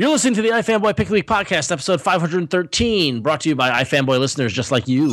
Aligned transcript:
You're 0.00 0.08
listening 0.08 0.32
to 0.36 0.40
the 0.40 0.48
iFanboy 0.48 0.96
Pick 0.96 1.10
Week 1.10 1.26
podcast, 1.26 1.70
episode 1.70 2.00
513, 2.00 3.20
brought 3.20 3.42
to 3.42 3.50
you 3.50 3.54
by 3.54 3.82
iFanboy 3.82 4.18
listeners 4.18 4.50
just 4.50 4.72
like 4.72 4.88
you. 4.88 5.10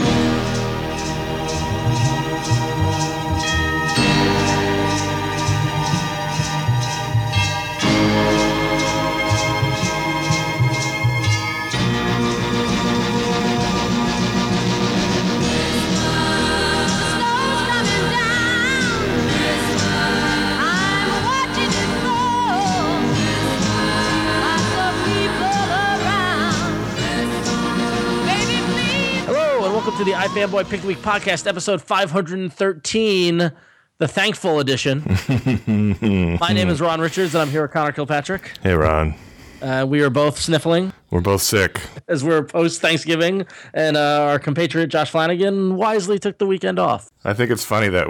And 30.28 30.36
welcome 30.36 30.52
to 30.52 30.52
the 30.52 30.58
iFanboy 30.66 30.70
Pick 30.70 30.82
the 30.82 30.88
Week 30.88 30.98
podcast, 30.98 31.48
episode 31.48 31.82
513, 31.82 33.52
the 33.98 34.08
thankful 34.10 34.60
edition. 34.60 35.02
My 36.42 36.52
name 36.52 36.68
is 36.68 36.82
Ron 36.82 37.00
Richards, 37.00 37.34
and 37.34 37.42
I'm 37.42 37.50
here 37.50 37.62
with 37.62 37.72
Conor 37.72 37.94
Kilpatrick. 37.94 38.52
Hey, 38.62 38.74
Ron. 38.74 39.16
Uh, 39.62 39.86
we 39.88 40.02
are 40.02 40.10
both 40.10 40.38
sniffling 40.38 40.92
We're 41.12 41.22
both 41.22 41.42
sick. 41.42 41.82
as 42.10 42.24
we're 42.26 42.44
post 42.44 42.82
Thanksgiving, 42.82 43.46
and 43.74 43.96
uh, 43.96 44.24
our 44.24 44.40
compatriot 44.40 44.88
Josh 44.88 45.12
Flanagan 45.12 45.78
wisely 45.78 46.20
took 46.20 46.40
the 46.40 46.46
weekend 46.46 46.78
off. 46.78 47.10
I 47.24 47.34
think 47.34 47.50
it's 47.50 47.64
funny 47.64 47.88
that 47.90 48.08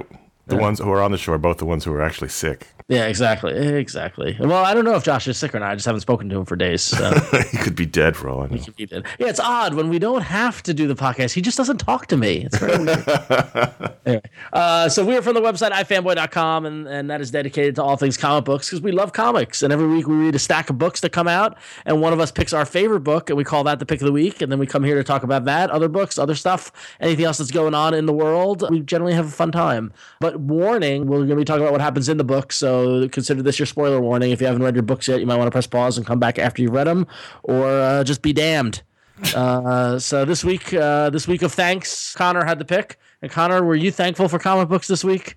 the 0.48 0.56
ones 0.58 0.80
who 0.80 0.90
are 0.92 1.02
on 1.02 1.12
the 1.12 1.18
show 1.20 1.34
are 1.34 1.38
both 1.38 1.58
the 1.58 1.66
ones 1.66 1.84
who 1.86 1.94
are 1.94 2.02
actually 2.02 2.30
sick. 2.30 2.68
Yeah, 2.90 3.08
exactly, 3.08 3.52
exactly. 3.52 4.38
Well, 4.40 4.64
I 4.64 4.74
don't 4.74 4.86
know 4.86 4.96
if 4.96 5.04
Josh 5.04 5.28
is 5.28 5.38
sick 5.38 5.54
or 5.54 5.60
not. 5.60 5.72
I 5.72 5.76
just 5.76 5.86
haven't 5.86 6.00
spoken 6.00 6.30
to 6.30 6.38
him 6.38 6.46
for 6.46 6.56
days. 6.56 6.82
So. 6.82 7.12
he 7.52 7.58
could 7.58 7.76
be 7.76 7.86
dead 7.86 8.16
for 8.16 8.30
all 8.30 8.44
I 8.44 8.48
know. 8.48 8.64
He 8.78 8.86
did. 8.86 9.06
Yeah, 9.20 9.28
it's 9.28 9.42
odd 9.42 9.74
when 9.74 9.90
we 9.90 10.00
don't 10.00 10.22
have 10.22 10.64
to 10.64 10.74
do 10.74 10.88
the 10.88 10.96
podcast. 10.96 11.34
He 11.34 11.42
just 11.42 11.58
doesn't 11.58 11.80
talk 11.80 12.08
to 12.08 12.16
me. 12.16 12.46
It's 12.46 12.58
very 12.58 12.78
weird. 12.78 13.04
anyway, 14.06 14.22
uh, 14.54 14.88
so 14.88 15.04
we 15.04 15.18
are 15.18 15.22
from 15.22 15.34
the 15.34 15.42
website 15.42 15.72
ifanboy.com, 15.72 16.66
and, 16.66 16.88
and 16.88 17.10
that 17.10 17.20
is 17.20 17.30
dedicated 17.30 17.76
to 17.76 17.84
all 17.84 17.98
things 17.98 18.16
comic 18.16 18.46
books 18.46 18.70
because 18.70 18.82
we 18.82 18.94
love 18.94 19.12
comics. 19.12 19.64
And 19.64 19.74
every 19.74 19.88
week 19.88 20.08
we 20.08 20.16
read 20.16 20.36
a 20.36 20.40
stack 20.40 20.70
of 20.70 20.78
books 20.78 21.02
that 21.02 21.10
come 21.10 21.28
out, 21.28 21.58
and 21.86 22.00
one 22.00 22.14
of 22.14 22.22
us 22.22 22.32
picks 22.32 22.54
our 22.54 22.66
favorite 22.66 23.02
book, 23.02 23.30
and 23.30 23.36
we 23.36 23.44
call 23.44 23.66
that 23.66 23.80
the 23.80 23.86
pick 23.86 24.00
of 24.00 24.06
the 24.06 24.14
week. 24.14 24.42
And 24.42 24.50
then 24.50 24.60
we 24.60 24.66
come 24.66 24.86
here 24.86 24.96
to 24.96 25.04
talk 25.04 25.24
about 25.24 25.44
that, 25.44 25.70
other 25.72 25.90
books, 25.90 26.18
other 26.18 26.36
stuff, 26.36 26.72
anything 27.02 27.26
else 27.26 27.38
that's 27.38 27.52
going 27.52 27.74
on 27.74 27.94
in 27.94 28.06
the 28.06 28.14
world. 28.14 28.64
We 28.70 28.80
generally 28.80 29.14
have 29.14 29.28
a 29.28 29.32
fun 29.32 29.52
time. 29.52 29.92
But 30.22 30.40
warning, 30.40 31.06
we're 31.08 31.18
going 31.18 31.30
to 31.32 31.36
be 31.36 31.44
talking 31.44 31.64
about 31.64 31.74
what 31.74 31.82
happens 31.82 32.08
in 32.08 32.16
the 32.16 32.24
book. 32.24 32.54
So 32.54 32.77
consider 33.12 33.42
this 33.42 33.60
your 33.60 33.66
spoiler 33.66 34.00
warning. 34.02 34.32
If 34.32 34.42
you 34.42 34.48
haven't 34.48 34.64
read 34.64 34.76
your 34.76 34.84
books 34.84 35.08
yet, 35.08 35.20
you 35.20 35.26
might 35.26 35.38
want 35.38 35.48
to 35.48 35.52
press 35.52 35.68
pause 35.68 35.98
and 35.98 36.06
come 36.06 36.20
back 36.20 36.38
after 36.40 36.62
you've 36.62 36.74
read 36.74 36.88
them, 36.88 37.08
or 37.44 37.66
uh, 37.68 38.04
just 38.04 38.22
be 38.22 38.34
damned. 38.34 38.82
Uh, 39.36 39.98
so 39.98 40.26
this 40.26 40.46
week, 40.46 40.72
uh, 40.76 41.10
this 41.10 41.28
week 41.28 41.42
of 41.42 41.52
thanks, 41.52 42.14
Conor 42.14 42.46
had 42.46 42.60
the 42.60 42.66
pick. 42.66 43.00
And 43.24 43.32
Conor, 43.32 43.64
were 43.64 43.74
you 43.76 43.92
thankful 43.92 44.28
for 44.30 44.38
comic 44.38 44.70
books 44.70 44.88
this 44.88 45.04
week? 45.04 45.36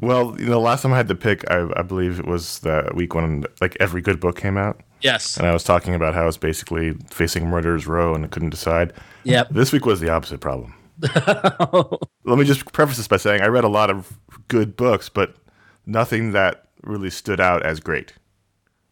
Well, 0.00 0.36
you 0.38 0.46
know, 0.46 0.60
last 0.60 0.82
time 0.82 0.92
I 0.92 0.96
had 0.96 1.08
to 1.08 1.16
pick, 1.16 1.42
I, 1.50 1.66
I 1.76 1.82
believe 1.82 2.20
it 2.20 2.26
was 2.26 2.60
the 2.60 2.88
week 2.94 3.16
when 3.16 3.44
like 3.60 3.76
every 3.80 4.00
good 4.00 4.20
book 4.20 4.38
came 4.38 4.56
out, 4.56 4.80
Yes. 5.00 5.36
and 5.36 5.44
I 5.44 5.52
was 5.52 5.64
talking 5.64 5.92
about 5.92 6.14
how 6.14 6.22
I 6.22 6.26
was 6.26 6.36
basically 6.38 6.92
facing 7.10 7.48
murderer's 7.48 7.88
row 7.88 8.14
and 8.14 8.30
couldn't 8.30 8.50
decide. 8.50 8.92
Yep. 9.24 9.48
This 9.50 9.72
week 9.72 9.86
was 9.86 9.98
the 9.98 10.08
opposite 10.08 10.40
problem. 10.40 10.72
Let 11.16 12.38
me 12.38 12.44
just 12.44 12.72
preface 12.72 12.96
this 12.96 13.08
by 13.08 13.16
saying 13.16 13.42
I 13.42 13.46
read 13.46 13.64
a 13.64 13.68
lot 13.68 13.90
of 13.90 14.18
good 14.46 14.76
books, 14.76 15.08
but 15.08 15.34
nothing 15.84 16.30
that 16.30 16.65
really 16.86 17.10
stood 17.10 17.40
out 17.40 17.64
as 17.64 17.80
great. 17.80 18.12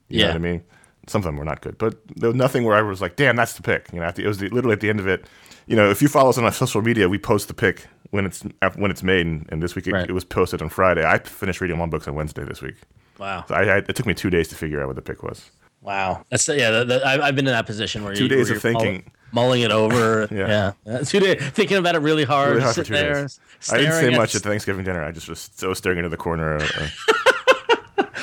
You 0.09 0.19
know 0.20 0.25
Yeah. 0.27 0.28
what 0.33 0.37
I 0.37 0.39
mean? 0.39 0.62
Some 1.06 1.20
of 1.20 1.25
them 1.25 1.37
were 1.37 1.45
not 1.45 1.61
good, 1.61 1.77
but 1.78 1.97
there 2.17 2.31
was 2.31 2.37
nothing 2.37 2.64
where 2.64 2.75
I 2.77 2.83
was 2.83 3.00
like, 3.03 3.17
"Damn, 3.17 3.37
that's 3.37 3.53
the 3.55 3.62
pick." 3.62 3.89
You 3.92 4.00
know, 4.00 4.06
at 4.06 4.17
the, 4.17 4.25
it 4.25 4.28
was 4.28 4.39
the, 4.39 4.48
literally 4.48 4.73
at 4.75 4.81
the 4.81 4.89
end 4.89 5.00
of 5.00 5.06
it. 5.06 5.27
You 5.67 5.77
know, 5.77 5.91
if 5.91 6.00
you 6.03 6.09
follow 6.09 6.31
us 6.31 6.39
on 6.39 6.45
our 6.45 6.53
social 6.53 6.81
media, 6.83 7.09
we 7.09 7.19
post 7.19 7.48
the 7.48 7.55
pick 7.55 7.87
when 8.11 8.25
it's 8.27 8.42
when 8.77 8.91
it's 8.91 9.03
made, 9.03 9.27
and, 9.27 9.47
and 9.50 9.62
this 9.62 9.75
week 9.75 9.87
it, 9.87 9.93
Right. 9.93 10.09
it 10.09 10.12
was 10.12 10.25
posted 10.25 10.62
on 10.62 10.69
Friday. 10.71 11.04
I 11.04 11.19
finished 11.19 11.60
reading 11.60 11.78
one 11.78 11.91
books 11.91 12.09
on 12.09 12.15
Wednesday 12.15 12.44
this 12.44 12.62
week. 12.62 12.77
Wow. 13.19 13.44
So 13.49 13.54
I, 13.54 13.62
I, 13.65 13.77
it 13.78 13.94
took 13.97 14.06
me 14.06 14.15
two 14.15 14.31
days 14.31 14.49
to 14.49 14.54
figure 14.54 14.81
out 14.81 14.87
what 14.87 14.97
the 14.97 15.03
pick 15.03 15.22
was. 15.22 15.50
Wow. 15.83 16.25
That's 16.31 16.49
yeah. 16.49 16.71
The, 16.71 16.84
the, 16.87 17.06
I've, 17.06 17.37
been 17.37 17.47
in 17.47 17.53
that 17.53 17.66
position 17.66 18.03
where 18.04 18.15
Two 18.15 18.22
you, 18.25 18.28
days 18.28 18.49
where 18.49 18.56
of 18.56 18.65
you're 18.65 18.72
thinking. 18.72 19.12
mull- 19.33 19.44
mulling 19.44 19.60
it 19.62 19.71
over. 19.71 20.27
yeah. 20.34 20.72
Yeah. 20.87 21.00
Two 21.03 21.21
days 21.21 21.43
thinking 21.50 21.77
about 21.77 21.94
it 21.94 21.99
really 21.99 22.25
hard. 22.25 22.50
Really 22.53 22.62
hard 22.62 22.75
for 22.77 22.83
two 22.84 22.94
there, 22.94 23.15
days. 23.22 23.38
I 23.71 23.77
didn't 23.77 23.93
say 23.93 24.16
much 24.16 24.34
at 24.34 24.41
Thanksgiving 24.43 24.84
dinner. 24.84 25.04
I 25.04 25.12
just 25.12 25.28
was 25.28 25.50
so 25.54 25.75
staring 25.75 25.99
into 25.99 26.09
the 26.09 26.16
corner. 26.16 26.56
Uh, 26.56 26.88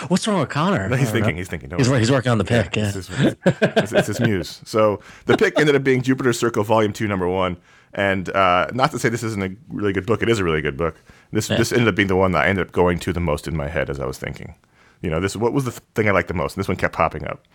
What's 0.07 0.28
wrong 0.28 0.39
with 0.39 0.50
Conor? 0.50 0.95
he's 0.95 1.12
thinking. 1.12 1.35
know. 1.35 1.38
He's 1.38 1.47
thinking. 1.47 1.72
He's, 1.78 1.88
he's 1.88 2.12
working 2.12 2.31
on 2.31 2.38
the 2.38 2.44
pick. 2.44 2.75
Yeah. 2.75 2.91
It's 2.94 3.07
his, 3.07 3.35
it's, 3.45 3.91
it's 3.91 4.07
his 4.07 4.19
muse. 4.19 4.62
So 4.66 5.01
the 5.25 5.38
pick 5.38 5.59
ended 5.59 5.75
up 5.75 5.84
being 5.84 6.01
Jupiter's 6.01 6.39
Circle, 6.39 6.63
Volume 6.63 6.94
Two, 6.94 7.07
Number 7.07 7.28
One. 7.28 7.57
And 7.94 8.29
uh, 8.29 8.67
not 8.73 8.91
to 8.91 9.00
say 9.00 9.09
this 9.09 9.23
isn't 9.23 9.44
a 9.44 9.56
really 9.67 9.91
good 9.94 10.06
book, 10.06 10.23
it 10.23 10.29
is 10.29 10.39
a 10.39 10.44
really 10.44 10.62
good 10.62 10.78
book. 10.78 10.95
This 11.31 11.47
this 11.47 11.72
ended 11.72 11.88
up 11.88 11.95
being 11.95 12.07
the 12.07 12.16
one 12.16 12.31
that 12.31 12.45
I 12.45 12.47
ended 12.47 12.67
up 12.67 12.72
going 12.72 13.00
to 13.00 13.13
the 13.13 13.19
most 13.19 13.47
in 13.47 13.57
my 13.57 13.67
head 13.67 13.89
as 13.89 14.00
I 14.00 14.06
was 14.06 14.17
thinking. 14.17 14.56
You 15.01 15.09
know, 15.09 15.19
this 15.19 15.35
what 15.35 15.53
was 15.53 15.66
the 15.66 15.72
thing 15.72 16.07
I 16.07 16.12
liked 16.12 16.28
the 16.28 16.33
most? 16.33 16.56
And 16.56 16.62
this 16.62 16.68
one 16.68 16.78
kept 16.78 16.95
popping 16.95 17.25
up. 17.28 17.45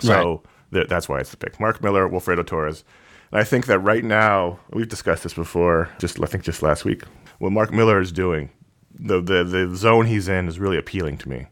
So 0.00 0.42
th- 0.72 0.88
that's 0.88 1.08
why 1.08 1.18
it's 1.18 1.30
the 1.30 1.36
pick. 1.36 1.60
Mark 1.60 1.82
Millar, 1.82 2.08
Wilfredo 2.08 2.46
Torres. 2.46 2.84
And 3.32 3.40
I 3.40 3.44
think 3.44 3.66
that 3.66 3.78
right 3.80 4.04
now 4.04 4.60
we've 4.70 4.88
discussed 4.88 5.24
this 5.24 5.34
before. 5.34 5.90
Just 5.98 6.22
I 6.22 6.26
think 6.26 6.44
just 6.44 6.62
last 6.62 6.84
week, 6.84 7.02
what 7.38 7.52
Mark 7.52 7.72
Millar 7.72 8.00
is 8.00 8.12
doing, 8.12 8.50
the 8.94 9.20
the 9.20 9.44
the 9.44 9.76
zone 9.76 10.06
he's 10.06 10.28
in 10.28 10.48
is 10.48 10.58
really 10.58 10.78
appealing 10.78 11.18
to 11.18 11.28
me. 11.28 11.46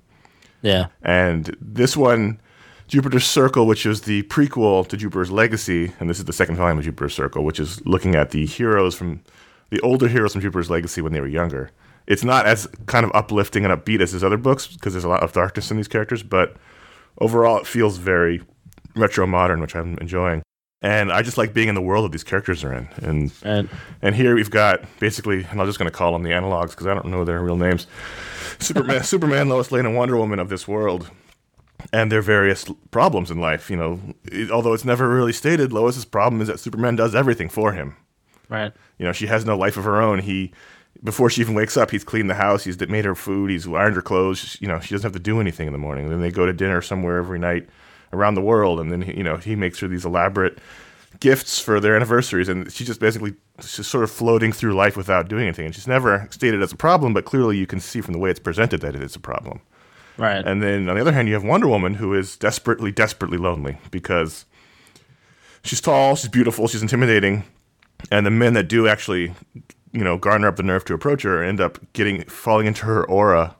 Yeah. 0.63 0.89
And 1.03 1.57
this 1.61 1.97
one, 1.97 2.41
Jupiter's 2.89 3.27
Circle, 3.27 3.67
which 3.67 3.85
is 3.85 4.03
the 4.03 4.23
prequel 4.25 4.87
to 4.89 4.97
Jupiter's 4.97 5.31
Legacy, 5.31 5.93
and 6.01 6.09
this 6.09 6.19
is 6.19 6.25
the 6.25 6.33
second 6.33 6.57
volume 6.57 6.79
of 6.79 6.85
Jupiter's 6.85 7.15
Circle, 7.15 7.45
which 7.45 7.61
is 7.61 7.85
looking 7.87 8.15
at 8.15 8.31
the 8.31 8.47
heroes 8.47 8.95
from 8.95 9.23
the 9.71 9.81
older 9.81 10.09
heroes 10.09 10.33
from 10.33 10.41
Jupiter's 10.41 10.71
Legacy 10.71 11.03
when 11.03 11.13
they 11.13 11.21
were 11.21 11.29
younger. 11.29 11.71
It's 12.07 12.25
not 12.25 12.47
as 12.47 12.67
kind 12.87 13.05
of 13.05 13.13
uplifting 13.15 13.67
and 13.67 13.75
upbeat 13.75 14.01
as 14.01 14.13
his 14.13 14.25
other 14.25 14.39
books 14.39 14.67
because 14.67 14.95
there's 14.95 15.05
a 15.05 15.09
lot 15.09 15.23
of 15.23 15.33
darkness 15.33 15.71
in 15.71 15.77
these 15.77 15.89
characters, 15.89 16.23
but 16.23 16.57
overall 17.21 17.59
it 17.59 17.67
feels 17.67 17.99
very 17.99 18.41
retro 18.97 19.27
modern, 19.27 19.61
which 19.61 19.77
I'm 19.77 19.99
enjoying. 19.99 20.43
And 20.81 21.13
I 21.13 21.23
just 21.23 21.37
like 21.37 21.53
being 21.53 21.69
in 21.69 21.75
the 21.75 21.83
world 21.83 22.05
that 22.05 22.13
these 22.13 22.25
characters 22.25 22.63
are 22.65 22.73
in. 22.73 22.89
And 23.03 23.33
And 23.43 23.69
and 24.01 24.15
here 24.15 24.35
we've 24.35 24.51
got 24.51 24.85
basically, 25.01 25.45
and 25.45 25.61
I'm 25.61 25.67
just 25.67 25.79
going 25.79 25.91
to 25.91 25.97
call 25.97 26.13
them 26.13 26.23
the 26.23 26.31
analogs 26.31 26.71
because 26.71 26.87
I 26.87 26.95
don't 26.95 27.07
know 27.07 27.25
their 27.25 27.43
real 27.43 27.57
names. 27.57 27.87
Superman, 28.59 29.03
Superman, 29.13 29.49
Lois 29.49 29.71
Lane, 29.73 29.87
and 29.87 29.97
Wonder 29.97 30.17
Woman 30.17 30.39
of 30.39 30.49
this 30.49 30.67
world, 30.69 31.11
and 31.93 32.11
their 32.11 32.23
various 32.23 32.65
problems 32.91 33.31
in 33.31 33.41
life. 33.41 33.71
You 33.71 33.77
know, 33.77 34.01
it- 34.25 34.51
although 34.51 34.73
it's 34.75 34.85
never 34.85 35.09
really 35.09 35.33
stated, 35.33 35.73
Lois's 35.73 36.05
problem 36.05 36.41
is 36.43 36.49
that 36.49 36.61
Superman 36.61 36.97
does 36.97 37.15
everything 37.15 37.49
for 37.49 37.73
him. 37.73 37.97
right. 38.49 38.73
You 38.99 39.07
know, 39.07 39.13
she 39.13 39.27
has 39.29 39.45
no 39.45 39.57
life 39.57 39.77
of 39.77 39.85
her 39.85 40.01
own. 40.03 40.19
He, 40.21 40.53
before 41.05 41.31
she 41.31 41.41
even 41.43 41.55
wakes 41.55 41.77
up, 41.77 41.91
he's 41.93 42.03
cleaned 42.03 42.29
the 42.29 42.35
house. 42.35 42.65
He's 42.65 42.81
made 42.89 43.05
her 43.05 43.15
food. 43.15 43.51
He's 43.51 43.69
ironed 43.69 43.95
her 43.95 44.03
clothes. 44.03 44.57
You 44.61 44.67
know, 44.67 44.81
she 44.81 44.93
doesn't 44.95 45.07
have 45.07 45.13
to 45.13 45.21
do 45.23 45.41
anything 45.41 45.69
in 45.69 45.73
the 45.73 45.79
morning. 45.79 46.09
then 46.09 46.21
they 46.21 46.33
go 46.33 46.47
to 46.47 46.53
dinner 46.53 46.83
somewhere 46.83 47.19
every 47.19 47.39
night 47.39 47.69
around 48.13 48.35
the 48.35 48.41
world, 48.43 48.81
and 48.81 48.91
then 48.91 49.03
he- 49.03 49.17
you 49.19 49.23
know 49.23 49.37
he 49.37 49.55
makes 49.55 49.79
her 49.81 49.87
these 49.87 50.05
elaborate 50.05 50.59
gifts 51.21 51.59
for 51.59 51.81
their 51.81 51.97
anniversaries, 51.97 52.49
and 52.49 52.71
she's 52.73 52.87
just 52.87 53.01
basically 53.01 53.35
just 53.61 53.85
sort 53.85 54.05
of 54.05 54.11
floating 54.11 54.53
through 54.53 54.75
life 54.75 54.97
without 54.97 55.29
doing 55.29 55.45
anything. 55.45 55.67
And 55.67 55.75
she's 55.75 55.89
never 55.89 56.29
stated 56.31 56.63
as 56.63 56.73
a 56.73 56.77
problem, 56.77 57.13
but 57.13 57.25
clearly 57.25 57.57
you 57.57 57.67
can 57.67 57.81
see 57.81 58.01
from 58.01 58.13
the 58.13 58.19
way 58.19 58.31
it's 58.31 58.41
presented 58.41 58.81
that 58.81 58.95
it 58.95 59.03
is 59.03 59.17
a 59.17 59.21
problem. 59.21 59.61
Right. 60.17 60.45
And 60.45 60.63
then 60.63 60.89
on 60.89 60.97
the 60.97 61.01
other 61.01 61.13
hand, 61.13 61.29
you 61.29 61.35
have 61.35 61.45
Wonder 61.45 61.69
Woman, 61.69 61.95
who 61.95 62.15
is 62.15 62.37
desperately, 62.37 62.91
desperately 62.91 63.39
lonely 63.39 63.79
because 63.91 64.45
she's 65.63 65.81
tall, 65.81 66.17
she's 66.17 66.29
beautiful, 66.29 66.67
she's 66.67 66.83
intimidating, 66.83 67.45
and 68.11 68.27
the 68.27 68.31
men 68.31 68.55
that 68.55 68.69
do 68.69 68.89
actually, 68.89 69.35
you 69.93 70.03
know, 70.05 70.19
garner 70.19 70.49
up 70.49 70.57
the 70.57 70.63
nerve 70.63 70.85
to 70.87 70.95
approach 70.95 71.23
her 71.23 71.43
end 71.43 71.61
up 71.61 71.79
getting 71.93 72.25
falling 72.25 72.67
into 72.67 72.85
her 72.87 73.09
aura, 73.09 73.57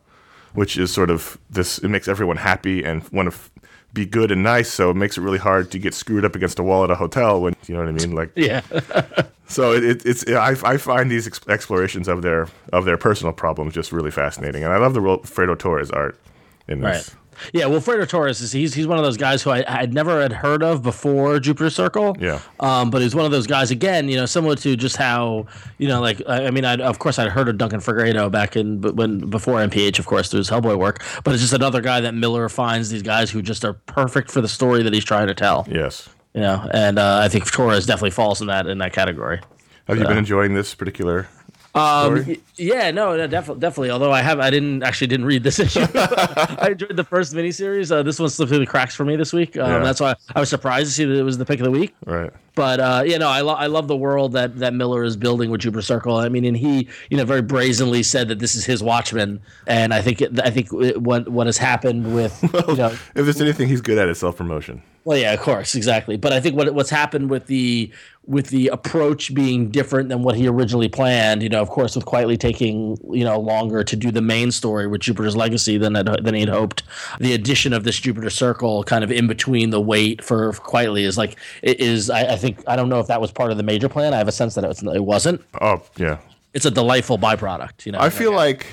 which 0.53 0.77
is 0.77 0.93
sort 0.93 1.11
of 1.11 1.39
this. 1.49 1.79
It 1.79 1.89
makes 1.89 2.09
everyone 2.09 2.39
happy 2.39 2.85
and 2.85 3.03
one 3.05 3.27
to 3.27 3.33
f- 3.33 3.51
be 3.99 4.07
good 4.07 4.31
and 4.31 4.43
nice. 4.43 4.71
So 4.73 4.91
it 4.91 4.97
makes 4.97 5.19
it 5.19 5.23
really 5.23 5.39
hard 5.39 5.71
to 5.73 5.79
get 5.79 5.95
screwed 5.95 6.25
up 6.25 6.35
against 6.35 6.59
a 6.59 6.63
wall 6.63 6.85
at 6.85 6.91
a 6.91 6.95
hotel 6.95 7.41
when 7.41 7.55
you 7.67 7.75
know 7.75 7.81
what 7.81 7.89
I 7.89 7.93
mean, 7.93 8.15
like. 8.15 8.33
yeah. 8.37 8.63
So 9.51 9.73
it, 9.73 9.83
it, 9.83 10.05
it's 10.05 10.29
I, 10.29 10.51
I 10.63 10.77
find 10.77 11.11
these 11.11 11.27
ex- 11.27 11.41
explorations 11.49 12.07
of 12.07 12.21
their 12.21 12.49
of 12.71 12.85
their 12.85 12.99
personal 12.99 13.33
problems 13.33 13.73
just 13.73 13.93
really 13.93 14.11
fascinating, 14.11 14.63
and 14.63 14.75
I 14.75 14.77
love 14.77 14.93
the 14.93 15.01
Fredo 15.01 15.59
Torres 15.59 15.91
art 15.91 16.21
in 16.69 16.81
this. 16.81 17.09
Right. 17.09 17.28
Yeah, 17.53 17.67
well, 17.67 17.81
Fredo 17.81 18.09
Torres 18.09 18.41
is 18.41 18.53
he's 18.53 18.75
he's 18.75 18.87
one 18.87 18.99
of 18.99 19.05
those 19.05 19.17
guys 19.17 19.43
who 19.43 19.51
I 19.51 19.65
had 19.69 19.93
never 19.93 20.21
had 20.21 20.33
heard 20.33 20.63
of 20.63 20.83
before 20.83 21.39
Jupiter 21.41 21.71
Circle. 21.71 22.17
Yeah. 22.21 22.41
Um, 22.61 22.91
but 22.91 23.03
he's 23.03 23.15
one 23.15 23.25
of 23.25 23.31
those 23.31 23.47
guys 23.47 23.71
again, 23.71 24.09
you 24.09 24.17
know, 24.17 24.27
similar 24.27 24.57
to 24.57 24.77
just 24.77 24.97
how 24.97 25.47
you 25.79 25.89
know, 25.89 26.01
like 26.01 26.23
I, 26.27 26.47
I 26.47 26.51
mean, 26.51 26.65
I 26.65 26.75
of 26.77 26.99
course 26.99 27.19
I'd 27.19 27.31
heard 27.31 27.49
of 27.49 27.59
Duncan 27.59 27.81
Fegredo 27.81 28.31
back 28.31 28.57
in 28.57 28.81
but 28.81 28.97
when 28.97 29.31
before 29.31 29.59
MPH, 29.59 29.99
of 29.99 30.07
course, 30.07 30.31
through 30.31 30.39
his 30.39 30.51
Hellboy 30.51 30.79
work. 30.79 31.03
But 31.25 31.35
it's 31.35 31.43
just 31.43 31.55
another 31.55 31.81
guy 31.81 32.01
that 32.01 32.15
Millar 32.15 32.49
finds 32.49 32.91
these 32.91 33.03
guys 33.03 33.31
who 33.31 33.43
just 33.43 33.65
are 33.65 33.75
perfect 33.75 34.31
for 34.31 34.41
the 34.41 34.49
story 34.49 34.83
that 34.83 34.93
he's 34.93 35.05
trying 35.05 35.27
to 35.29 35.35
tell. 35.35 35.67
Yes. 35.71 36.09
You 36.35 36.43
know, 36.43 36.69
and 36.73 36.99
uh, 36.99 37.21
I 37.23 37.29
think 37.29 37.51
Torres 37.51 37.87
definitely 37.87 38.11
falls 38.11 38.41
in 38.41 38.47
that 38.49 38.67
in 38.67 38.79
that 38.79 38.93
category. 38.93 39.41
Have 39.87 39.97
you 39.97 40.05
been 40.05 40.19
enjoying 40.19 40.53
this 40.53 40.75
particular 40.75 41.27
Um, 41.75 42.37
yeah, 42.57 42.91
no, 42.91 43.17
no, 43.17 43.27
definitely, 43.27 43.61
definitely. 43.61 43.91
Although 43.91 44.13
I 44.13 44.23
have, 44.23 44.41
I 44.41 44.51
didn't 44.51 44.83
actually 44.83 45.07
didn't 45.09 45.27
read 45.27 45.43
this 45.43 45.59
issue. 45.59 45.87
I 45.95 46.71
enjoyed 46.73 46.97
the 46.97 47.05
first 47.05 47.35
miniseries. 47.35 47.93
Uh, 47.93 48.03
this 48.03 48.19
one 48.19 48.29
slipped 48.29 48.51
through 48.51 48.59
the 48.59 48.67
cracks 48.67 48.95
for 48.95 49.05
me 49.05 49.17
this 49.17 49.33
week. 49.33 49.57
Um, 49.57 49.71
yeah. 49.71 49.79
That's 49.81 50.01
why 50.01 50.15
I 50.35 50.41
was 50.41 50.49
surprised 50.49 50.89
to 50.89 50.93
see 50.93 51.05
that 51.05 51.15
it 51.15 51.23
was 51.23 51.39
the 51.39 51.45
pick 51.45 51.61
of 51.61 51.65
the 51.65 51.71
week. 51.71 51.95
Right. 52.05 52.31
But 52.55 52.81
uh, 52.81 53.03
you 53.07 53.19
know, 53.19 53.29
I, 53.29 53.43
lo- 53.43 53.55
I 53.55 53.67
love 53.67 53.87
the 53.87 53.97
world 53.97 54.33
that 54.33 54.59
that 54.59 54.75
Millar 54.75 55.05
is 55.05 55.17
building 55.17 55.51
with 55.51 55.61
Jupiter 55.61 55.83
Circle. 55.83 56.17
I 56.17 56.29
mean, 56.29 56.45
and 56.45 56.57
he, 56.57 56.89
you 57.11 57.17
know, 57.17 57.25
very 57.25 57.43
brazenly 57.43 58.03
said 58.03 58.27
that 58.29 58.41
this 58.41 58.57
is 58.57 58.65
his 58.65 58.83
Watchmen, 58.83 59.41
and 59.69 59.95
I 59.95 60.03
think 60.03 60.21
it, 60.21 60.41
I 60.41 60.51
think 60.51 60.69
what 60.73 61.29
what 61.29 61.47
has 61.47 61.57
happened 61.59 62.13
with, 62.13 62.37
well, 62.53 62.65
you 62.69 62.77
know, 62.77 62.89
if 62.89 63.13
there's 63.15 63.41
anything 63.41 63.69
he's 63.69 63.81
good 63.81 63.97
at, 63.97 64.09
it's 64.09 64.19
self 64.19 64.37
promotion. 64.37 64.83
Well, 65.09 65.17
yeah, 65.17 65.33
of 65.33 65.41
course, 65.41 65.75
exactly. 65.75 66.19
But 66.19 66.35
I 66.35 66.41
think 66.43 66.55
what 66.55 66.75
what's 66.75 66.91
happened 66.91 67.31
with 67.31 67.47
the 67.47 67.91
with 68.27 68.49
the 68.49 68.69
approach 68.69 69.33
being 69.33 69.71
different 69.71 70.11
than 70.11 70.23
what 70.23 70.35
he 70.35 70.47
originally 70.47 70.91
planned, 70.91 71.43
you 71.43 71.49
know, 71.49 71.63
of 71.63 71.71
course, 71.71 71.97
with 71.97 72.05
Quitely 72.05 72.39
taking 72.39 72.99
you 73.11 73.25
know 73.25 73.41
longer 73.41 73.83
to 73.83 73.97
do 73.97 74.11
the 74.11 74.21
main 74.21 74.51
story 74.51 74.87
with 74.87 75.01
Jupiter's 75.01 75.35
Legacy 75.35 75.79
than 75.79 75.95
than 75.95 76.35
he'd 76.35 76.51
hoped, 76.51 76.83
the 77.21 77.33
addition 77.33 77.73
of 77.73 77.85
this 77.85 77.99
Jupiter 77.99 78.29
Circle 78.29 78.85
kind 78.85 79.03
of 79.03 79.11
in 79.11 79.27
between 79.27 79.71
the 79.71 79.81
wait 79.81 80.23
for 80.23 80.53
Quitely 80.53 81.05
is 81.05 81.17
like 81.17 81.39
it 81.63 81.81
is. 81.81 82.11
I, 82.11 82.35
I 82.35 82.37
think 82.37 82.63
I 82.67 82.77
don't 82.77 82.91
know 82.91 83.01
if 83.01 83.07
that 83.07 83.19
was 83.19 83.33
part 83.33 83.51
of 83.51 83.57
the 83.57 83.63
major 83.63 83.89
plan. 83.89 84.13
I 84.13 84.19
have 84.19 84.29
a 84.29 84.33
sense 84.33 84.57
that 84.57 84.65
it, 84.65 84.69
was, 84.69 84.83
it 84.83 85.07
wasn't. 85.07 85.43
Oh 85.59 85.83
yeah, 85.97 86.19
it's 86.53 86.67
a 86.67 86.71
delightful 86.71 87.17
byproduct. 87.17 87.87
You 87.87 87.93
know, 87.93 87.99
I 87.99 88.11
feel 88.11 88.35
like 88.35 88.67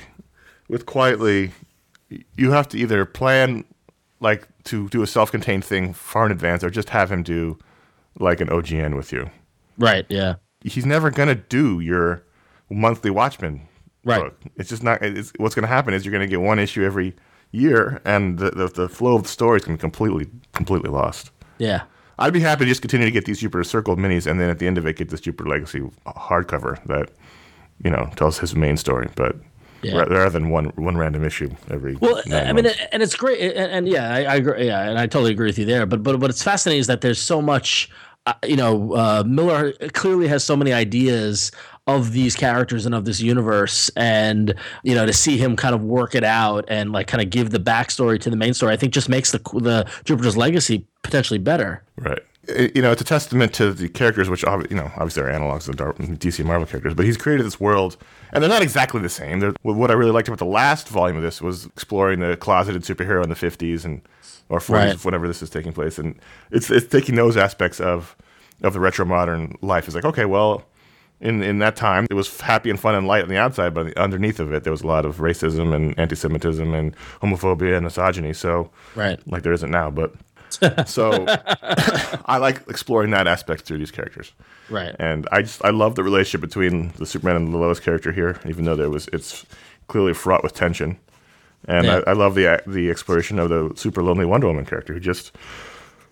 with 0.67 0.85
Quitely, 0.85 1.51
you 2.35 2.51
have 2.51 2.67
to 2.67 2.77
either 2.77 3.05
plan 3.05 3.63
like 4.19 4.49
to 4.65 4.89
do 4.89 5.01
a 5.01 5.07
self-contained 5.07 5.63
thing 5.63 5.93
far 5.93 6.25
in 6.25 6.31
advance, 6.31 6.63
or 6.63 6.69
just 6.69 6.89
have 6.89 7.11
him 7.11 7.23
do 7.23 7.57
like 8.19 8.41
an 8.41 8.49
OGN 8.49 8.95
with 8.95 9.11
you. 9.11 9.29
Right. 9.77 10.05
Yeah. 10.09 10.35
He's 10.63 10.85
never 10.85 11.11
gonna 11.11 11.35
do 11.35 11.79
your 11.79 12.23
monthly 12.69 13.11
Watchmen 13.11 13.67
right. 14.03 14.21
book. 14.21 14.39
It's 14.55 14.69
just 14.69 14.83
not. 14.83 15.01
It's, 15.01 15.31
what's 15.37 15.55
gonna 15.55 15.67
happen 15.67 15.93
is 15.93 16.05
you're 16.05 16.11
gonna 16.11 16.27
get 16.27 16.41
one 16.41 16.59
issue 16.59 16.83
every 16.83 17.15
year, 17.51 18.01
and 18.05 18.39
the 18.39 18.51
the, 18.51 18.67
the 18.67 18.89
flow 18.89 19.15
of 19.15 19.23
the 19.23 19.29
story 19.29 19.57
is 19.57 19.65
gonna 19.65 19.77
be 19.77 19.81
completely 19.81 20.27
completely 20.53 20.89
lost. 20.89 21.31
Yeah. 21.57 21.83
I'd 22.17 22.33
be 22.33 22.39
happy 22.39 22.63
to 22.63 22.71
just 22.71 22.81
continue 22.81 23.05
to 23.05 23.11
get 23.11 23.25
these 23.25 23.39
Jupiter 23.39 23.63
Circle 23.65 23.97
minis, 23.97 24.25
and 24.25 24.39
then 24.39 24.49
at 24.49 24.59
the 24.59 24.67
end 24.67 24.77
of 24.77 24.87
it, 24.87 24.95
get 24.95 25.09
this 25.09 25.19
Jupiter 25.19 25.49
Legacy 25.49 25.81
hardcover 26.07 26.83
that 26.85 27.11
you 27.83 27.89
know 27.89 28.09
tells 28.15 28.39
his 28.39 28.55
main 28.55 28.77
story. 28.77 29.09
But 29.15 29.35
yeah. 29.85 30.01
rather 30.01 30.29
than 30.29 30.49
one 30.49 30.65
one 30.75 30.97
random 30.97 31.23
issue 31.23 31.49
every. 31.69 31.95
Well, 31.95 32.21
I 32.31 32.53
mean, 32.53 32.67
and 32.91 33.03
it's 33.03 33.15
great, 33.15 33.39
and, 33.41 33.71
and 33.71 33.87
yeah, 33.87 34.13
I, 34.13 34.23
I, 34.23 34.35
agree, 34.35 34.67
yeah, 34.67 34.89
and 34.89 34.97
I 34.99 35.07
totally 35.07 35.31
agree 35.31 35.47
with 35.47 35.59
you 35.59 35.65
there. 35.65 35.85
But 35.85 36.03
but 36.03 36.19
what's 36.19 36.43
fascinating 36.43 36.79
is 36.79 36.87
that 36.87 37.01
there's 37.01 37.19
so 37.19 37.41
much. 37.41 37.89
Uh, 38.27 38.33
you 38.43 38.55
know, 38.55 38.93
uh, 38.93 39.23
Millar 39.23 39.73
clearly 39.93 40.27
has 40.27 40.43
so 40.43 40.57
many 40.57 40.73
ideas 40.73 41.51
of 41.87 42.11
these 42.11 42.35
characters 42.35 42.85
and 42.85 42.95
of 42.95 43.05
this 43.05 43.21
universe 43.21 43.89
and 43.95 44.55
you 44.83 44.95
know 44.95 45.05
to 45.05 45.13
see 45.13 45.37
him 45.37 45.55
kind 45.55 45.75
of 45.75 45.83
work 45.83 46.15
it 46.15 46.23
out 46.23 46.65
and 46.67 46.91
like 46.91 47.05
kind 47.05 47.21
of 47.21 47.29
give 47.29 47.51
the 47.51 47.59
backstory 47.59 48.19
to 48.19 48.29
the 48.29 48.35
main 48.35 48.53
story 48.53 48.73
i 48.73 48.75
think 48.75 48.91
just 48.91 49.07
makes 49.07 49.31
the 49.31 49.37
the 49.53 49.87
jupiter's 50.03 50.35
legacy 50.35 50.85
potentially 51.03 51.37
better 51.37 51.83
right 51.97 52.23
you 52.47 52.81
know, 52.81 52.91
it's 52.91 53.01
a 53.01 53.05
testament 53.05 53.53
to 53.55 53.73
the 53.73 53.89
characters, 53.89 54.29
which 54.29 54.43
you 54.43 54.75
know, 54.75 54.91
obviously 54.95 55.23
are 55.23 55.31
analogs 55.31 55.67
of 55.67 55.77
the 55.77 55.83
DC 56.17 56.43
Marvel 56.45 56.67
characters. 56.67 56.93
But 56.93 57.05
he's 57.05 57.17
created 57.17 57.45
this 57.45 57.59
world, 57.59 57.97
and 58.31 58.43
they're 58.43 58.49
not 58.49 58.61
exactly 58.61 59.01
the 59.01 59.09
same. 59.09 59.39
They're, 59.39 59.53
what 59.63 59.89
I 59.89 59.93
really 59.93 60.11
liked 60.11 60.27
about 60.27 60.39
the 60.39 60.45
last 60.45 60.87
volume 60.89 61.17
of 61.17 61.23
this 61.23 61.41
was 61.41 61.65
exploring 61.67 62.19
the 62.19 62.37
closeted 62.37 62.83
superhero 62.83 63.23
in 63.23 63.29
the 63.29 63.35
'50s 63.35 63.85
and 63.85 64.01
or 64.49 64.59
'40s, 64.59 64.69
right. 64.69 65.05
whenever 65.05 65.27
this 65.27 65.41
is 65.41 65.49
taking 65.49 65.73
place, 65.73 65.97
and 65.97 66.19
it's 66.51 66.69
it's 66.69 66.87
taking 66.87 67.15
those 67.15 67.37
aspects 67.37 67.79
of 67.79 68.15
of 68.61 68.73
the 68.73 68.79
retro 68.79 69.05
modern 69.05 69.55
life. 69.61 69.85
It's 69.85 69.95
like, 69.95 70.05
okay, 70.05 70.25
well, 70.25 70.65
in 71.19 71.41
in 71.41 71.59
that 71.59 71.75
time, 71.75 72.05
it 72.09 72.13
was 72.13 72.41
happy 72.41 72.69
and 72.69 72.79
fun 72.79 72.95
and 72.95 73.07
light 73.07 73.23
on 73.23 73.29
the 73.29 73.37
outside, 73.37 73.73
but 73.73 73.97
underneath 73.97 74.39
of 74.39 74.53
it, 74.53 74.63
there 74.63 74.71
was 74.71 74.81
a 74.81 74.87
lot 74.87 75.05
of 75.05 75.17
racism 75.17 75.73
and 75.73 75.97
anti-Semitism 75.97 76.73
and 76.73 76.95
homophobia 77.21 77.75
and 77.75 77.85
misogyny. 77.85 78.33
So, 78.33 78.71
right, 78.95 79.19
like 79.27 79.43
there 79.43 79.53
isn't 79.53 79.71
now, 79.71 79.89
but 79.89 80.13
so 80.85 81.25
I 82.25 82.37
like 82.37 82.67
exploring 82.69 83.11
that 83.11 83.27
aspect 83.27 83.63
through 83.63 83.79
these 83.79 83.91
characters. 83.91 84.31
Right. 84.69 84.95
And 84.99 85.27
I 85.31 85.41
just 85.41 85.63
I 85.63 85.69
love 85.69 85.95
the 85.95 86.03
relationship 86.03 86.41
between 86.41 86.91
the 86.97 87.05
Superman 87.05 87.35
and 87.37 87.53
the 87.53 87.57
Lois 87.57 87.79
character 87.79 88.11
here, 88.11 88.39
even 88.45 88.65
though 88.65 88.75
there 88.75 88.89
was 88.89 89.07
it's 89.13 89.45
clearly 89.87 90.13
fraught 90.13 90.43
with 90.43 90.53
tension. 90.53 90.97
And 91.67 91.85
yeah. 91.85 92.01
I, 92.05 92.11
I, 92.11 92.13
love 92.13 92.35
the 92.35 92.61
the 92.67 92.89
exploration 92.89 93.39
of 93.39 93.49
the 93.49 93.71
super 93.75 94.03
lonely 94.03 94.25
Wonder 94.25 94.47
Woman 94.47 94.65
character 94.65 94.93
who 94.93 94.99
just 94.99 95.35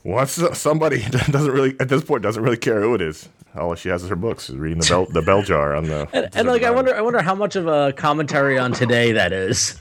wants 0.04 0.42
somebody 0.58 1.04
doesn't 1.10 1.52
really 1.52 1.76
at 1.80 1.90
this 1.90 2.04
point 2.04 2.24
doesn't 2.24 2.42
really 2.42 2.58
care 2.58 2.82
who 2.82 2.96
it 2.96 3.02
is. 3.02 3.30
All 3.56 3.76
she 3.76 3.90
has 3.90 4.02
is 4.02 4.10
her 4.10 4.16
books, 4.16 4.50
reading 4.50 4.80
the 4.80 4.88
bell 4.88 5.06
the 5.06 5.22
bell 5.22 5.44
jar 5.44 5.76
on 5.76 5.84
the. 5.86 6.08
and, 6.14 6.30
and 6.36 6.48
like 6.48 6.64
I 6.64 6.72
wonder 6.72 6.96
I 6.96 7.02
wonder 7.02 7.22
how 7.22 7.36
much 7.36 7.56
of 7.56 7.68
a 7.68 7.94
commentary 7.94 8.58
on 8.58 8.74
today 8.74 9.12
that 9.12 9.32
is. 9.32 9.80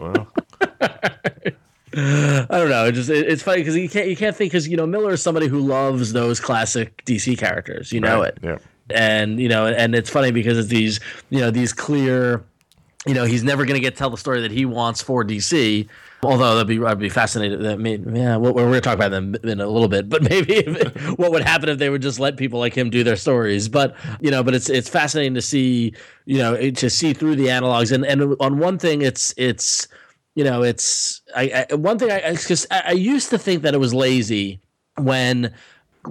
Well. 0.00 0.28
I 1.94 2.46
don't 2.50 2.70
know. 2.70 2.86
It 2.86 2.92
just 2.92 3.10
it, 3.10 3.28
it's 3.28 3.42
funny 3.42 3.60
because 3.60 3.76
you 3.76 3.88
can't 3.88 4.08
you 4.08 4.16
can't 4.16 4.34
think 4.34 4.52
because 4.52 4.68
you 4.68 4.76
know 4.76 4.86
Millar 4.86 5.12
is 5.12 5.22
somebody 5.22 5.46
who 5.46 5.60
loves 5.60 6.12
those 6.12 6.40
classic 6.40 7.04
DC 7.04 7.38
characters. 7.38 7.92
You 7.92 8.00
know 8.00 8.20
right. 8.20 8.28
it. 8.28 8.38
Yeah. 8.42 8.58
And 8.90 9.40
you 9.40 9.48
know, 9.48 9.66
and 9.66 9.94
it's 9.94 10.10
funny 10.10 10.30
because 10.30 10.58
it's 10.58 10.68
these 10.68 11.00
you 11.30 11.40
know 11.40 11.50
these 11.50 11.72
clear, 11.72 12.44
you 13.06 13.14
know, 13.14 13.24
he's 13.24 13.44
never 13.44 13.64
going 13.64 13.74
to 13.74 13.80
get 13.80 13.94
to 13.94 13.98
tell 13.98 14.10
the 14.10 14.16
story 14.16 14.40
that 14.42 14.50
he 14.50 14.64
wants 14.64 15.02
for 15.02 15.24
DC. 15.24 15.88
Although 16.24 16.54
that'd 16.54 16.68
be 16.68 16.84
I'd 16.84 17.00
be 17.00 17.08
fascinated. 17.08 17.60
That 17.62 17.80
mean, 17.80 18.14
yeah, 18.14 18.36
we're, 18.36 18.52
we're 18.52 18.62
going 18.62 18.74
to 18.74 18.80
talk 18.80 18.94
about 18.94 19.10
them 19.10 19.34
in 19.42 19.60
a 19.60 19.66
little 19.66 19.88
bit. 19.88 20.08
But 20.12 20.22
maybe 20.22 20.54
if, 20.54 21.18
what 21.18 21.32
would 21.32 21.42
happen 21.42 21.68
if 21.68 21.78
they 21.78 21.90
would 21.90 22.02
just 22.02 22.20
let 22.20 22.36
people 22.36 22.60
like 22.60 22.74
him 22.74 22.90
do 22.90 23.02
their 23.02 23.16
stories? 23.16 23.68
But 23.68 23.96
you 24.20 24.30
know, 24.30 24.44
but 24.44 24.54
it's 24.54 24.70
it's 24.70 24.88
fascinating 24.88 25.34
to 25.34 25.42
see 25.42 25.94
you 26.26 26.38
know 26.38 26.70
to 26.70 26.90
see 26.90 27.12
through 27.12 27.36
the 27.36 27.46
analogs. 27.46 27.90
And 27.92 28.06
and 28.06 28.36
on 28.38 28.58
one 28.58 28.78
thing, 28.78 29.02
it's 29.02 29.34
it's 29.36 29.88
you 30.34 30.44
know, 30.44 30.62
it's 30.62 31.20
I, 31.34 31.66
I 31.70 31.74
one 31.74 31.98
thing 31.98 32.10
I 32.10 32.32
because 32.32 32.66
I, 32.70 32.82
I, 32.86 32.92
used 32.92 33.30
to 33.30 33.38
think 33.38 33.62
that 33.62 33.74
it 33.74 33.78
was 33.78 33.92
lazy 33.92 34.60
when 34.96 35.52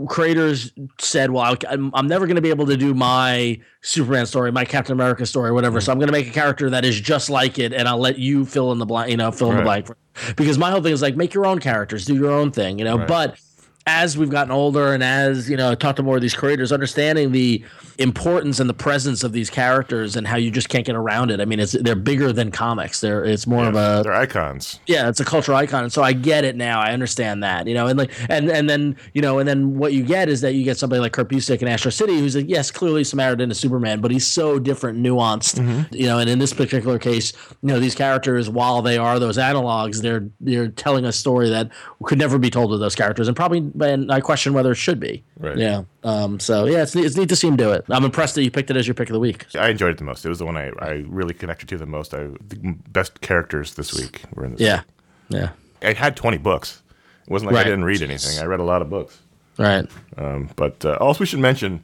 creators 0.08 0.72
said, 1.00 1.32
"Well, 1.32 1.58
I'm, 1.68 1.92
I'm 1.94 2.08
never 2.08 2.28
going 2.28 2.36
to 2.36 2.42
be 2.42 2.50
able 2.50 2.68
to 2.68 2.78
do 2.78 2.94
my 2.94 3.60
Superman 3.82 4.26
story, 4.26 4.52
my 4.52 4.66
Captain 4.66 4.94
America 4.94 5.26
story, 5.26 5.52
whatever. 5.52 5.80
Mm-hmm. 5.80 5.86
So 5.86 5.92
I'm 5.92 5.98
going 5.98 6.08
to 6.08 6.14
make 6.14 6.28
a 6.28 6.32
character 6.32 6.70
that 6.70 6.86
is 6.86 7.00
just 7.00 7.30
like 7.30 7.58
it, 7.58 7.74
and 7.74 7.88
I'll 7.88 7.98
let 7.98 8.20
you 8.20 8.46
fill 8.46 8.72
in 8.72 8.78
the 8.78 8.86
blank, 8.86 9.10
you 9.10 9.18
know, 9.18 9.32
fill 9.32 9.52
in 9.52 9.58
the 9.58 9.64
blank." 9.64 9.90
Because 10.36 10.58
my 10.58 10.70
whole 10.70 10.82
thing 10.82 10.94
is 10.94 11.02
like, 11.02 11.16
make 11.16 11.34
your 11.34 11.46
own 11.46 11.60
characters, 11.60 12.06
do 12.06 12.16
your 12.16 12.32
own 12.32 12.52
thing, 12.52 12.78
you 12.78 12.86
know. 12.86 12.98
Right. 12.98 13.08
But 13.08 13.40
as 13.88 14.18
we've 14.18 14.30
gotten 14.30 14.52
older 14.52 14.94
and 14.94 15.04
as 15.04 15.50
you 15.50 15.58
know 15.58 15.74
talk 15.74 15.96
to 15.96 16.04
more 16.04 16.16
of 16.16 16.22
these 16.22 16.36
creators 16.36 16.72
understanding 16.72 17.32
the 17.32 17.64
importance 18.02 18.60
and 18.60 18.70
the 18.70 18.74
presence 18.74 19.24
of 19.24 19.32
these 19.32 19.50
characters 19.50 20.16
and 20.16 20.28
how 20.28 20.38
you 20.38 20.52
just 20.52 20.70
can't 20.70 20.86
get 20.86 20.96
around 20.96 21.32
it 21.32 21.40
i 21.40 21.46
mean 21.46 21.60
it's 21.60 21.74
they're 21.74 21.96
bigger 21.96 22.32
than 22.32 22.52
comics 22.52 23.02
they're 23.02 23.24
it's 23.24 23.48
more 23.48 23.64
yeah, 23.64 23.70
of 23.70 23.76
a 23.76 24.04
they're 24.04 24.14
icons 24.14 24.80
yeah 24.88 25.10
it's 25.10 25.20
a 25.20 25.26
cultural 25.26 25.58
icon 25.58 25.84
and 25.84 25.94
so 25.94 26.02
i 26.02 26.14
get 26.14 26.44
it 26.44 26.56
now 26.56 26.80
i 26.80 26.92
understand 26.92 27.44
that 27.44 27.68
you 27.68 27.74
know 27.74 27.88
and 27.88 27.98
like 27.98 28.12
and 28.30 28.50
and 28.50 28.70
then 28.70 28.96
you 29.14 29.22
know 29.22 29.40
and 29.40 29.48
then 29.48 29.78
what 29.78 29.94
you 29.94 30.04
get 30.04 30.30
is 30.30 30.42
that 30.42 30.54
you 30.54 30.64
get 30.64 30.78
somebody 30.78 31.00
like 31.00 31.14
Kurt 31.14 31.30
Busiek 31.30 31.62
in 31.62 31.68
Astro 31.68 31.92
City 31.92 32.18
who's 32.18 32.36
like 32.36 32.48
yes 32.48 32.72
clearly 32.72 33.04
Samaritan 33.04 33.52
is 33.52 33.60
Superman 33.60 34.02
but 34.02 34.12
he's 34.12 34.28
so 34.28 34.60
different 34.60 35.00
nuanced 35.00 35.60
mm-hmm. 35.60 35.94
you 35.94 36.06
know 36.06 36.20
and 36.20 36.30
in 36.30 36.40
this 36.40 36.54
particular 36.54 37.00
case 37.00 37.34
you 37.62 37.68
know 37.68 37.80
these 37.80 37.96
characters 37.96 38.50
while 38.50 38.82
they 38.82 38.98
are 38.98 39.20
those 39.20 39.38
analogs 39.38 40.02
they're 40.02 40.28
they're 40.40 40.70
telling 40.70 41.06
a 41.06 41.12
story 41.12 41.50
that 41.50 41.70
could 42.04 42.18
never 42.18 42.38
be 42.38 42.50
told 42.50 42.72
with 42.72 42.80
those 42.80 42.96
characters 42.96 43.28
and 43.28 43.36
probably 43.36 43.72
and 43.82 44.12
I 44.12 44.22
question 44.22 44.54
whether 44.54 44.72
it 44.72 44.76
should 44.76 45.00
be. 45.00 45.24
Right. 45.38 45.58
Yeah. 45.58 45.84
Um, 46.04 46.40
so 46.40 46.66
yeah, 46.66 46.84
it's, 46.84 46.96
it's 46.96 47.16
neat 47.16 47.30
to 47.30 47.36
see 47.36 47.48
him 47.48 47.56
do 47.56 47.72
it. 47.72 47.86
I'm 47.92 48.04
impressed 48.04 48.36
that 48.36 48.44
you 48.44 48.52
picked 48.52 48.72
it 48.72 48.78
as 48.78 48.88
your 48.88 48.94
pick 48.94 49.10
of 49.10 49.14
the 49.14 49.20
week. 49.20 49.46
I 49.56 49.70
enjoyed 49.70 49.92
it 49.92 49.98
the 49.98 50.04
most. 50.04 50.26
It 50.26 50.30
was 50.30 50.40
the 50.40 50.46
one 50.46 50.58
I, 50.58 50.72
I 50.80 51.04
really 51.08 51.34
connected 51.34 51.70
to 51.70 51.78
the 51.78 51.86
most. 51.86 52.14
I 52.14 52.28
the 52.48 52.76
best 52.90 53.22
characters 53.22 53.76
this 53.76 53.94
week 53.94 54.24
were 54.34 54.46
in 54.46 54.52
this. 54.52 54.62
Yeah. 54.62 54.82
Yeah. 55.30 55.52
I 55.82 55.94
had 55.94 56.16
20 56.16 56.38
books. 56.38 56.82
It 57.24 57.32
wasn't 57.32 57.52
like 57.52 57.56
right. 57.56 57.68
I 57.68 57.70
didn't 57.70 57.86
read 57.86 58.02
anything. 58.02 58.40
I 58.40 58.46
read 58.46 58.60
a 58.60 58.64
lot 58.64 58.82
of 58.82 58.90
books. 58.90 59.20
Right. 59.58 59.86
Um, 60.18 60.50
but 60.56 60.84
uh, 60.86 60.98
also, 61.00 61.20
we 61.20 61.26
should 61.26 61.40
mention, 61.40 61.84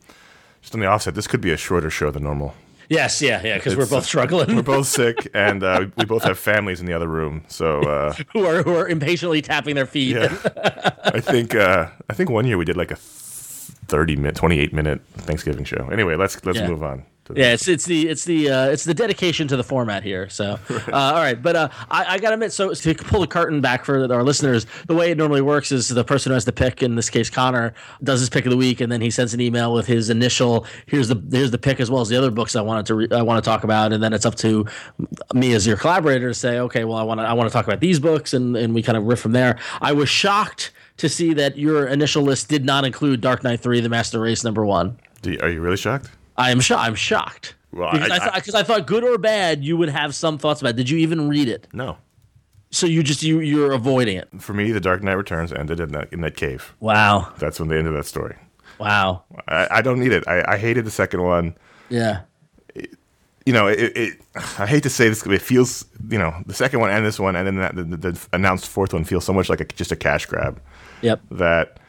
just 0.61 0.73
on 0.73 0.81
the 0.81 0.87
offset, 0.87 1.15
this 1.15 1.27
could 1.27 1.41
be 1.41 1.51
a 1.51 1.57
shorter 1.57 1.89
show 1.89 2.11
than 2.11 2.23
normal. 2.23 2.53
Yes, 2.89 3.21
yeah, 3.21 3.41
yeah, 3.43 3.57
because 3.57 3.75
we're 3.75 3.85
both 3.85 4.05
struggling. 4.05 4.55
We're 4.55 4.61
both 4.61 4.87
sick, 4.87 5.29
and 5.33 5.61
uh, 5.61 5.87
we 5.97 6.05
both 6.05 6.23
have 6.23 6.39
families 6.39 6.79
in 6.79 6.85
the 6.85 6.93
other 6.93 7.07
room, 7.07 7.43
so 7.49 7.81
uh, 7.81 8.13
who 8.33 8.45
are 8.45 8.63
who 8.63 8.73
are 8.75 8.87
impatiently 8.87 9.41
tapping 9.41 9.75
their 9.75 9.85
feet. 9.85 10.15
Yeah. 10.15 10.35
I 11.03 11.19
think 11.19 11.53
uh, 11.53 11.89
I 12.09 12.13
think 12.13 12.29
one 12.29 12.45
year 12.45 12.57
we 12.57 12.63
did 12.63 12.77
like 12.77 12.91
a 12.91 12.95
thirty 13.87 14.15
minute, 14.15 14.35
twenty 14.35 14.59
eight 14.59 14.73
minute 14.73 15.01
Thanksgiving 15.13 15.65
show. 15.65 15.89
Anyway, 15.91 16.15
let's 16.15 16.43
let's 16.45 16.59
yeah. 16.59 16.67
move 16.67 16.83
on 16.83 17.05
yeah, 17.35 17.53
it's 17.53 17.67
it's 17.67 17.85
the 17.85 18.07
it's 18.07 18.25
the 18.25 18.49
uh, 18.49 18.65
it's 18.67 18.83
the 18.83 18.93
dedication 18.93 19.47
to 19.49 19.57
the 19.57 19.63
format 19.63 20.03
here. 20.03 20.29
So, 20.29 20.59
uh, 20.69 20.91
all 20.91 21.15
right, 21.15 21.41
but 21.41 21.55
uh, 21.55 21.69
I, 21.89 22.15
I 22.15 22.19
got 22.19 22.29
to 22.29 22.33
admit, 22.35 22.53
so 22.53 22.73
to 22.73 22.95
pull 22.95 23.21
the 23.21 23.27
curtain 23.27 23.61
back 23.61 23.85
for 23.85 24.11
our 24.11 24.23
listeners, 24.23 24.65
the 24.87 24.95
way 24.95 25.11
it 25.11 25.17
normally 25.17 25.41
works 25.41 25.71
is 25.71 25.89
the 25.89 26.03
person 26.03 26.29
who 26.29 26.35
has 26.35 26.45
the 26.45 26.53
pick, 26.53 26.81
in 26.81 26.95
this 26.95 27.09
case 27.09 27.29
Conor, 27.29 27.73
does 28.03 28.19
his 28.19 28.29
pick 28.29 28.45
of 28.45 28.51
the 28.51 28.57
week, 28.57 28.81
and 28.81 28.91
then 28.91 29.01
he 29.01 29.11
sends 29.11 29.33
an 29.33 29.41
email 29.41 29.73
with 29.73 29.87
his 29.87 30.09
initial 30.09 30.65
here's 30.85 31.07
the 31.07 31.21
here's 31.31 31.51
the 31.51 31.57
pick 31.57 31.79
as 31.79 31.91
well 31.91 32.01
as 32.01 32.09
the 32.09 32.17
other 32.17 32.31
books 32.31 32.55
I 32.55 32.61
wanted 32.61 32.85
to 32.87 32.95
re- 32.95 33.07
I 33.11 33.21
want 33.21 33.43
to 33.43 33.47
talk 33.47 33.63
about, 33.63 33.91
and 33.91 34.01
then 34.01 34.13
it's 34.13 34.25
up 34.25 34.35
to 34.35 34.65
me 35.33 35.53
as 35.53 35.67
your 35.67 35.77
collaborator 35.77 36.29
to 36.29 36.33
say, 36.33 36.59
okay, 36.59 36.83
well 36.83 36.97
I 36.97 37.03
want 37.03 37.19
to 37.19 37.25
I 37.25 37.33
want 37.33 37.49
to 37.49 37.53
talk 37.53 37.65
about 37.65 37.79
these 37.79 37.99
books, 37.99 38.33
and 38.33 38.55
and 38.55 38.73
we 38.73 38.81
kind 38.81 38.97
of 38.97 39.03
riff 39.03 39.19
from 39.19 39.33
there. 39.33 39.57
I 39.81 39.93
was 39.93 40.09
shocked 40.09 40.71
to 40.97 41.07
see 41.09 41.33
that 41.33 41.57
your 41.57 41.85
initial 41.87 42.23
list 42.23 42.49
did 42.49 42.65
not 42.65 42.85
include 42.85 43.21
Dark 43.21 43.43
Knight 43.43 43.59
Three: 43.61 43.79
The 43.79 43.89
Master 43.89 44.19
Race 44.19 44.43
number 44.43 44.65
one. 44.65 44.97
are 45.41 45.49
you 45.49 45.61
really 45.61 45.77
shocked? 45.77 46.09
I 46.37 46.51
am 46.51 46.59
shocked. 46.59 46.87
I'm 46.87 46.95
shocked. 46.95 47.55
Well, 47.71 47.91
Because 47.91 48.11
I, 48.11 48.27
I- 48.27 48.59
I 48.59 48.63
thought 48.63 48.87
good 48.87 49.03
or 49.03 49.17
bad, 49.17 49.63
you 49.63 49.75
would 49.77 49.89
have 49.89 50.15
some 50.15 50.37
thoughts 50.37 50.61
about. 50.61 50.69
it. 50.71 50.75
Did 50.77 50.89
you 50.89 50.97
even 50.99 51.27
read 51.29 51.47
it? 51.49 51.67
no. 51.73 51.97
So 52.69 52.85
you 52.85 53.01
just 53.01 53.23
you 53.23 53.39
you're 53.39 53.71
avoiding 53.71 54.17
it. 54.17 54.27
For 54.39 54.53
me, 54.53 54.73
The 54.73 54.81
Dark 54.81 55.01
Knight 55.01 55.13
Returns 55.13 55.53
ended 55.53 55.79
in 55.79 55.93
that 55.93 56.11
in 56.11 56.19
that 56.21 56.35
cave. 56.35 56.73
Wow, 56.81 57.31
That's 57.39 57.59
when 57.61 57.69
they 57.69 57.77
ended 57.77 57.93
that 57.95 58.05
story. 58.05 58.35
wow, 58.77 59.23
I, 59.47 59.67
I 59.71 59.81
don't 59.81 59.99
need 59.99 60.11
it. 60.11 60.27
I, 60.27 60.43
I 60.45 60.57
hated 60.57 60.83
the 60.83 60.91
second 60.91 61.23
one. 61.23 61.55
yeah, 61.89 62.21
You 63.45 63.53
know, 63.53 63.67
it, 63.67 63.95
it. 63.95 64.21
I 64.59 64.65
hate 64.67 64.83
to 64.83 64.89
say 64.89 65.07
this, 65.07 65.23
but 65.23 65.31
it 65.31 65.41
feels. 65.41 65.85
You 66.09 66.17
know, 66.19 66.35
the 66.45 66.53
second 66.53 66.81
one 66.81 66.89
and 66.89 67.05
this 67.05 67.17
one, 67.19 67.37
and 67.37 67.47
then 67.47 67.55
that, 67.55 67.75
the, 67.75 67.83
the 68.11 68.27
announced 68.33 68.67
fourth 68.67 68.91
one 68.93 69.05
feels 69.05 69.23
so 69.23 69.31
much 69.31 69.47
like 69.49 69.61
a, 69.61 69.65
just 69.65 69.93
a 69.93 69.95
cash 69.95 70.25
grab. 70.25 70.61
Yep. 71.01 71.21
that 71.31 71.79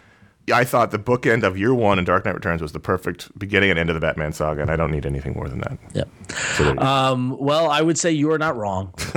I 0.53 0.65
thought 0.65 0.91
the 0.91 0.99
bookend 0.99 1.43
of 1.43 1.59
year 1.59 1.75
one 1.75 1.99
and 1.99 2.07
Dark 2.07 2.25
Knight 2.25 2.35
Returns 2.35 2.62
was 2.62 2.73
the 2.73 2.81
perfect 2.81 3.37
beginning 3.38 3.71
and 3.71 3.79
end 3.79 3.91
of 3.91 3.95
the 3.95 4.00
Batman 4.00 4.33
saga, 4.33 4.62
and 4.62 4.71
I 4.71 4.77
don't 4.77 4.91
need 4.91 5.07
anything 5.07 5.35
more 5.35 5.49
than 5.49 5.61
that. 5.61 5.79
Yep. 5.95 6.09
So 6.57 6.65
there 6.65 6.75
you 6.75 6.79
go. 6.79 6.87
Um, 6.87 7.37
well, 7.38 7.71
I 7.71 7.83
would 7.83 7.99
say 7.99 8.12
you 8.12 8.31
are 8.33 8.38
not 8.38 8.57
wrong. 8.57 8.93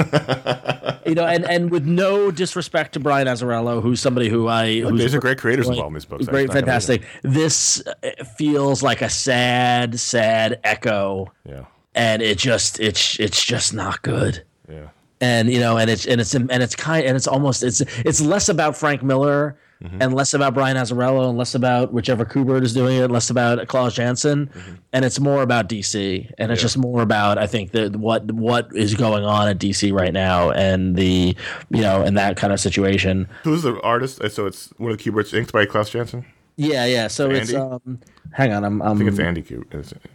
you 1.06 1.16
know, 1.16 1.26
and, 1.26 1.46
and 1.46 1.70
with 1.72 1.86
no 1.86 2.32
disrespect 2.32 2.94
to 2.94 3.00
Brian 3.00 3.28
Azzarello, 3.28 3.82
who's 3.82 4.02
somebody 4.02 4.30
who 4.30 4.48
I 4.48 4.82
who's 4.82 5.00
There's 5.00 5.14
a 5.14 5.20
great 5.20 5.38
creators 5.38 5.68
involved 5.70 5.88
in 5.88 5.94
these 5.96 6.06
books. 6.06 6.26
great, 6.28 6.52
fantastic. 6.52 7.04
This 7.22 7.84
uh, 7.86 8.24
feels 8.38 8.84
like 8.84 9.02
a 9.02 9.10
sad, 9.10 10.00
sad 10.00 10.60
echo, 10.64 11.32
Yeah, 11.46 11.66
and 11.96 12.22
it 12.22 12.38
just 12.38 12.80
it's 12.80 13.20
it's 13.20 13.44
just 13.44 13.74
not 13.74 14.02
good. 14.02 14.44
yeah, 14.70 14.90
and 15.20 15.52
you 15.52 15.60
know 15.60 15.78
and 15.78 15.90
it's 15.90 16.06
and 16.06 16.20
it's 16.20 16.34
and 16.34 16.52
it's 16.52 16.76
kind 16.76 17.06
and 17.06 17.16
it's 17.16 17.28
almost 17.28 17.64
it's 17.64 17.82
it's 18.00 18.22
less 18.22 18.50
about 18.50 18.76
Frank 18.76 19.04
Miller 19.04 19.58
Mm-hmm. 19.82 20.00
and 20.00 20.14
less 20.14 20.34
about 20.36 20.54
Brian 20.54 20.78
Azzarello 20.78 21.28
and 21.28 21.38
less 21.40 21.56
about 21.56 21.92
whichever 21.92 22.24
Kubert 22.24 22.62
is 22.64 22.72
doing 22.72 22.98
it 22.98 23.10
less 23.10 23.32
about 23.32 23.68
Klaus 23.68 23.96
Janson 23.96 24.46
Mm-hmm. 24.48 24.74
and 24.94 25.04
it's 25.06 25.20
more 25.20 25.42
about 25.42 25.68
DC 25.70 26.32
and 26.38 26.52
it's 26.52 26.62
just 26.62 26.78
more 26.78 27.02
about 27.02 27.40
I 27.40 27.48
think 27.48 27.72
the 27.72 27.90
what 27.90 28.32
what 28.32 28.70
is 28.76 28.94
going 28.94 29.24
on 29.24 29.48
at 29.48 29.58
DC 29.58 29.92
right 29.92 30.14
now 30.14 30.52
and 30.52 30.96
the 30.96 31.36
you 31.72 31.82
know 31.82 32.04
and 32.04 32.16
that 32.16 32.38
kind 32.38 32.54
of 32.54 32.60
situation 32.60 33.28
Who's 33.44 33.64
the 33.64 33.82
artist? 33.82 34.22
Uh, 34.22 34.30
So 34.30 34.46
it's 34.46 34.72
one 34.78 34.92
of 34.92 35.00
the 35.00 35.04
Kuberts 35.04 35.34
inked 35.34 35.52
by 35.52 35.66
Klaus 35.66 35.90
Janson. 35.90 36.26
yeah 36.58 36.86
yeah 36.86 37.08
so 37.08 37.32
it's 37.32 37.52
um 37.54 38.00
hang 38.34 38.54
on 38.54 38.64
I'm, 38.64 38.82
I'm 38.84 38.94
I 38.94 38.98
think 38.98 39.10
it's 39.10 39.20
Andy 39.20 39.42
Kubert. 39.42 39.74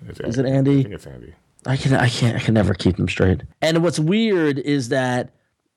It's, 0.08 0.20
is 0.20 0.38
it 0.38 0.46
I 0.46 0.50
Andy 0.50 0.82
think 0.85 0.94
it's 0.94 1.06
Andy. 1.08 1.35
I 1.66 1.76
can 1.76 1.92
I 1.94 2.08
can't 2.08 2.37
I 2.37 2.38
can 2.38 2.54
never 2.54 2.73
keep 2.73 2.96
them 2.99 3.08
straight. 3.08 3.42
And 3.61 3.82
what's 3.82 3.99
weird 3.99 4.61
is 4.61 4.90
that 4.90 5.30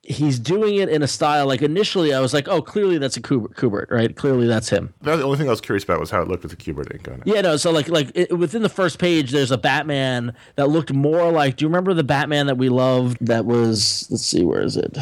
he's 0.04 0.40
doing 0.40 0.76
it 0.76 0.90
in 0.90 1.04
a 1.04 1.08
style 1.08 1.46
like 1.46 1.62
initially 1.62 2.14
I 2.14 2.20
was 2.20 2.34
like, 2.34 2.48
oh, 2.48 2.62
clearly 2.62 2.98
that's 2.98 3.18
a 3.18 3.22
Kubert, 3.22 3.56
Kubert 3.56 3.92
right? 3.92 4.16
Clearly 4.16 4.48
that's 4.48 4.70
him. 4.70 4.94
That 5.02 5.18
the 5.18 5.24
only 5.24 5.38
thing 5.38 5.48
I 5.48 5.52
was 5.52 5.62
curious 5.62 5.84
about 5.84 6.00
was 6.00 6.10
how 6.10 6.22
it 6.22 6.28
looked 6.28 6.44
with 6.44 6.52
the 6.52 6.58
Kubert 6.58 6.94
ink 6.94 7.08
on 7.08 7.16
it. 7.16 7.24
Yeah, 7.26 7.42
no. 7.42 7.58
So 7.58 7.72
like 7.72 7.90
like 7.90 8.12
it, 8.16 8.38
within 8.38 8.64
the 8.64 8.70
first 8.70 9.00
page, 9.00 9.32
there's 9.32 9.52
a 9.52 9.58
Batman 9.58 10.34
that 10.56 10.70
looked 10.70 10.94
more 10.94 11.32
like. 11.32 11.58
Do 11.58 11.66
you 11.66 11.70
remember 11.70 11.94
the 11.94 12.04
Batman 12.04 12.48
that 12.48 12.58
we 12.58 12.70
loved? 12.70 13.18
That 13.26 13.46
was 13.46 14.08
let's 14.10 14.26
see, 14.26 14.44
where 14.44 14.62
is 14.62 14.78
it? 14.78 14.98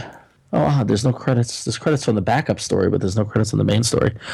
Oh, 0.54 0.62
wow, 0.62 0.84
there's 0.86 1.04
no 1.04 1.12
credits. 1.12 1.66
There's 1.66 1.78
credits 1.78 2.08
on 2.08 2.16
the 2.16 2.22
backup 2.22 2.60
story, 2.62 2.90
but 2.90 3.02
there's 3.02 3.18
no 3.18 3.26
credits 3.26 3.52
on 3.54 3.58
the 3.58 3.66
main 3.66 3.84
story. 3.84 4.16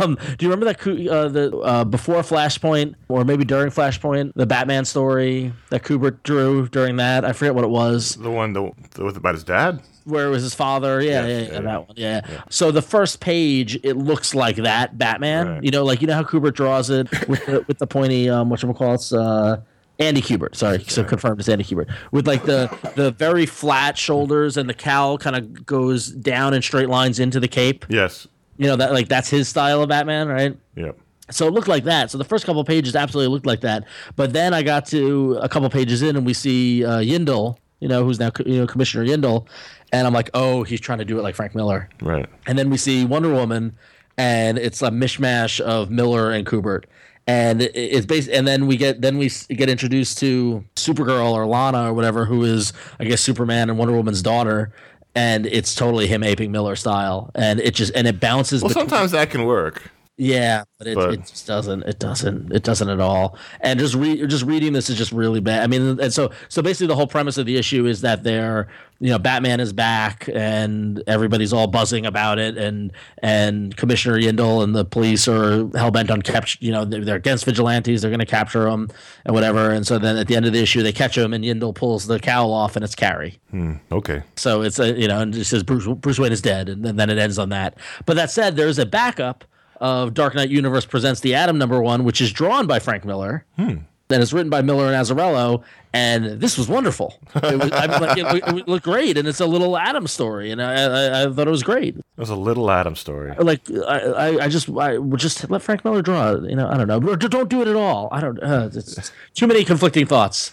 Um, 0.00 0.16
do 0.38 0.46
you 0.46 0.50
remember 0.50 0.66
that 0.72 1.10
uh, 1.10 1.28
the 1.28 1.56
uh, 1.58 1.84
before 1.84 2.16
Flashpoint 2.22 2.94
or 3.08 3.24
maybe 3.24 3.44
during 3.44 3.70
Flashpoint, 3.70 4.32
the 4.34 4.46
Batman 4.46 4.84
story 4.84 5.52
that 5.68 5.82
Kubert 5.82 6.22
drew 6.22 6.66
during 6.68 6.96
that? 6.96 7.24
I 7.24 7.32
forget 7.32 7.54
what 7.54 7.64
it 7.64 7.70
was. 7.70 8.14
The 8.16 8.30
one 8.30 8.52
the, 8.52 8.72
the, 8.94 9.04
with 9.04 9.16
about 9.16 9.34
his 9.34 9.44
dad. 9.44 9.82
where 10.04 10.26
it 10.26 10.30
was 10.30 10.42
his 10.42 10.54
father. 10.54 11.00
Yeah, 11.02 11.26
Yes, 11.26 11.28
yeah, 11.28 11.38
yeah, 11.38 11.52
yeah, 11.52 11.60
that 11.60 11.88
one. 11.88 11.96
Yeah. 11.96 12.42
So 12.48 12.70
the 12.70 12.82
first 12.82 13.20
page, 13.20 13.78
it 13.84 13.96
looks 13.96 14.34
like 14.34 14.56
that 14.56 14.96
Batman. 14.96 15.48
Right. 15.48 15.64
You 15.64 15.70
know, 15.70 15.84
like 15.84 16.00
you 16.00 16.06
know 16.06 16.14
how 16.14 16.22
Kubert 16.22 16.54
draws 16.54 16.88
it 16.90 17.10
with 17.28 17.44
the 17.46 17.64
with 17.68 17.78
the 17.78 17.86
pointy 17.86 18.30
um, 18.30 18.48
what 18.48 18.60
call 18.60 18.94
it, 18.94 19.12
uh, 19.12 19.58
Andy 20.00 20.22
Kubert. 20.22 20.56
Sorry, 20.56 20.82
so 20.84 21.04
confirmed 21.04 21.40
as 21.40 21.48
Andy 21.48 21.62
Kubert 21.62 21.94
with 22.10 22.26
like 22.26 22.44
the 22.44 22.74
the 22.96 23.12
very 23.12 23.46
flat 23.46 23.96
shoulders 23.98 24.56
and 24.56 24.68
the 24.68 24.74
cowl 24.74 25.18
kind 25.18 25.36
of 25.36 25.66
goes 25.66 26.08
down 26.08 26.54
in 26.54 26.62
straight 26.62 26.88
lines 26.88 27.20
into 27.20 27.38
the 27.38 27.48
cape. 27.48 27.84
Yes. 27.88 28.26
You 28.56 28.66
know 28.66 28.76
that 28.76 28.92
like 28.92 29.08
that's 29.08 29.28
his 29.28 29.46
style 29.46 29.82
of 29.82 29.90
Batman, 29.90 30.28
right? 30.28 30.56
Yeah. 30.74 30.92
So 31.30 31.46
it 31.46 31.52
looked 31.52 31.68
like 31.68 31.84
that. 31.84 32.10
So 32.10 32.18
the 32.18 32.24
first 32.24 32.44
couple 32.44 32.64
pages 32.64 32.96
absolutely 32.96 33.32
looked 33.32 33.46
like 33.46 33.60
that. 33.60 33.84
But 34.16 34.32
then 34.32 34.52
I 34.52 34.62
got 34.62 34.86
to 34.86 35.38
a 35.40 35.48
couple 35.48 35.68
pages 35.70 36.02
in 36.02 36.16
and 36.16 36.26
we 36.26 36.34
see 36.34 36.84
uh, 36.84 36.98
Yindel, 36.98 37.56
you 37.78 37.88
know, 37.88 38.02
who's 38.04 38.18
now 38.18 38.30
you 38.44 38.58
know 38.58 38.66
Commissioner 38.66 39.04
Yindel, 39.04 39.46
and 39.92 40.06
I'm 40.06 40.14
like, 40.14 40.30
oh, 40.34 40.62
he's 40.62 40.80
trying 40.80 40.98
to 40.98 41.04
do 41.04 41.18
it 41.18 41.22
like 41.22 41.34
Frank 41.34 41.54
Miller. 41.54 41.88
Right. 42.00 42.26
And 42.46 42.58
then 42.58 42.70
we 42.70 42.78
see 42.78 43.04
Wonder 43.04 43.32
Woman, 43.32 43.76
and 44.16 44.58
it's 44.58 44.82
a 44.82 44.90
mishmash 44.90 45.60
of 45.60 45.90
Miller 45.90 46.30
and 46.30 46.46
Kubert. 46.46 46.84
And 47.26 47.62
it's 47.62 48.06
based, 48.06 48.28
and 48.28 48.46
then 48.48 48.66
we 48.66 48.76
get 48.76 49.02
then 49.02 49.16
we 49.16 49.30
get 49.50 49.68
introduced 49.68 50.18
to 50.18 50.64
Supergirl 50.74 51.30
or 51.32 51.46
Lara 51.46 51.88
or 51.88 51.92
whatever, 51.92 52.24
who 52.24 52.42
is 52.42 52.72
I 52.98 53.04
guess 53.04 53.20
Superman 53.20 53.70
and 53.70 53.78
Wonder 53.78 53.94
Woman's 53.94 54.20
daughter, 54.22 54.72
and 55.14 55.46
it's 55.46 55.74
totally 55.74 56.08
him 56.08 56.24
aping 56.24 56.50
Miller 56.50 56.74
style, 56.74 57.30
and 57.36 57.60
it 57.60 57.74
just 57.74 57.92
and 57.94 58.08
it 58.08 58.18
bounces. 58.18 58.62
Well, 58.62 58.70
between- 58.70 58.88
sometimes 58.88 59.12
that 59.12 59.30
can 59.30 59.44
work. 59.44 59.90
Yeah, 60.22 60.64
but 60.76 60.86
it, 60.86 60.96
But- 60.96 61.14
it 61.14 61.20
just 61.26 61.46
doesn't. 61.46 61.82
It 61.84 61.98
doesn't. 61.98 62.52
It 62.52 62.62
doesn't 62.62 62.90
at 62.90 63.00
all. 63.00 63.38
And 63.62 63.80
just 63.80 63.94
re- 63.94 64.26
just 64.26 64.44
reading 64.44 64.74
this 64.74 64.90
is 64.90 64.98
just 64.98 65.12
really 65.12 65.40
bad. 65.40 65.62
I 65.62 65.66
mean, 65.66 65.98
and 65.98 66.12
so 66.12 66.30
so 66.50 66.60
basically 66.60 66.88
the 66.88 66.94
whole 66.96 67.06
premise 67.06 67.38
of 67.38 67.46
the 67.46 67.56
issue 67.56 67.86
is 67.86 68.02
that 68.02 68.22
they're 68.22 68.68
you 69.02 69.08
know 69.08 69.18
Batman 69.18 69.60
is 69.60 69.72
back 69.72 70.28
and 70.30 71.02
everybody's 71.06 71.54
all 71.54 71.66
buzzing 71.66 72.04
about 72.04 72.38
it 72.38 72.58
and 72.58 72.92
and 73.22 73.74
Commissioner 73.78 74.18
Yindel 74.20 74.62
and 74.62 74.74
the 74.74 74.84
police 74.84 75.26
are 75.26 75.66
hell 75.74 75.90
bent 75.90 76.10
on 76.10 76.20
capture. 76.20 76.58
You 76.60 76.72
know 76.72 76.84
they're, 76.84 77.02
they're 77.02 77.16
against 77.16 77.46
vigilantes. 77.46 78.02
They're 78.02 78.10
going 78.10 78.18
to 78.20 78.26
capture 78.26 78.68
him 78.68 78.90
and 79.24 79.34
whatever. 79.34 79.70
And 79.70 79.86
so 79.86 79.98
then 79.98 80.18
at 80.18 80.26
the 80.28 80.36
end 80.36 80.44
of 80.44 80.52
the 80.52 80.60
issue 80.60 80.82
they 80.82 80.92
catch 80.92 81.16
him 81.16 81.32
and 81.32 81.42
Yindel 81.42 81.74
pulls 81.74 82.06
the 82.06 82.20
cowl 82.20 82.52
off 82.52 82.76
and 82.76 82.84
it's 82.84 82.94
Carrie. 82.94 83.40
Hmm, 83.50 83.76
okay. 83.90 84.22
So 84.36 84.60
it's 84.60 84.78
a 84.78 84.92
you 85.00 85.08
know, 85.08 85.20
and 85.20 85.34
it 85.34 85.46
says 85.46 85.62
Bruce 85.62 85.86
Bruce 85.86 86.18
Wayne 86.18 86.32
is 86.32 86.42
dead, 86.42 86.68
and 86.68 86.84
then 86.84 87.08
it 87.08 87.16
ends 87.16 87.38
on 87.38 87.48
that. 87.48 87.78
But 88.04 88.16
that 88.16 88.30
said, 88.30 88.56
there's 88.56 88.78
a 88.78 88.84
backup 88.84 89.44
of 89.80 90.14
Dark 90.14 90.34
Knight 90.34 90.50
Universe 90.50 90.84
presents 90.84 91.20
the 91.20 91.34
Atom 91.34 91.58
number 91.58 91.80
one, 91.80 92.04
which 92.04 92.20
is 92.20 92.32
drawn 92.32 92.66
by 92.66 92.78
Frank 92.78 93.04
Miller. 93.04 93.44
Hmm. 93.56 93.78
Then 94.08 94.20
it's 94.20 94.32
written 94.32 94.50
by 94.50 94.60
Miller 94.60 94.86
and 94.86 94.94
Azzarello, 94.94 95.62
and 95.92 96.40
this 96.40 96.58
was 96.58 96.66
wonderful. 96.68 97.20
It, 97.36 97.60
was, 97.60 97.70
I 97.72 97.86
mean, 97.86 98.00
like, 98.00 98.18
it, 98.18 98.58
it, 98.58 98.68
looked 98.68 98.84
great, 98.84 99.16
and 99.16 99.28
it's 99.28 99.38
a 99.38 99.46
little 99.46 99.78
Atom 99.78 100.08
story, 100.08 100.50
and 100.50 100.60
I, 100.60 100.72
I, 100.72 101.22
I 101.22 101.32
thought 101.32 101.46
it 101.46 101.50
was 101.50 101.62
great. 101.62 101.96
It 101.96 102.04
was 102.16 102.28
a 102.28 102.34
little 102.34 102.68
Atom 102.72 102.96
story. 102.96 103.32
Like 103.38 103.60
I, 103.70 104.38
I, 104.40 104.48
just 104.48 104.68
I 104.68 104.98
would 104.98 105.20
just 105.20 105.48
let 105.48 105.62
Frank 105.62 105.84
Miller 105.84 106.02
draw. 106.02 106.32
You 106.32 106.56
know, 106.56 106.68
I 106.68 106.76
don't 106.76 106.88
know, 106.88 106.98
don't 107.14 107.48
do 107.48 107.62
it 107.62 107.68
at 107.68 107.76
all. 107.76 108.08
I 108.10 108.20
don't. 108.20 108.42
Uh, 108.42 108.68
it's 108.74 109.12
too 109.34 109.46
many 109.46 109.64
conflicting 109.64 110.06
thoughts. 110.06 110.52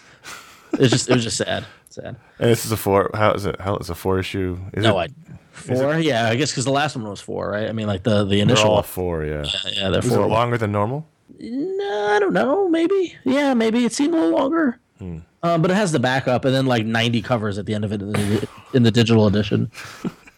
It's 0.74 0.92
just 0.92 1.10
it 1.10 1.16
was 1.16 1.24
just 1.24 1.38
sad, 1.38 1.66
sad. 1.90 2.16
And 2.38 2.52
this 2.52 2.64
is 2.64 2.72
a 2.72 2.78
four. 2.78 3.10
How 3.16 3.32
is 3.32 3.48
it? 3.48 3.60
How 3.60 3.78
is 3.78 3.90
a 3.90 3.96
four 3.96 4.20
issue? 4.20 4.60
Is 4.74 4.84
No, 4.84 5.00
it, 5.00 5.12
I 5.12 5.34
four. 5.58 5.98
Yeah, 6.00 6.28
I 6.30 6.36
guess 6.36 6.52
because 6.52 6.66
the 6.66 6.72
last 6.72 6.96
one 6.96 7.08
was 7.08 7.20
four, 7.22 7.50
right? 7.52 7.68
I 7.68 7.72
mean, 7.74 7.88
like 7.88 8.04
the 8.04 8.24
the 8.24 8.36
They're 8.36 8.44
initial. 8.44 8.72
all 8.72 8.84
four. 8.84 9.26
Yeah. 9.26 9.46
Yeah, 9.74 9.90
they're 9.90 10.00
Is 10.00 10.12
it 10.12 10.16
four. 10.16 10.28
longer 10.28 10.58
than 10.58 10.72
normal? 10.72 11.06
No, 11.40 12.08
I 12.16 12.20
don't 12.20 12.34
know. 12.34 12.68
Maybe. 12.70 13.16
Yeah, 13.26 13.54
maybe 13.54 13.86
it 13.86 13.94
seemed 13.94 14.14
a 14.14 14.18
little 14.18 14.38
longer. 14.38 14.80
Hmm. 15.00 15.18
Um, 15.44 15.62
but 15.62 15.70
it 15.70 15.76
has 15.76 15.92
the 15.92 16.00
backup 16.00 16.46
and 16.46 16.54
then 16.56 16.66
like 16.66 16.84
90 16.86 17.22
covers 17.22 17.58
at 17.60 17.66
the 17.68 17.76
end 17.76 17.86
of 17.86 17.92
it 17.92 18.02
in 18.02 18.12
the, 18.12 18.48
in 18.74 18.84
the 18.84 18.90
digital 18.92 19.28
edition. 19.28 19.72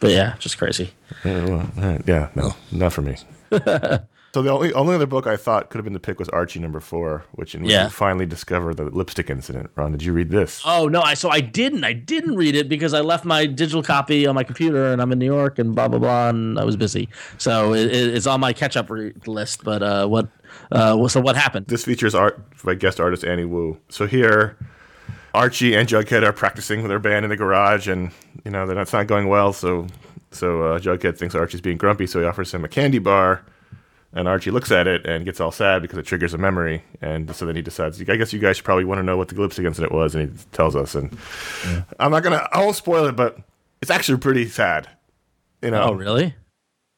but 0.00 0.10
yeah, 0.10 0.36
just 0.38 0.56
crazy. 0.56 0.92
Yeah, 1.24 1.44
well, 1.44 1.70
uh, 1.78 1.98
yeah, 2.06 2.28
no, 2.36 2.54
not 2.70 2.92
for 2.92 3.02
me. 3.02 3.16
so 4.34 4.42
the 4.42 4.50
only 4.50 4.72
only 4.72 4.96
other 4.96 5.06
book 5.06 5.28
I 5.28 5.36
thought 5.36 5.70
could 5.70 5.78
have 5.78 5.84
been 5.84 5.92
the 5.92 6.00
pick 6.00 6.18
was 6.18 6.28
Archie 6.30 6.58
number 6.58 6.80
four, 6.80 7.24
which 7.32 7.54
in 7.54 7.62
which 7.62 7.70
Yeah. 7.70 7.84
we 7.84 7.90
finally 7.90 8.26
discover 8.26 8.74
the 8.74 8.86
lipstick 8.86 9.30
incident. 9.30 9.70
Ron, 9.76 9.92
did 9.92 10.02
you 10.02 10.12
read 10.12 10.30
this? 10.30 10.60
Oh 10.66 10.88
no, 10.88 11.00
I 11.02 11.14
so 11.14 11.30
I 11.30 11.38
didn't. 11.40 11.84
I 11.84 11.92
didn't 11.92 12.34
read 12.34 12.56
it 12.56 12.68
because 12.68 12.94
I 12.94 13.00
left 13.00 13.24
my 13.24 13.46
digital 13.46 13.80
copy 13.84 14.26
on 14.26 14.34
my 14.34 14.42
computer 14.42 14.92
and 14.92 15.00
I'm 15.00 15.12
in 15.12 15.20
New 15.20 15.24
York 15.32 15.60
and 15.60 15.72
blah 15.76 15.86
blah 15.86 16.00
blah 16.00 16.30
and 16.30 16.58
I 16.58 16.64
was 16.64 16.76
busy. 16.76 17.08
So 17.38 17.72
it- 17.74 17.92
it's 17.92 18.26
on 18.26 18.40
my 18.40 18.52
catch 18.52 18.76
up 18.76 18.90
re- 18.90 19.12
list. 19.26 19.62
But 19.62 19.82
uh, 19.84 20.06
what? 20.08 20.26
Uh, 20.72 21.06
so 21.06 21.20
what 21.20 21.36
happened? 21.36 21.66
This 21.68 21.84
features 21.84 22.12
art 22.14 22.42
by 22.64 22.74
guest 22.74 22.98
artist 22.98 23.24
Annie 23.24 23.44
Wu. 23.44 23.78
So 23.88 24.06
here, 24.08 24.56
Archie 25.32 25.74
and 25.76 25.88
Jughead 25.88 26.22
are 26.24 26.32
practicing 26.32 26.80
with 26.82 26.88
their 26.88 26.98
band 26.98 27.24
in 27.24 27.28
the 27.30 27.36
garage, 27.36 27.86
and 27.88 28.10
you 28.44 28.50
know 28.50 28.66
they're 28.66 28.74
not, 28.74 28.82
it's 28.82 28.92
not 28.92 29.06
going 29.06 29.28
well. 29.28 29.52
So 29.52 29.86
so 30.32 30.62
uh, 30.62 30.78
Jughead 30.80 31.16
thinks 31.18 31.34
Archie's 31.36 31.60
being 31.60 31.76
grumpy, 31.76 32.06
so 32.06 32.18
he 32.20 32.26
offers 32.26 32.52
him 32.52 32.64
a 32.64 32.68
candy 32.68 32.98
bar. 32.98 33.42
And 34.16 34.28
Archie 34.28 34.52
looks 34.52 34.70
at 34.70 34.86
it 34.86 35.04
and 35.04 35.24
gets 35.24 35.40
all 35.40 35.50
sad 35.50 35.82
because 35.82 35.98
it 35.98 36.06
triggers 36.06 36.34
a 36.34 36.38
memory. 36.38 36.84
And 37.02 37.34
so 37.34 37.46
then 37.46 37.56
he 37.56 37.62
decides, 37.62 38.00
I 38.00 38.16
guess 38.16 38.32
you 38.32 38.38
guys 38.38 38.56
should 38.56 38.64
probably 38.64 38.84
want 38.84 38.98
to 38.98 39.02
know 39.02 39.16
what 39.16 39.28
the 39.28 39.40
lipstick 39.40 39.66
incident 39.66 39.92
was. 39.92 40.14
And 40.14 40.30
he 40.30 40.44
tells 40.52 40.76
us. 40.76 40.94
And 40.94 41.18
I'm 41.98 42.12
not 42.12 42.22
going 42.22 42.38
to, 42.38 42.48
I 42.52 42.60
won't 42.60 42.76
spoil 42.76 43.06
it, 43.06 43.16
but 43.16 43.38
it's 43.82 43.90
actually 43.90 44.18
pretty 44.18 44.46
sad. 44.46 44.88
You 45.62 45.72
know, 45.72 45.82
Oh 45.82 45.92
really? 45.92 46.34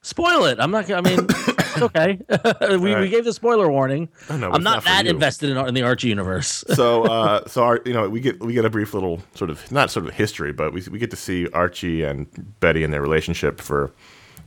Spoil 0.07 0.45
it. 0.45 0.61
I'm 0.61 0.71
not. 0.71 0.89
I 0.89 1.01
mean, 1.01 1.27
it's 1.29 1.83
okay. 1.83 2.21
we, 2.79 2.95
we 2.95 3.09
gave 3.09 3.25
the 3.25 3.33
spoiler 3.33 3.69
warning. 3.69 4.09
I 4.31 4.37
know, 4.37 4.53
I'm 4.53 4.63
not, 4.63 4.77
not 4.77 4.85
that 4.85 5.05
you. 5.05 5.11
invested 5.11 5.51
in, 5.51 5.57
in 5.67 5.75
the 5.75 5.83
Archie 5.83 6.07
universe. 6.07 6.63
so 6.75 7.03
uh, 7.07 7.45
so 7.49 7.65
our, 7.65 7.81
you 7.85 7.93
know 7.93 8.09
we 8.09 8.21
get 8.21 8.39
we 8.39 8.53
get 8.53 8.65
a 8.65 8.71
brief 8.71 8.95
little 8.95 9.21
sort 9.35 9.51
of 9.51 9.69
not 9.73 9.91
sort 9.91 10.07
of 10.07 10.15
history, 10.15 10.53
but 10.53 10.73
we 10.73 10.81
we 10.93 11.01
get 11.01 11.11
to 11.11 11.17
see 11.17 11.49
Archie 11.49 12.05
and 12.05 12.29
Betty 12.61 12.85
and 12.85 12.93
their 12.93 13.03
relationship 13.03 13.61
for 13.61 13.91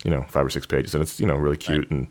you 0.06 0.12
know 0.12 0.24
five 0.30 0.46
or 0.46 0.50
six 0.50 0.66
pages, 0.66 0.94
and 0.96 1.02
it's 1.02 1.20
you 1.20 1.28
know 1.28 1.36
really 1.36 1.58
cute, 1.58 1.92
and 1.92 2.08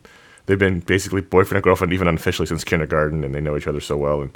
they've 0.49 0.57
been 0.57 0.79
basically 0.79 1.21
boyfriend 1.21 1.57
and 1.57 1.63
girlfriend 1.63 1.93
even 1.93 2.07
unofficially 2.07 2.47
since 2.47 2.63
kindergarten, 2.63 3.23
and 3.23 3.35
they 3.35 3.39
know 3.39 3.55
each 3.55 3.67
other 3.67 3.79
so 3.79 3.95
well, 3.95 4.23
and 4.23 4.35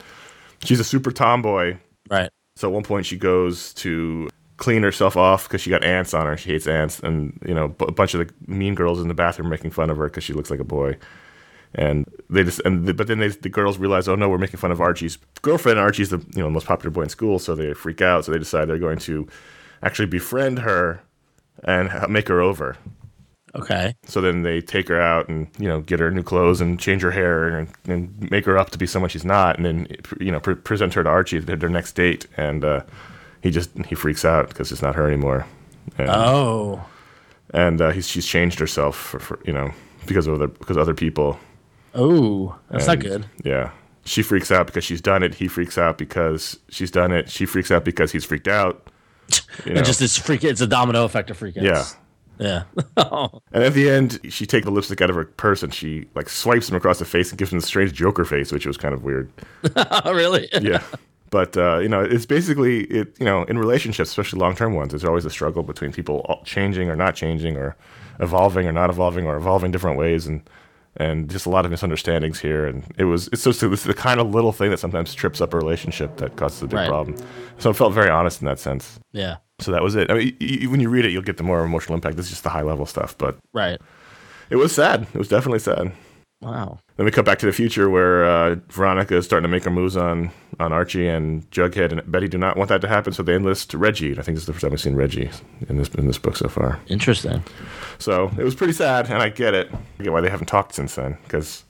she's 0.63 0.79
a 0.79 0.84
super 0.84 1.12
tomboy. 1.12 1.75
Right. 2.10 2.29
So 2.55 2.70
at 2.70 2.74
one 2.74 2.84
point 2.84 3.08
she 3.08 3.17
goes 3.17 3.74
to 3.75 4.29
clean 4.58 4.84
herself 4.84 5.17
off 5.17 5.48
because 5.48 5.60
she 5.60 5.72
got 5.72 5.84
ants 5.84 6.13
on 6.13 6.27
her. 6.27 6.38
She 6.38 6.51
hates 6.51 6.67
ants, 6.67 7.00
and 7.00 7.38
you 7.46 7.55
know 7.55 7.75
a 7.79 7.91
bunch 7.91 8.13
of 8.13 8.27
the 8.27 8.34
mean 8.46 8.75
girls 8.75 9.01
in 9.01 9.08
the 9.08 9.15
bathroom 9.15 9.50
making 9.50 9.72
fun 9.72 9.89
of 9.89 9.98
her 9.98 10.05
because 10.05 10.24
she 10.24 10.34
looks 10.34 10.51
like 10.51 10.60
a 10.60 10.63
boy. 10.63 10.98
And 11.75 12.05
they 12.29 12.43
just 12.43 12.62
and 12.63 12.86
the, 12.86 12.93
but 12.93 13.08
then 13.08 13.17
they, 13.17 13.29
the 13.29 13.50
girls 13.50 13.79
realize, 13.79 14.08
oh 14.08 14.13
no, 14.13 14.29
we're 14.29 14.38
making 14.38 14.60
fun 14.60 14.72
of 14.72 14.79
Archie's 14.79 15.17
girlfriend. 15.41 15.79
Archie's 15.79 16.12
the 16.12 16.20
you 16.36 16.43
know 16.43 16.50
most 16.51 16.67
popular 16.67 16.91
boy 16.91 17.01
in 17.01 17.10
school, 17.10 17.39
so 17.39 17.55
they 17.55 17.74
freak 17.74 18.01
out. 18.03 18.25
So 18.25 18.32
they 18.32 18.38
decide 18.38 18.70
they're 18.70 18.77
going 18.77 19.00
to 19.00 19.27
actually 19.82 20.05
befriend 20.05 20.60
her 20.60 21.01
and 21.63 21.89
make 22.08 22.27
her 22.27 22.39
over. 22.39 22.77
Okay. 23.55 23.95
So 24.05 24.19
then 24.19 24.41
they 24.41 24.62
take 24.62 24.88
her 24.88 25.00
out 25.00 25.29
and 25.29 25.48
you 25.60 25.67
know 25.67 25.81
get 25.81 26.00
her 26.00 26.10
new 26.10 26.24
clothes 26.24 26.60
and 26.60 26.79
change 26.79 27.03
her 27.03 27.12
hair 27.12 27.50
and, 27.50 27.69
and 27.86 28.31
make 28.31 28.45
her 28.45 28.57
up 28.57 28.72
to 28.72 28.77
be 28.77 28.88
someone 28.88 29.10
she's 29.10 29.25
not, 29.25 29.57
and 29.57 29.65
then 29.65 29.88
you 30.19 30.31
know 30.31 30.39
pre- 30.39 30.55
present 30.55 30.93
her 30.95 31.03
to 31.03 31.10
Archie 31.10 31.38
at 31.38 31.60
their 31.60 31.69
next 31.69 31.93
date, 31.93 32.25
and 32.36 32.65
uh, 32.65 32.81
he 33.41 33.51
just 33.51 33.69
he 33.88 33.93
freaks 33.95 34.25
out 34.25 34.50
because 34.50 34.72
it's 34.72 34.81
not 34.81 34.95
her 34.95 35.07
anymore. 35.07 35.45
And, 35.98 36.10
oh. 36.10 36.83
And 37.53 37.79
uh, 37.79 37.91
he's 37.91 38.07
she's 38.07 38.25
changed 38.25 38.57
herself 38.57 38.95
for, 38.95 39.19
for 39.19 39.39
you 39.45 39.53
know 39.53 39.72
because 40.07 40.25
of 40.25 40.33
other 40.33 40.48
because 40.48 40.77
other 40.77 40.95
people. 40.95 41.38
Oh, 41.93 42.57
that's 42.72 42.88
and, 42.88 43.00
not 43.00 43.07
good. 43.07 43.25
Yeah. 43.43 43.72
She 44.05 44.22
freaks 44.22 44.51
out 44.51 44.65
because 44.65 44.83
she's 44.83 45.00
done 45.00 45.24
it. 45.24 45.36
He 45.36 45.48
freaks 45.48 45.77
out 45.77 45.98
because 45.98 46.60
she's 46.69 46.91
done 46.91 47.12
it. 47.12 47.29
She 47.29 47.45
freaks 47.45 47.72
out 47.72 47.86
because 47.86 48.12
he's 48.12 48.25
freaked 48.25 48.48
out. 48.48 48.89
You 49.65 49.75
know? 49.75 49.81
it 49.81 49.86
just 49.86 50.01
it's 50.01 50.17
freak. 50.17 50.43
It's 50.43 50.62
a 50.62 50.67
domino 50.67 51.05
effect 51.05 51.29
of 51.29 51.38
freak 51.38 51.55
outs. 51.57 51.63
Yeah. 51.63 51.86
Yeah. 52.40 52.63
and 52.98 53.63
at 53.63 53.74
the 53.74 53.90
end, 53.90 54.20
she 54.30 54.46
takes 54.46 54.66
the 54.66 54.72
lipstick 54.72 55.02
out 55.02 55.10
of 55.10 55.16
her 55.16 55.25
purse 55.25 55.63
and 55.63 55.74
she 55.74 56.08
like 56.16 56.30
swipes 56.30 56.70
him 56.70 56.75
across 56.75 57.00
the 57.00 57.06
face 57.06 57.30
and 57.30 57.38
gives 57.38 57.52
him 57.52 57.60
the 57.60 57.66
strange 57.66 57.94
Joker 57.94 58.25
face, 58.25 58.52
which 58.52 58.66
was 58.66 58.78
kind 58.78 58.94
of 58.94 59.04
weird. 59.04 59.32
really? 60.06 60.50
yeah. 60.62 60.84
But 61.30 61.58
uh, 61.58 61.80
you 61.80 61.90
know, 61.90 62.02
it's 62.02 62.28
basically 62.28 62.82
it. 62.84 63.16
You 63.20 63.25
know, 63.25 63.44
in 63.46 63.58
relationships, 63.58 64.10
especially 64.10 64.40
long 64.40 64.56
term 64.56 64.75
ones, 64.75 64.92
there's 64.92 65.04
always 65.04 65.25
a 65.25 65.32
struggle 65.32 65.63
between 65.63 65.92
people 65.92 66.42
changing 66.46 66.90
or 66.90 66.96
not 66.96 67.16
changing, 67.16 67.58
or 67.58 67.75
evolving 68.20 68.68
or 68.68 68.72
not 68.72 68.92
evolving, 68.92 69.25
or 69.25 69.36
evolving 69.36 69.72
different 69.72 69.98
ways, 69.98 70.28
and 70.28 70.48
and 70.98 71.32
just 71.32 71.48
a 71.48 71.50
lot 71.50 71.66
of 71.66 71.72
misunderstandings 71.72 72.40
here. 72.40 72.68
And 72.68 72.84
it 73.00 73.06
was 73.06 73.30
it's 73.30 73.44
just 73.44 73.63
it's 73.63 73.84
the 73.84 73.96
kind 73.96 74.20
of 74.20 74.36
little 74.36 74.52
thing 74.52 74.70
that 74.70 74.78
sometimes 74.78 75.16
trips 75.16 75.42
up 75.42 75.56
a 75.56 75.58
relationship 75.58 76.18
that 76.18 76.36
causes 76.36 76.62
a 76.62 76.68
big 76.68 76.78
right. 76.78 76.88
problem. 76.88 77.18
So 77.58 77.72
it 77.72 77.78
felt 77.78 77.94
very 77.94 78.12
honest 78.12 78.42
in 78.42 78.46
that 78.46 78.60
sense. 78.60 79.00
Yeah. 79.12 79.38
So 79.60 79.72
that 79.72 79.83
was 79.83 79.95
it. 79.95 80.10
I 80.10 80.15
mean, 80.15 80.38
you, 80.39 80.69
when 80.69 80.79
you 80.79 80.89
read 80.89 81.05
it, 81.05 81.12
you'll 81.12 81.22
get 81.22 81.38
the 81.38 81.43
more 81.43 81.63
emotional 81.63 81.95
impact. 81.95 82.17
This 82.17 82.25
is 82.25 82.31
just 82.31 82.43
the 82.43 82.50
high 82.50 82.63
level 82.63 82.86
stuff, 82.86 83.17
but 83.17 83.38
right. 83.53 83.79
It 84.50 84.57
was 84.57 84.74
sad. 84.74 85.07
It 85.13 85.17
was 85.17 85.29
definitely 85.29 85.60
sad. 85.60 85.91
Wow. 86.41 86.79
Then 86.98 87.05
we 87.05 87.12
cut 87.12 87.24
back 87.24 87.39
to 87.39 87.45
the 87.45 87.53
future 87.53 87.89
where 87.89 88.25
uh, 88.25 88.55
Veronica 88.69 89.15
is 89.15 89.25
starting 89.25 89.43
to 89.43 89.48
make 89.48 89.63
her 89.63 89.72
moves 89.72 89.95
on 89.95 90.31
on 90.60 90.74
Archie 90.74 91.07
and 91.07 91.50
Jughead 91.51 91.91
and 91.91 92.12
Betty 92.12 92.27
do 92.27 92.38
not 92.38 92.57
want 92.57 92.69
that 92.69 92.81
to 92.81 92.88
happen, 92.88 93.13
so 93.13 93.24
they 93.24 93.36
enlist 93.36 93.74
Reggie. 93.74 94.12
And 94.12 94.19
I 94.19 94.24
think 94.24 94.36
this 94.36 94.43
is 94.43 94.48
the 94.48 94.53
first 94.53 94.62
time 94.62 94.72
we've 94.72 94.81
seen 94.81 94.95
Reggie 94.95 95.29
in 95.69 95.77
this 95.77 95.88
in 95.89 96.07
this 96.07 96.17
book 96.17 96.36
so 96.36 96.50
far. 96.50 96.79
Interesting. 96.88 97.43
So 97.98 98.29
it 98.38 98.43
was 98.43 98.55
pretty 98.55 98.74
sad, 98.74 99.10
and 99.10 99.22
I 99.22 99.29
get 99.29 99.53
it. 99.53 99.72
I 100.00 100.03
get 100.03 100.12
why 100.12 100.22
they 100.22 100.29
haven't 100.29 100.48
talked 100.48 100.75
since 100.75 100.95
then 100.95 101.17
because 101.24 101.63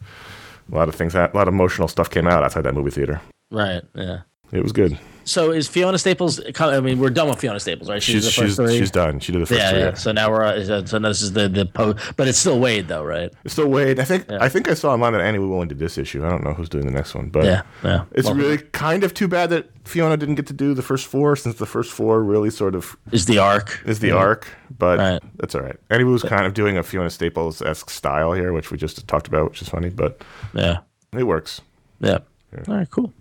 a 0.71 0.75
lot 0.75 0.89
of 0.89 0.95
things, 0.95 1.13
a 1.13 1.29
lot 1.33 1.47
of 1.47 1.53
emotional 1.53 1.87
stuff 1.87 2.09
came 2.09 2.27
out 2.27 2.43
outside 2.43 2.61
that 2.63 2.73
movie 2.73 2.91
theater. 2.91 3.21
Right. 3.51 3.83
Yeah. 3.93 4.21
It 4.51 4.63
was 4.63 4.71
good. 4.71 4.97
So 5.25 5.51
is 5.51 5.67
Fiona 5.67 5.97
Staples? 5.97 6.41
I 6.59 6.79
mean, 6.79 6.99
we're 6.99 7.09
done 7.09 7.29
with 7.29 7.39
Fiona 7.39 7.59
Staples, 7.59 7.89
right? 7.89 8.01
She's 8.01 8.29
she's, 8.29 8.55
she's, 8.55 8.71
she's 8.71 8.91
done. 8.91 9.19
She 9.19 9.31
did 9.31 9.41
the 9.41 9.45
first 9.45 9.59
yeah, 9.59 9.69
three. 9.69 9.79
Yeah. 9.79 9.93
So 9.93 10.11
now 10.11 10.29
we're 10.29 10.43
uh, 10.43 10.85
so 10.85 10.97
now 10.97 11.09
this 11.09 11.21
is 11.21 11.33
the 11.33 11.47
the 11.47 11.65
po- 11.65 11.95
but 12.15 12.27
it's 12.27 12.37
still 12.37 12.59
Waid 12.59 12.87
though, 12.87 13.03
right? 13.03 13.31
It's 13.43 13.53
still 13.53 13.67
Waid. 13.67 13.99
I 13.99 14.05
think 14.05 14.25
yeah. 14.29 14.37
I 14.41 14.49
think 14.49 14.67
I 14.67 14.73
saw 14.73 14.93
online 14.93 15.13
that 15.13 15.21
Annie 15.21 15.39
Wu 15.39 15.49
Willing 15.49 15.67
did 15.67 15.79
this 15.79 15.97
issue. 15.97 16.25
I 16.25 16.29
don't 16.29 16.43
know 16.43 16.53
who's 16.53 16.69
doing 16.69 16.85
the 16.85 16.91
next 16.91 17.15
one, 17.15 17.29
but 17.29 17.45
yeah, 17.45 17.61
yeah. 17.83 18.05
It's 18.11 18.27
well, 18.27 18.35
really 18.35 18.57
kind 18.57 19.03
of 19.03 19.13
too 19.13 19.27
bad 19.27 19.49
that 19.51 19.69
Fiona 19.87 20.17
didn't 20.17 20.35
get 20.35 20.47
to 20.47 20.53
do 20.53 20.73
the 20.73 20.81
first 20.81 21.07
four, 21.07 21.35
since 21.35 21.55
the 21.55 21.65
first 21.65 21.91
four 21.91 22.23
really 22.23 22.49
sort 22.49 22.75
of 22.75 22.95
is 23.11 23.25
the 23.25 23.37
arc. 23.37 23.81
Is 23.85 23.99
the 23.99 24.09
yeah. 24.09 24.15
arc, 24.15 24.47
but 24.77 24.99
right. 24.99 25.23
that's 25.37 25.55
all 25.55 25.61
right. 25.61 25.77
Annie 25.89 26.03
was 26.03 26.23
kind 26.23 26.45
of 26.45 26.53
doing 26.53 26.77
a 26.77 26.83
Fiona 26.83 27.09
Staples 27.09 27.61
esque 27.61 27.89
style 27.89 28.33
here, 28.33 28.53
which 28.53 28.71
we 28.71 28.77
just 28.77 29.07
talked 29.07 29.27
about, 29.27 29.49
which 29.49 29.61
is 29.61 29.69
funny, 29.69 29.89
but 29.89 30.21
yeah, 30.53 30.79
it 31.15 31.23
works. 31.23 31.61
Yeah. 31.99 32.19
All 32.67 32.75
right, 32.75 32.89
cool. 32.89 33.13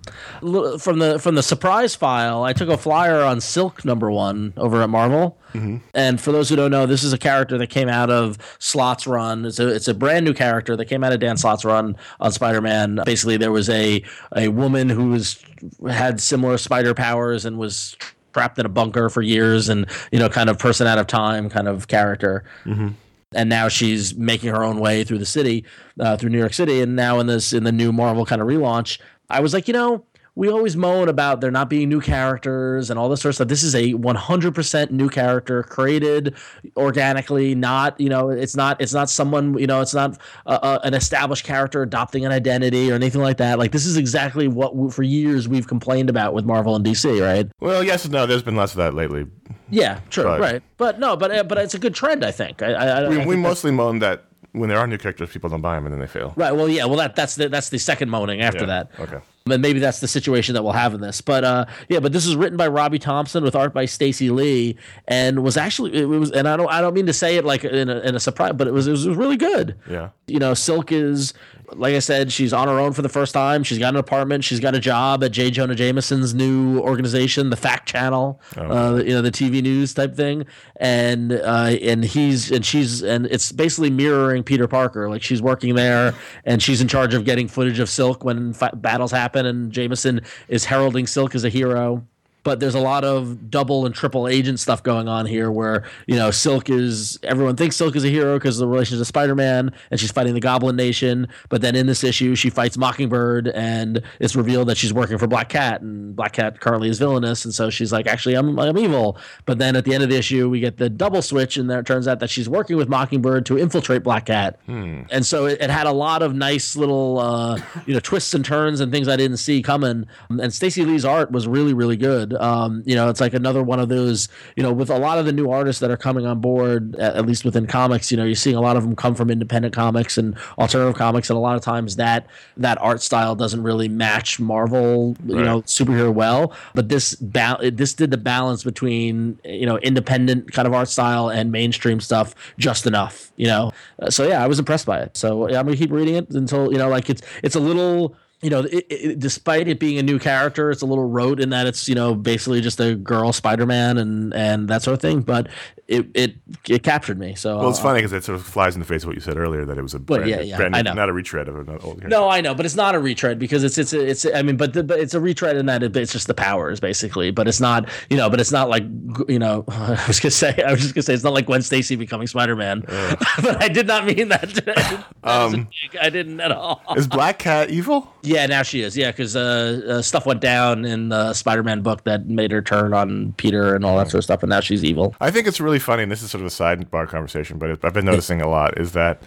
From 0.78 0.98
the 0.98 1.18
from 1.18 1.34
the 1.34 1.42
surprise 1.42 1.94
file, 1.94 2.44
I 2.44 2.52
took 2.52 2.68
a 2.68 2.76
flyer 2.76 3.22
on 3.22 3.40
Silk 3.40 3.84
number 3.84 4.10
one 4.10 4.52
over 4.56 4.82
at 4.82 4.90
Marvel. 4.90 5.38
Mm-hmm. 5.52 5.78
And 5.94 6.20
for 6.20 6.32
those 6.32 6.48
who 6.48 6.56
don't 6.56 6.70
know, 6.70 6.86
this 6.86 7.02
is 7.02 7.12
a 7.12 7.18
character 7.18 7.58
that 7.58 7.68
came 7.68 7.88
out 7.88 8.10
of 8.10 8.38
Slott's 8.58 9.06
run. 9.06 9.44
It's 9.44 9.58
a 9.58 9.68
it's 9.68 9.88
a 9.88 9.94
brand 9.94 10.24
new 10.24 10.34
character 10.34 10.76
that 10.76 10.86
came 10.86 11.04
out 11.04 11.12
of 11.12 11.20
Dan 11.20 11.36
Slott's 11.36 11.64
run 11.64 11.96
on 12.20 12.32
Spider 12.32 12.60
Man. 12.60 13.00
Basically, 13.04 13.36
there 13.36 13.52
was 13.52 13.68
a 13.68 14.02
a 14.36 14.48
woman 14.48 14.88
who 14.88 15.10
was 15.10 15.42
had 15.88 16.20
similar 16.20 16.58
spider 16.58 16.94
powers 16.94 17.44
and 17.44 17.58
was 17.58 17.96
trapped 18.32 18.58
in 18.58 18.66
a 18.66 18.70
bunker 18.70 19.10
for 19.10 19.22
years, 19.22 19.68
and 19.68 19.86
you 20.10 20.18
know, 20.18 20.28
kind 20.28 20.50
of 20.50 20.58
person 20.58 20.86
out 20.86 20.98
of 20.98 21.06
time 21.06 21.48
kind 21.48 21.68
of 21.68 21.88
character. 21.88 22.44
Mm-hmm 22.64 22.88
and 23.34 23.48
now 23.48 23.68
she's 23.68 24.14
making 24.14 24.50
her 24.50 24.62
own 24.62 24.78
way 24.78 25.04
through 25.04 25.18
the 25.18 25.26
city, 25.26 25.64
uh, 26.00 26.16
through 26.16 26.30
New 26.30 26.38
York 26.38 26.54
City, 26.54 26.80
and 26.80 26.96
now 26.96 27.20
in 27.20 27.26
this 27.26 27.52
in 27.52 27.64
the 27.64 27.72
new 27.72 27.92
Marvel 27.92 28.24
kind 28.24 28.40
of 28.40 28.48
relaunch, 28.48 28.98
I 29.32 29.40
was 29.40 29.52
like, 29.54 29.66
you 29.66 29.74
know, 29.74 30.04
we 30.34 30.48
always 30.48 30.76
moan 30.76 31.08
about 31.08 31.40
there 31.40 31.50
not 31.50 31.68
being 31.68 31.88
new 31.88 32.00
characters 32.00 32.88
and 32.88 32.98
all 32.98 33.08
this 33.08 33.20
sort 33.20 33.30
of 33.30 33.34
stuff. 33.34 33.48
This 33.48 33.62
is 33.62 33.74
a 33.74 33.92
100% 33.92 34.90
new 34.90 35.08
character 35.10 35.62
created 35.62 36.34
organically. 36.76 37.54
Not 37.54 38.00
you 38.00 38.08
know, 38.08 38.30
it's 38.30 38.56
not 38.56 38.80
it's 38.80 38.94
not 38.94 39.10
someone 39.10 39.58
you 39.58 39.66
know, 39.66 39.82
it's 39.82 39.92
not 39.92 40.18
a, 40.46 40.54
a, 40.54 40.80
an 40.84 40.94
established 40.94 41.44
character 41.44 41.82
adopting 41.82 42.24
an 42.24 42.32
identity 42.32 42.90
or 42.90 42.94
anything 42.94 43.20
like 43.20 43.36
that. 43.38 43.58
Like 43.58 43.72
this 43.72 43.84
is 43.84 43.96
exactly 43.96 44.48
what 44.48 44.74
we, 44.74 44.90
for 44.90 45.02
years 45.02 45.48
we've 45.48 45.66
complained 45.66 46.08
about 46.08 46.32
with 46.32 46.46
Marvel 46.46 46.76
and 46.76 46.84
DC, 46.84 47.20
right? 47.20 47.50
Well, 47.60 47.82
yes 47.82 48.04
and 48.04 48.12
no. 48.12 48.24
There's 48.24 48.42
been 48.42 48.56
less 48.56 48.72
of 48.72 48.78
that 48.78 48.94
lately. 48.94 49.26
Yeah, 49.68 50.00
true, 50.08 50.24
but, 50.24 50.40
right. 50.40 50.62
But 50.78 50.98
no, 50.98 51.16
but 51.16 51.30
uh, 51.30 51.44
but 51.44 51.58
it's 51.58 51.74
a 51.74 51.78
good 51.78 51.94
trend, 51.94 52.24
I 52.24 52.30
think. 52.30 52.62
I, 52.62 52.72
I, 52.72 53.08
we, 53.08 53.20
I 53.20 53.26
we 53.26 53.36
mostly 53.36 53.70
moan 53.70 53.98
that 53.98 54.24
when 54.52 54.68
there 54.68 54.78
are 54.78 54.86
new 54.86 54.98
characters, 54.98 55.30
people 55.30 55.50
don't 55.50 55.60
buy 55.60 55.74
them 55.76 55.86
and 55.86 55.92
then 55.92 56.00
they 56.00 56.06
fail. 56.06 56.32
Right. 56.36 56.52
Well, 56.52 56.68
yeah. 56.68 56.84
Well, 56.84 56.98
that 56.98 57.16
that's 57.16 57.36
the 57.36 57.48
that's 57.48 57.70
the 57.70 57.78
second 57.78 58.10
moaning 58.10 58.40
after 58.40 58.60
yeah. 58.60 58.66
that. 58.66 58.90
Okay 59.00 59.18
and 59.50 59.62
maybe 59.62 59.78
that's 59.78 60.00
the 60.00 60.08
situation 60.08 60.54
that 60.54 60.62
we'll 60.62 60.72
have 60.72 60.94
in 60.94 61.00
this. 61.00 61.20
But 61.20 61.44
uh, 61.44 61.66
yeah, 61.88 62.00
but 62.00 62.12
this 62.12 62.26
is 62.26 62.36
written 62.36 62.56
by 62.56 62.68
Robbie 62.68 62.98
Thompson 62.98 63.42
with 63.42 63.56
art 63.56 63.72
by 63.72 63.86
Stacey 63.86 64.30
Lee, 64.30 64.76
and 65.08 65.42
was 65.42 65.56
actually 65.56 65.94
it 65.94 66.04
was, 66.04 66.30
and 66.30 66.48
I 66.48 66.56
don't 66.56 66.70
I 66.70 66.80
don't 66.80 66.94
mean 66.94 67.06
to 67.06 67.12
say 67.12 67.36
it 67.36 67.44
like 67.44 67.64
in 67.64 67.88
a, 67.88 67.98
in 68.00 68.14
a 68.14 68.20
surprise, 68.20 68.52
but 68.54 68.66
it 68.66 68.72
was 68.72 68.86
it 68.86 68.92
was 68.92 69.08
really 69.08 69.36
good. 69.36 69.76
Yeah, 69.88 70.10
you 70.26 70.38
know, 70.38 70.54
Silk 70.54 70.92
is 70.92 71.34
like 71.76 71.94
I 71.94 71.98
said, 71.98 72.32
she's 72.32 72.52
on 72.52 72.68
her 72.68 72.78
own 72.78 72.92
for 72.92 73.02
the 73.02 73.08
first 73.08 73.32
time. 73.32 73.62
She's 73.62 73.78
got 73.78 73.90
an 73.90 73.96
apartment. 73.96 74.44
She's 74.44 74.60
got 74.60 74.74
a 74.74 74.80
job 74.80 75.22
at 75.24 75.32
J. 75.32 75.50
Jonah 75.50 75.74
Jameson's 75.74 76.34
new 76.34 76.80
organization, 76.80 77.50
the 77.50 77.56
Fact 77.56 77.88
Channel, 77.88 78.40
oh. 78.56 78.62
uh, 78.62 78.96
you 78.96 79.10
know, 79.10 79.22
the 79.22 79.30
TV 79.30 79.62
news 79.62 79.94
type 79.94 80.14
thing. 80.14 80.46
And 80.76 81.32
uh, 81.32 81.76
and 81.82 82.04
he's 82.04 82.50
and 82.50 82.64
she's 82.64 83.02
and 83.02 83.26
it's 83.26 83.52
basically 83.52 83.90
mirroring 83.90 84.42
Peter 84.42 84.68
Parker. 84.68 85.08
Like 85.08 85.22
she's 85.22 85.42
working 85.42 85.74
there, 85.74 86.14
and 86.44 86.62
she's 86.62 86.80
in 86.80 86.88
charge 86.88 87.14
of 87.14 87.24
getting 87.24 87.48
footage 87.48 87.78
of 87.78 87.88
Silk 87.88 88.24
when 88.24 88.52
fi- 88.52 88.70
battles 88.74 89.10
happen. 89.10 89.46
And 89.46 89.72
Jameson 89.72 90.22
is 90.48 90.64
heralding 90.64 91.06
Silk 91.06 91.34
as 91.34 91.44
a 91.44 91.48
hero 91.48 92.06
but 92.44 92.60
there's 92.60 92.74
a 92.74 92.80
lot 92.80 93.04
of 93.04 93.50
double 93.50 93.86
and 93.86 93.94
triple 93.94 94.28
agent 94.28 94.58
stuff 94.58 94.82
going 94.82 95.08
on 95.08 95.26
here 95.26 95.50
where 95.50 95.84
you 96.06 96.16
know 96.16 96.30
silk 96.30 96.68
is 96.70 97.18
everyone 97.22 97.56
thinks 97.56 97.76
silk 97.76 97.94
is 97.96 98.04
a 98.04 98.08
hero 98.08 98.38
because 98.38 98.56
of 98.56 98.60
the 98.60 98.68
relationship 98.68 99.00
to 99.00 99.04
spider-man 99.04 99.72
and 99.90 100.00
she's 100.00 100.10
fighting 100.10 100.34
the 100.34 100.40
goblin 100.40 100.76
nation 100.76 101.28
but 101.48 101.60
then 101.60 101.74
in 101.74 101.86
this 101.86 102.04
issue 102.04 102.34
she 102.34 102.50
fights 102.50 102.76
mockingbird 102.76 103.48
and 103.48 104.02
it's 104.20 104.34
revealed 104.34 104.68
that 104.68 104.76
she's 104.76 104.92
working 104.92 105.18
for 105.18 105.26
black 105.26 105.48
cat 105.48 105.80
and 105.80 106.16
black 106.16 106.32
cat 106.32 106.60
currently 106.60 106.88
is 106.88 106.98
villainous 106.98 107.44
and 107.44 107.54
so 107.54 107.70
she's 107.70 107.92
like 107.92 108.06
actually 108.06 108.34
i'm, 108.34 108.58
I'm 108.58 108.78
evil. 108.78 109.16
But 109.46 109.58
then 109.58 109.76
at 109.76 109.84
the 109.84 109.94
end 109.94 110.02
of 110.02 110.08
the 110.08 110.16
issue 110.16 110.48
we 110.48 110.60
get 110.60 110.78
the 110.78 110.90
double 110.90 111.22
switch 111.22 111.56
and 111.56 111.70
there 111.70 111.80
it 111.80 111.86
turns 111.86 112.08
out 112.08 112.20
that 112.20 112.30
she's 112.30 112.48
working 112.48 112.76
with 112.76 112.88
mockingbird 112.88 113.46
to 113.46 113.58
infiltrate 113.58 114.02
black 114.02 114.26
cat. 114.26 114.58
Hmm. 114.66 115.02
and 115.10 115.24
so 115.24 115.46
it, 115.46 115.60
it, 115.60 115.70
had 115.70 115.86
a 115.86 115.92
lot 115.92 116.22
of 116.22 116.34
nice 116.34 116.76
little 116.76 117.18
uh, 117.18 117.58
you 117.86 117.94
know 117.94 118.00
twists 118.00 118.34
and 118.34 118.44
turns 118.44 118.80
and 118.80 118.92
things 118.92 119.08
i 119.08 119.16
didn't 119.16 119.38
see 119.38 119.62
coming. 119.62 120.06
And 120.28 120.52
Stacey 120.52 120.84
lee's 120.84 121.04
art 121.04 121.30
was 121.30 121.46
really 121.46 121.74
really 121.74 121.96
good 121.96 122.31
um, 122.40 122.82
you 122.86 122.94
know, 122.94 123.08
it's 123.08 123.20
like 123.20 123.34
another 123.34 123.62
one 123.62 123.80
of 123.80 123.88
those, 123.88 124.28
you 124.56 124.62
know, 124.62 124.72
with 124.72 124.90
a 124.90 124.98
lot 124.98 125.18
of 125.18 125.26
the 125.26 125.32
new 125.32 125.50
artists 125.50 125.80
that 125.80 125.90
are 125.90 125.96
coming 125.96 126.26
on 126.26 126.40
board, 126.40 126.96
at, 126.96 127.16
at 127.16 127.26
least 127.26 127.44
within 127.44 127.66
comics, 127.66 128.10
you 128.10 128.16
know, 128.16 128.24
you're 128.24 128.34
seeing 128.34 128.56
a 128.56 128.60
lot 128.60 128.76
of 128.76 128.82
them 128.82 128.96
come 128.96 129.14
from 129.14 129.30
independent 129.30 129.74
comics 129.74 130.18
and 130.18 130.36
alternative 130.58 130.96
comics, 130.96 131.30
and 131.30 131.36
a 131.36 131.40
lot 131.40 131.56
of 131.56 131.62
times 131.62 131.96
that 131.96 132.26
that 132.56 132.78
art 132.80 133.02
style 133.02 133.34
doesn't 133.34 133.62
really 133.62 133.88
match 133.88 134.40
Marvel, 134.40 135.16
you 135.26 135.36
right. 135.36 135.44
know, 135.44 135.62
superhero 135.62 136.12
well. 136.12 136.52
But 136.74 136.88
this 136.88 137.14
ba- 137.16 137.58
this 137.72 137.94
did 137.94 138.10
the 138.10 138.16
balance 138.16 138.64
between 138.64 139.38
you 139.44 139.66
know 139.66 139.78
independent 139.78 140.52
kind 140.52 140.66
of 140.66 140.74
art 140.74 140.88
style 140.88 141.28
and 141.28 141.52
mainstream 141.52 142.00
stuff 142.00 142.34
just 142.58 142.86
enough, 142.86 143.32
you 143.36 143.46
know. 143.46 143.72
Uh, 143.98 144.10
so 144.10 144.26
yeah, 144.26 144.42
I 144.42 144.46
was 144.46 144.58
impressed 144.58 144.86
by 144.86 145.00
it. 145.00 145.16
So 145.16 145.48
yeah, 145.48 145.58
I'm 145.58 145.66
gonna 145.66 145.76
keep 145.76 145.90
reading 145.90 146.14
it 146.14 146.30
until 146.30 146.72
you 146.72 146.78
know, 146.78 146.88
like 146.88 147.10
it's 147.10 147.22
it's 147.42 147.54
a 147.54 147.60
little 147.60 148.16
you 148.42 148.50
know, 148.50 148.60
it, 148.60 148.86
it, 148.90 149.18
despite 149.20 149.68
it 149.68 149.78
being 149.78 149.98
a 149.98 150.02
new 150.02 150.18
character, 150.18 150.70
it's 150.70 150.82
a 150.82 150.86
little 150.86 151.08
rote 151.08 151.40
in 151.40 151.50
that 151.50 151.66
it's 151.68 151.88
you 151.88 151.94
know 151.94 152.14
basically 152.14 152.60
just 152.60 152.80
a 152.80 152.96
girl 152.96 153.32
Spider-Man 153.32 153.98
and 153.98 154.34
and 154.34 154.68
that 154.68 154.82
sort 154.82 154.94
of 154.94 155.00
thing. 155.00 155.20
But 155.22 155.48
it 155.88 156.06
it 156.14 156.34
it 156.68 156.82
captured 156.82 157.18
me. 157.18 157.34
So 157.34 157.58
Well, 157.58 157.70
it's 157.70 157.78
uh, 157.78 157.82
funny 157.82 157.98
because 157.98 158.12
it 158.12 158.24
sort 158.24 158.36
of 158.36 158.44
flies 158.46 158.74
in 158.74 158.80
the 158.80 158.86
face 158.86 159.02
of 159.02 159.08
what 159.08 159.14
you 159.16 159.20
said 159.20 159.36
earlier 159.36 159.64
that 159.64 159.76
it 159.78 159.82
was 159.82 159.94
a 159.94 159.98
brand, 159.98 160.28
yeah, 160.28 160.40
yeah, 160.40 160.56
brand 160.56 160.76
I 160.76 160.82
new- 160.82 160.90
know. 160.90 160.94
not 160.94 161.08
a 161.08 161.12
retread 161.12 161.48
of 161.48 161.56
an 161.56 161.68
old 161.68 161.80
character. 161.82 162.08
No, 162.08 162.28
I 162.28 162.40
know, 162.40 162.54
but 162.54 162.64
it's 162.66 162.74
not 162.76 162.94
a 162.94 162.98
retread 162.98 163.38
because 163.38 163.64
it's 163.64 163.78
it's 163.78 163.92
it's. 163.92 164.26
I 164.26 164.42
mean, 164.42 164.56
but 164.56 164.72
the, 164.72 164.84
but 164.84 165.00
it's 165.00 165.14
a 165.14 165.20
retread 165.20 165.56
in 165.56 165.66
that 165.66 165.82
it, 165.82 165.96
it's 165.96 166.12
just 166.12 166.26
the 166.26 166.34
powers 166.34 166.80
basically. 166.80 167.30
But 167.30 167.48
it's 167.48 167.60
not 167.60 167.88
you 168.10 168.16
know. 168.16 168.30
But 168.30 168.40
it's 168.40 168.52
not 168.52 168.68
like 168.68 168.84
you 169.28 169.38
know. 169.38 169.64
I 169.68 170.04
was 170.06 170.20
gonna 170.20 170.30
say 170.30 170.62
I 170.66 170.70
was 170.70 170.80
just 170.80 170.94
gonna 170.94 171.02
say 171.02 171.14
it's 171.14 171.24
not 171.24 171.34
like 171.34 171.46
Gwen 171.46 171.62
Stacy 171.62 171.96
becoming 171.96 172.26
Spider 172.26 172.56
Man. 172.56 172.80
but 173.42 173.62
I 173.62 173.68
did 173.68 173.86
not 173.86 174.04
mean 174.06 174.28
that. 174.28 175.04
um, 175.24 175.68
I 176.00 176.10
didn't 176.10 176.40
at 176.40 176.52
all. 176.52 176.82
Is 176.96 177.06
Black 177.06 177.38
Cat 177.38 177.70
evil? 177.70 178.12
Yeah, 178.22 178.46
now 178.46 178.62
she 178.62 178.82
is. 178.82 178.96
Yeah, 178.96 179.10
because 179.10 179.34
uh, 179.36 179.82
uh, 179.88 180.02
stuff 180.02 180.26
went 180.26 180.40
down 180.40 180.84
in 180.84 181.08
the 181.08 181.32
Spider 181.34 181.62
Man 181.62 181.82
book 181.82 182.04
that 182.04 182.28
made 182.28 182.52
her 182.52 182.62
turn 182.62 182.94
on 182.94 183.32
Peter 183.36 183.74
and 183.74 183.84
all 183.84 183.96
that 183.98 184.10
sort 184.10 184.20
of 184.20 184.24
stuff, 184.24 184.42
and 184.42 184.50
now 184.50 184.60
she's 184.60 184.84
evil. 184.84 185.14
I 185.20 185.30
think 185.30 185.46
it's 185.46 185.60
really 185.60 185.71
funny, 185.78 186.02
and 186.02 186.12
this 186.12 186.22
is 186.22 186.30
sort 186.30 186.40
of 186.40 186.46
a 186.46 186.50
sidebar 186.50 187.08
conversation, 187.08 187.58
but 187.58 187.84
I've 187.84 187.94
been 187.94 188.04
noticing 188.04 188.40
a 188.40 188.48
lot 188.48 188.78
is 188.78 188.92
that 188.92 189.22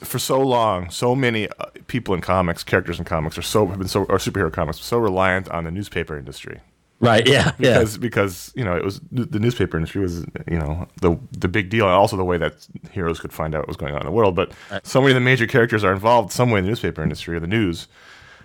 for 0.00 0.18
so 0.18 0.40
long, 0.40 0.90
so 0.90 1.14
many 1.14 1.48
uh, 1.48 1.66
people 1.86 2.14
in 2.14 2.20
comics, 2.20 2.62
characters 2.62 2.98
in 2.98 3.04
comics, 3.04 3.36
are 3.38 3.42
so 3.42 3.66
have 3.66 3.78
been 3.78 3.88
so 3.88 4.02
or 4.04 4.18
superhero 4.18 4.52
comics, 4.52 4.80
so 4.80 4.98
reliant 4.98 5.48
on 5.50 5.64
the 5.64 5.70
newspaper 5.70 6.16
industry 6.16 6.60
Right. 7.00 7.28
Yeah. 7.28 7.52
Yeah. 7.58 7.74
because 7.78 7.98
because 7.98 8.52
you 8.56 8.64
know 8.64 8.76
it 8.76 8.84
was 8.84 9.00
the 9.12 9.38
newspaper 9.38 9.76
industry 9.76 10.00
was 10.00 10.24
you 10.50 10.58
know 10.58 10.88
the 11.00 11.16
the 11.32 11.48
big 11.48 11.70
deal, 11.70 11.86
and 11.86 11.94
also 11.94 12.16
the 12.16 12.24
way 12.24 12.38
that 12.38 12.66
heroes 12.90 13.20
could 13.20 13.32
find 13.32 13.54
out 13.54 13.60
what 13.60 13.68
was 13.68 13.76
going 13.76 13.94
on 13.94 14.00
in 14.00 14.06
the 14.06 14.12
world. 14.12 14.34
But 14.34 14.52
so 14.82 15.00
many 15.00 15.12
of 15.12 15.14
the 15.14 15.20
major 15.20 15.46
characters 15.46 15.84
are 15.84 15.92
involved 15.92 16.32
some 16.32 16.50
way 16.50 16.58
in 16.58 16.64
the 16.64 16.70
newspaper 16.70 17.02
industry 17.02 17.36
or 17.36 17.40
the 17.40 17.46
news, 17.46 17.86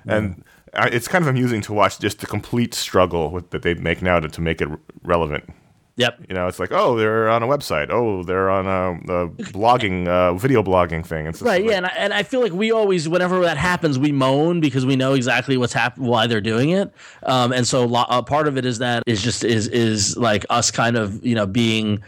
and 0.06 0.43
it's 0.76 1.08
kind 1.08 1.24
of 1.24 1.28
amusing 1.28 1.62
to 1.62 1.74
watch 1.74 2.00
just 2.00 2.19
the 2.19 2.28
complete 2.28 2.74
struggle 2.74 3.32
with, 3.32 3.50
that 3.52 3.63
they 3.63 3.74
make 3.76 4.02
now 4.02 4.19
to, 4.19 4.28
to 4.28 4.41
make 4.41 4.62
it 4.62 4.69
relevant. 5.04 5.50
Yep. 5.95 6.25
You 6.27 6.34
know, 6.34 6.47
it's 6.47 6.60
like, 6.60 6.71
oh, 6.71 6.97
they're 6.97 7.29
on 7.29 7.43
a 7.43 7.47
website. 7.47 7.89
Oh, 7.91 8.23
they're 8.23 8.49
on 8.49 8.65
a, 8.65 8.93
a 9.25 9.29
blogging, 9.29 10.08
uh, 10.08 10.34
video 10.34 10.63
blogging 10.63 11.06
thing. 11.06 11.27
It's 11.27 11.39
Right, 11.39 11.62
like- 11.62 11.69
yeah, 11.69 11.77
and 11.77 11.86
I, 11.86 11.93
and 11.95 12.13
I 12.13 12.23
feel 12.23 12.41
like 12.41 12.51
we 12.51 12.71
always, 12.71 13.08
whenever 13.08 13.39
that 13.41 13.58
happens, 13.58 13.99
we 13.99 14.12
moan 14.12 14.60
because 14.60 14.88
we 14.88 14.95
know 14.95 15.13
exactly 15.13 15.56
what's 15.56 15.73
happening, 15.73 16.08
why 16.10 16.25
they're 16.25 16.41
doing 16.41 16.71
it, 16.71 16.91
um, 17.27 17.51
and 17.53 17.67
so 17.67 17.86
lo- 17.86 18.06
uh, 18.10 18.23
part 18.23 18.47
of 18.47 18.58
it 18.58 18.65
is 18.65 18.79
that 18.79 19.03
is 19.06 19.21
just 19.21 19.43
is 19.43 19.67
is 19.67 20.17
like 20.17 20.45
us 20.49 20.71
kind 20.71 20.97
of 20.97 21.23
you 21.23 21.36
know 21.36 21.45
being, 21.45 22.01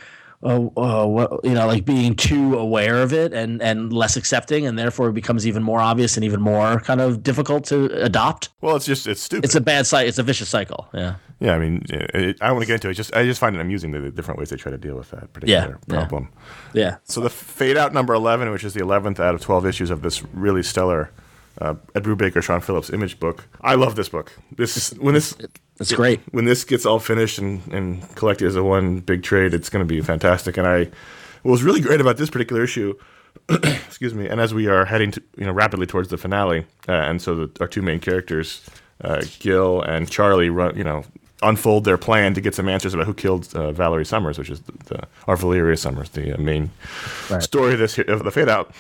uh, 0.46 0.70
uh, 0.78 1.38
you 1.44 1.54
know, 1.54 1.66
like 1.66 1.86
being 1.86 2.16
too 2.16 2.58
aware 2.58 3.02
of 3.02 3.12
it 3.12 3.34
and 3.34 3.62
and 3.62 3.92
less 3.92 4.16
accepting, 4.16 4.68
and 4.68 4.78
therefore 4.78 5.10
it 5.10 5.14
becomes 5.14 5.48
even 5.48 5.64
more 5.64 5.80
obvious 5.80 6.16
and 6.18 6.24
even 6.24 6.40
more 6.40 6.80
kind 6.82 7.02
of 7.02 7.24
difficult 7.24 7.66
to 7.66 7.86
adopt. 8.04 8.50
Well, 8.62 8.76
it's 8.76 8.86
just 8.86 9.08
it's 9.08 9.22
stupid. 9.22 9.46
It's 9.46 9.56
a 9.56 9.62
bad 9.62 9.88
cycle. 9.88 10.08
It's 10.08 10.20
a 10.20 10.24
vicious 10.24 10.48
cycle. 10.48 10.88
Yeah. 10.94 11.16
yeah, 11.40 11.56
I 11.56 11.60
mean, 11.60 11.84
it, 11.90 12.38
I 12.42 12.48
don't 12.48 12.58
want 12.58 12.64
to 12.64 12.68
get 12.68 12.76
into 12.76 12.90
it. 12.90 12.94
Just 12.94 13.16
I 13.16 13.26
just 13.26 13.40
find 13.40 13.56
it 13.56 13.60
amusing 13.60 13.92
the, 13.92 14.00
the 14.00 14.12
different 14.12 14.40
ways 14.40 14.50
they 14.50 14.56
try 14.56 14.72
to 14.72 14.78
deal 14.78 14.96
with 14.96 15.10
that 15.12 15.34
particular 15.34 15.80
yeah. 15.88 15.96
problem. 15.96 16.30
Yeah. 16.74 16.98
So 17.04 17.22
the 17.22 17.30
fade 17.32 17.76
out 17.76 17.94
number 17.94 18.14
eleven, 18.14 18.52
which 18.52 18.64
is 18.64 18.76
the 18.76 18.82
eleventh 18.82 19.20
out 19.20 19.34
of 19.34 19.42
twelve 19.42 19.66
issues 19.66 19.90
of 19.90 20.04
this 20.04 20.24
really 20.34 20.64
stellar 20.64 21.12
uh, 21.60 21.76
Ed 21.96 22.04
Brubaker, 22.04 22.44
Sean 22.44 22.62
Phillips 22.62 22.90
image 22.90 23.20
book. 23.20 23.48
I 23.62 23.76
love 23.76 23.96
this 23.96 24.10
book. 24.10 24.34
This 24.56 24.94
when 24.94 25.14
this 25.16 25.36
It's 25.80 25.92
great. 25.92 26.22
when 26.32 26.46
this 26.46 26.64
gets 26.64 26.86
all 26.86 27.00
finished 27.00 27.38
and, 27.38 27.62
and 27.74 28.16
collected 28.16 28.48
as 28.48 28.56
a 28.56 28.64
one 28.64 29.00
big 29.00 29.24
trade, 29.24 29.54
it's 29.54 29.70
going 29.70 29.86
to 29.86 29.88
be 29.88 30.02
fantastic. 30.02 30.58
And 30.58 30.66
I, 30.66 30.86
what 31.44 31.52
was 31.52 31.64
really 31.64 31.82
great 31.82 32.00
about 32.00 32.18
this 32.18 32.30
particular 32.30 32.64
issue, 32.64 32.94
excuse 33.50 34.14
me, 34.14 34.28
and 34.28 34.40
as 34.40 34.54
we 34.54 34.68
are 34.68 34.86
heading 34.86 35.12
to, 35.12 35.22
you 35.38 35.46
know 35.46 35.52
rapidly 35.52 35.86
towards 35.86 36.10
the 36.10 36.18
finale, 36.18 36.66
uh, 36.88 36.94
and 36.94 37.22
so 37.22 37.36
the, 37.36 37.58
our 37.60 37.68
two 37.68 37.82
main 37.82 38.00
characters, 38.00 38.66
uh, 39.04 39.22
Gil 39.40 39.82
and 39.82 40.10
Charlie, 40.10 40.50
run, 40.50 40.78
you 40.78 40.84
know, 40.84 41.04
unfold 41.42 41.84
their 41.84 41.98
plan 41.98 42.34
to 42.34 42.42
get 42.42 42.56
some 42.56 42.70
answers 42.70 42.94
about 42.94 43.06
who 43.06 43.14
killed 43.14 43.54
uh, 43.54 43.72
Valerie 43.74 44.06
Summers, 44.06 44.38
which 44.38 44.50
is 44.50 44.62
the, 44.62 44.72
the 44.86 45.04
or 45.28 45.36
Valeria 45.36 45.76
Summers, 45.76 46.10
the 46.10 46.34
uh, 46.34 46.38
main 46.38 46.72
story 47.42 47.74
of 47.74 47.80
this 47.80 48.00
of 48.00 48.24
the 48.24 48.32
fade 48.32 48.48
out 48.50 48.74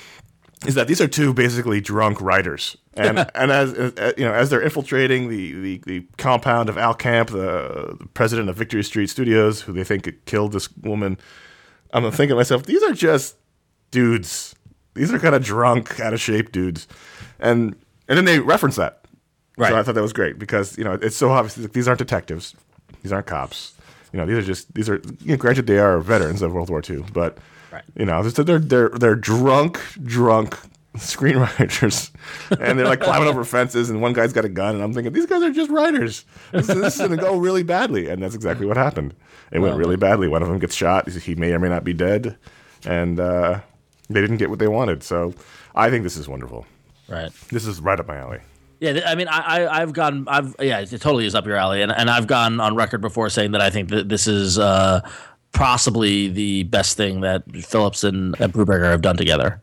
is 0.66 0.76
that 0.76 0.88
these 0.88 1.02
are 1.02 1.08
two 1.08 1.34
basically 1.34 1.82
drunk 1.82 2.22
writers, 2.22 2.78
and 2.94 3.20
and 3.36 3.52
as, 3.52 3.74
as 3.74 4.14
you 4.18 4.26
know, 4.26 4.34
as 4.34 4.50
they're 4.50 4.62
infiltrating 4.62 5.30
the, 5.30 5.52
the, 5.54 5.82
the 5.86 6.08
compound 6.18 6.70
of 6.70 6.78
Al 6.78 6.94
Camp, 6.94 7.30
the, 7.30 7.96
the 8.00 8.08
president 8.14 8.50
of 8.50 8.56
Victory 8.56 8.84
Street 8.84 9.08
Studios, 9.08 9.62
who 9.62 9.74
they 9.74 9.84
think 9.84 10.26
killed 10.26 10.54
this 10.54 10.76
woman, 10.78 11.18
I'm 11.94 12.04
thinking 12.12 12.30
to 12.30 12.36
myself, 12.36 12.64
these 12.64 12.84
are 12.84 12.94
just 12.94 13.36
dudes. 13.92 14.56
These 14.94 15.12
are 15.12 15.20
kind 15.20 15.36
of 15.36 15.44
drunk, 15.44 16.00
out 16.00 16.14
of 16.14 16.22
shape 16.22 16.52
dudes, 16.52 16.88
and 17.40 17.76
and 18.08 18.18
then 18.18 18.26
they 18.26 18.40
reference 18.40 18.76
that. 18.78 19.02
Right. 19.58 19.70
So 19.70 19.78
I 19.78 19.84
thought 19.84 19.96
that 19.96 20.02
was 20.02 20.14
great 20.14 20.38
because 20.38 20.78
you 20.78 20.84
know 20.84 20.94
it's 20.94 21.16
so 21.16 21.32
obvious. 21.32 21.56
that 21.56 21.74
These 21.74 21.88
aren't 21.88 22.00
detectives. 22.00 22.56
These 23.04 23.12
aren't 23.12 23.28
cops. 23.28 23.74
You 24.12 24.20
know, 24.20 24.26
these 24.26 24.38
are 24.38 24.42
just 24.42 24.74
these 24.74 24.90
are. 24.90 25.02
You 25.22 25.32
know, 25.32 25.38
granted, 25.38 25.68
they 25.68 25.80
are 25.80 26.00
veterans 26.00 26.42
of 26.42 26.54
World 26.54 26.70
War 26.70 26.82
II, 26.88 27.06
but 27.14 27.38
Right. 27.76 27.84
you 27.96 28.06
know, 28.06 28.24
they're 28.24 28.60
they're 28.60 28.90
they're, 28.90 29.16
drunk, 29.16 29.80
drunk 30.04 30.58
screenwriters, 30.98 32.12
and 32.60 32.80
they're 32.80 32.86
like 32.86 33.02
climbing 33.02 33.28
over 33.28 33.44
fences, 33.44 33.90
and 33.90 34.02
one 34.02 34.14
guy's 34.14 34.32
got 34.34 34.46
a 34.46 34.50
gun, 34.50 34.76
and 34.76 34.84
I'm 34.84 34.94
thinking 34.94 35.12
these 35.14 35.26
guys 35.26 35.44
are 35.44 35.52
just 35.52 35.70
writers. 35.70 36.24
This, 36.52 36.70
is- 36.70 36.76
this 36.82 36.94
is 36.96 37.00
going 37.00 37.12
to 37.12 37.18
go 37.18 37.38
really 37.38 37.64
badly, 37.64 38.08
and 38.08 38.22
that's 38.24 38.36
exactly 38.36 38.66
what 38.66 38.78
happened. 38.78 39.14
It 39.52 39.60
went 39.60 39.76
really 39.76 39.98
badly. 39.98 40.28
One 40.28 40.42
of 40.42 40.48
them 40.48 40.60
gets 40.60 40.74
shot. 40.76 41.10
He 41.10 41.36
may 41.36 41.52
or 41.54 41.60
may 41.60 41.70
not 41.70 41.84
be 41.84 41.94
dead, 41.94 42.38
and 42.86 43.20
uh, 43.20 43.60
they 44.10 44.22
didn't 44.22 44.38
get 44.38 44.50
what 44.50 44.60
they 44.60 44.68
wanted. 44.68 45.04
So 45.04 45.34
I 45.76 45.90
think 45.90 46.04
this 46.04 46.18
is 46.18 46.28
wonderful. 46.28 46.66
Right. 47.08 47.32
This 47.50 47.66
is 47.68 47.80
right 47.82 48.00
up 48.00 48.08
my 48.08 48.18
alley. 48.18 48.40
Yeah, 48.80 49.02
I 49.06 49.16
mean, 49.16 49.28
I, 49.30 49.40
I 49.66 49.82
I've 49.82 49.94
gone, 49.94 50.26
I've 50.28 50.56
yeah, 50.60 50.80
it 50.80 50.90
totally 50.90 51.26
is 51.26 51.34
up 51.36 51.46
your 51.46 51.56
alley, 51.56 51.82
and 51.82 51.92
and 51.92 52.10
I've 52.10 52.28
gone 52.28 52.60
on 52.60 52.76
record 52.76 53.02
before 53.02 53.30
saying 53.30 53.52
that 53.52 53.62
I 53.62 53.70
think 53.70 53.90
that 53.90 54.10
this 54.10 54.28
is 54.28 54.60
uh, 54.60 55.02
possibly 55.56 56.28
the 56.28 56.64
best 56.64 56.98
thing 56.98 57.22
that 57.22 57.44
Phillips 57.64 58.04
and, 58.04 58.40
and 58.40 58.54
Brubaker 58.54 58.84
have 58.84 59.02
done 59.02 59.18
together. 59.18 59.62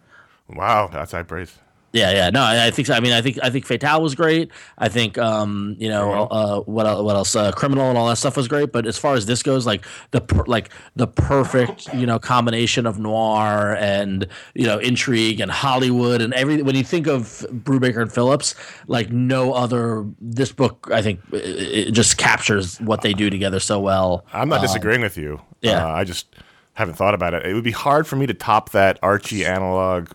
Wow, 0.48 0.88
that's 0.92 1.12
high 1.12 1.22
praise. 1.22 1.58
Yeah, 1.92 2.10
yeah, 2.12 2.30
no, 2.30 2.40
I, 2.40 2.66
I 2.66 2.70
think 2.70 2.86
so. 2.86 2.94
I 2.94 3.00
mean, 3.00 3.12
I 3.12 3.20
think 3.20 3.38
I 3.42 3.50
think 3.50 3.66
Fatale 3.66 4.00
was 4.00 4.14
great. 4.14 4.50
I 4.78 4.88
think, 4.88 5.18
um, 5.18 5.76
you 5.78 5.90
know, 5.90 6.26
uh, 6.30 6.60
what 6.60 6.86
el- 6.86 7.04
what 7.04 7.16
else? 7.16 7.36
Uh, 7.36 7.52
Criminal 7.52 7.88
and 7.90 7.98
all 7.98 8.08
that 8.08 8.16
stuff 8.16 8.34
was 8.36 8.48
great. 8.48 8.72
But 8.72 8.86
as 8.86 8.96
far 8.96 9.14
as 9.14 9.26
this 9.26 9.42
goes, 9.42 9.66
like 9.66 9.84
the 10.10 10.22
per- 10.22 10.44
like 10.46 10.70
the 10.96 11.06
perfect, 11.06 11.92
you 11.94 12.06
know, 12.06 12.18
combination 12.18 12.86
of 12.86 12.98
noir 12.98 13.76
and 13.78 14.26
you 14.54 14.64
know 14.66 14.78
intrigue 14.78 15.40
and 15.40 15.50
Hollywood 15.50 16.22
and 16.22 16.32
everything. 16.32 16.64
When 16.64 16.76
you 16.76 16.84
think 16.84 17.06
of 17.06 17.44
Brubaker 17.50 18.00
and 18.00 18.10
Phillips, 18.12 18.54
like 18.86 19.10
no 19.12 19.52
other, 19.52 20.06
this 20.20 20.50
book 20.50 20.88
I 20.90 21.02
think 21.02 21.20
it, 21.32 21.88
it 21.88 21.90
just 21.92 22.16
captures 22.16 22.80
what 22.80 23.02
they 23.02 23.12
do 23.12 23.28
together 23.28 23.60
so 23.60 23.78
well. 23.78 24.24
I'm 24.32 24.48
not 24.48 24.62
disagreeing 24.62 25.02
with 25.02 25.18
you. 25.18 25.40
yeah. 25.60 25.84
Uh, 25.86 25.90
I 25.90 26.04
just 26.04 26.26
haven't 26.74 26.94
thought 26.94 27.12
about 27.12 27.34
it. 27.34 27.44
It 27.44 27.52
would 27.52 27.64
be 27.64 27.70
hard 27.70 28.06
for 28.06 28.16
me 28.16 28.24
to 28.26 28.32
top 28.32 28.70
that 28.70 28.98
Archie 29.02 29.44
analog 29.44 30.08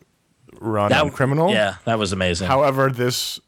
run 0.59 0.91
on 0.93 1.09
Criminal. 1.11 1.49
yeah, 1.51 1.75
that 1.85 1.97
was 1.99 2.11
amazing. 2.13 2.47
However, 2.47 2.89
this 2.91 3.39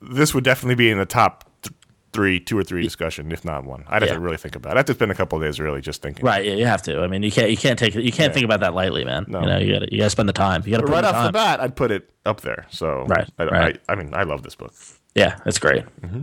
this 0.00 0.34
would 0.34 0.44
definitely 0.44 0.74
be 0.76 0.90
in 0.90 0.98
the 0.98 1.04
top 1.06 1.44
th- 1.62 1.74
three, 2.12 2.40
two 2.40 2.56
or 2.58 2.64
three 2.64 2.82
discussion, 2.82 3.30
if 3.32 3.44
not 3.44 3.64
one. 3.64 3.84
I'd 3.86 4.02
have 4.02 4.08
Yeah. 4.08 4.14
to 4.14 4.20
really 4.20 4.36
think 4.38 4.56
about 4.56 4.70
it. 4.72 4.74
I 4.76 4.78
have 4.78 4.86
to 4.86 4.94
spend 4.94 5.10
a 5.10 5.14
couple 5.14 5.36
of 5.38 5.44
days 5.44 5.60
really 5.60 5.80
just 5.80 6.00
thinking. 6.02 6.24
Right, 6.24 6.44
yeah, 6.44 6.54
you 6.54 6.66
have 6.66 6.82
to. 6.82 7.02
I 7.02 7.06
mean, 7.06 7.22
you 7.22 7.30
can't 7.30 7.50
you 7.50 7.56
can't 7.56 7.78
take 7.78 7.94
it. 7.94 8.02
You 8.02 8.12
can't 8.12 8.32
think 8.32 8.44
about 8.44 8.60
that 8.60 8.74
lightly, 8.74 9.04
man. 9.04 9.26
You 9.28 9.40
know, 9.40 9.58
you 9.58 9.78
got 9.78 9.92
you 9.92 9.98
got 9.98 10.04
to 10.04 10.10
spend 10.10 10.28
the 10.28 10.32
time. 10.32 10.62
You 10.64 10.72
got 10.72 10.86
to 10.86 10.92
right 10.92 11.04
off 11.04 11.12
time. 11.14 11.26
the 11.26 11.32
bat, 11.32 11.60
I'd 11.60 11.76
put 11.76 11.90
it 11.90 12.10
up 12.24 12.40
there. 12.40 12.66
So 12.70 13.04
Right, 13.08 13.28
I, 13.38 13.44
right. 13.44 13.80
I, 13.88 13.92
I 13.92 13.94
mean, 13.96 14.14
I 14.14 14.22
love 14.22 14.42
this 14.42 14.54
book. 14.54 14.72
Yeah, 15.14 15.38
it's 15.44 15.58
great. 15.58 15.84
Mm-hmm. 16.02 16.22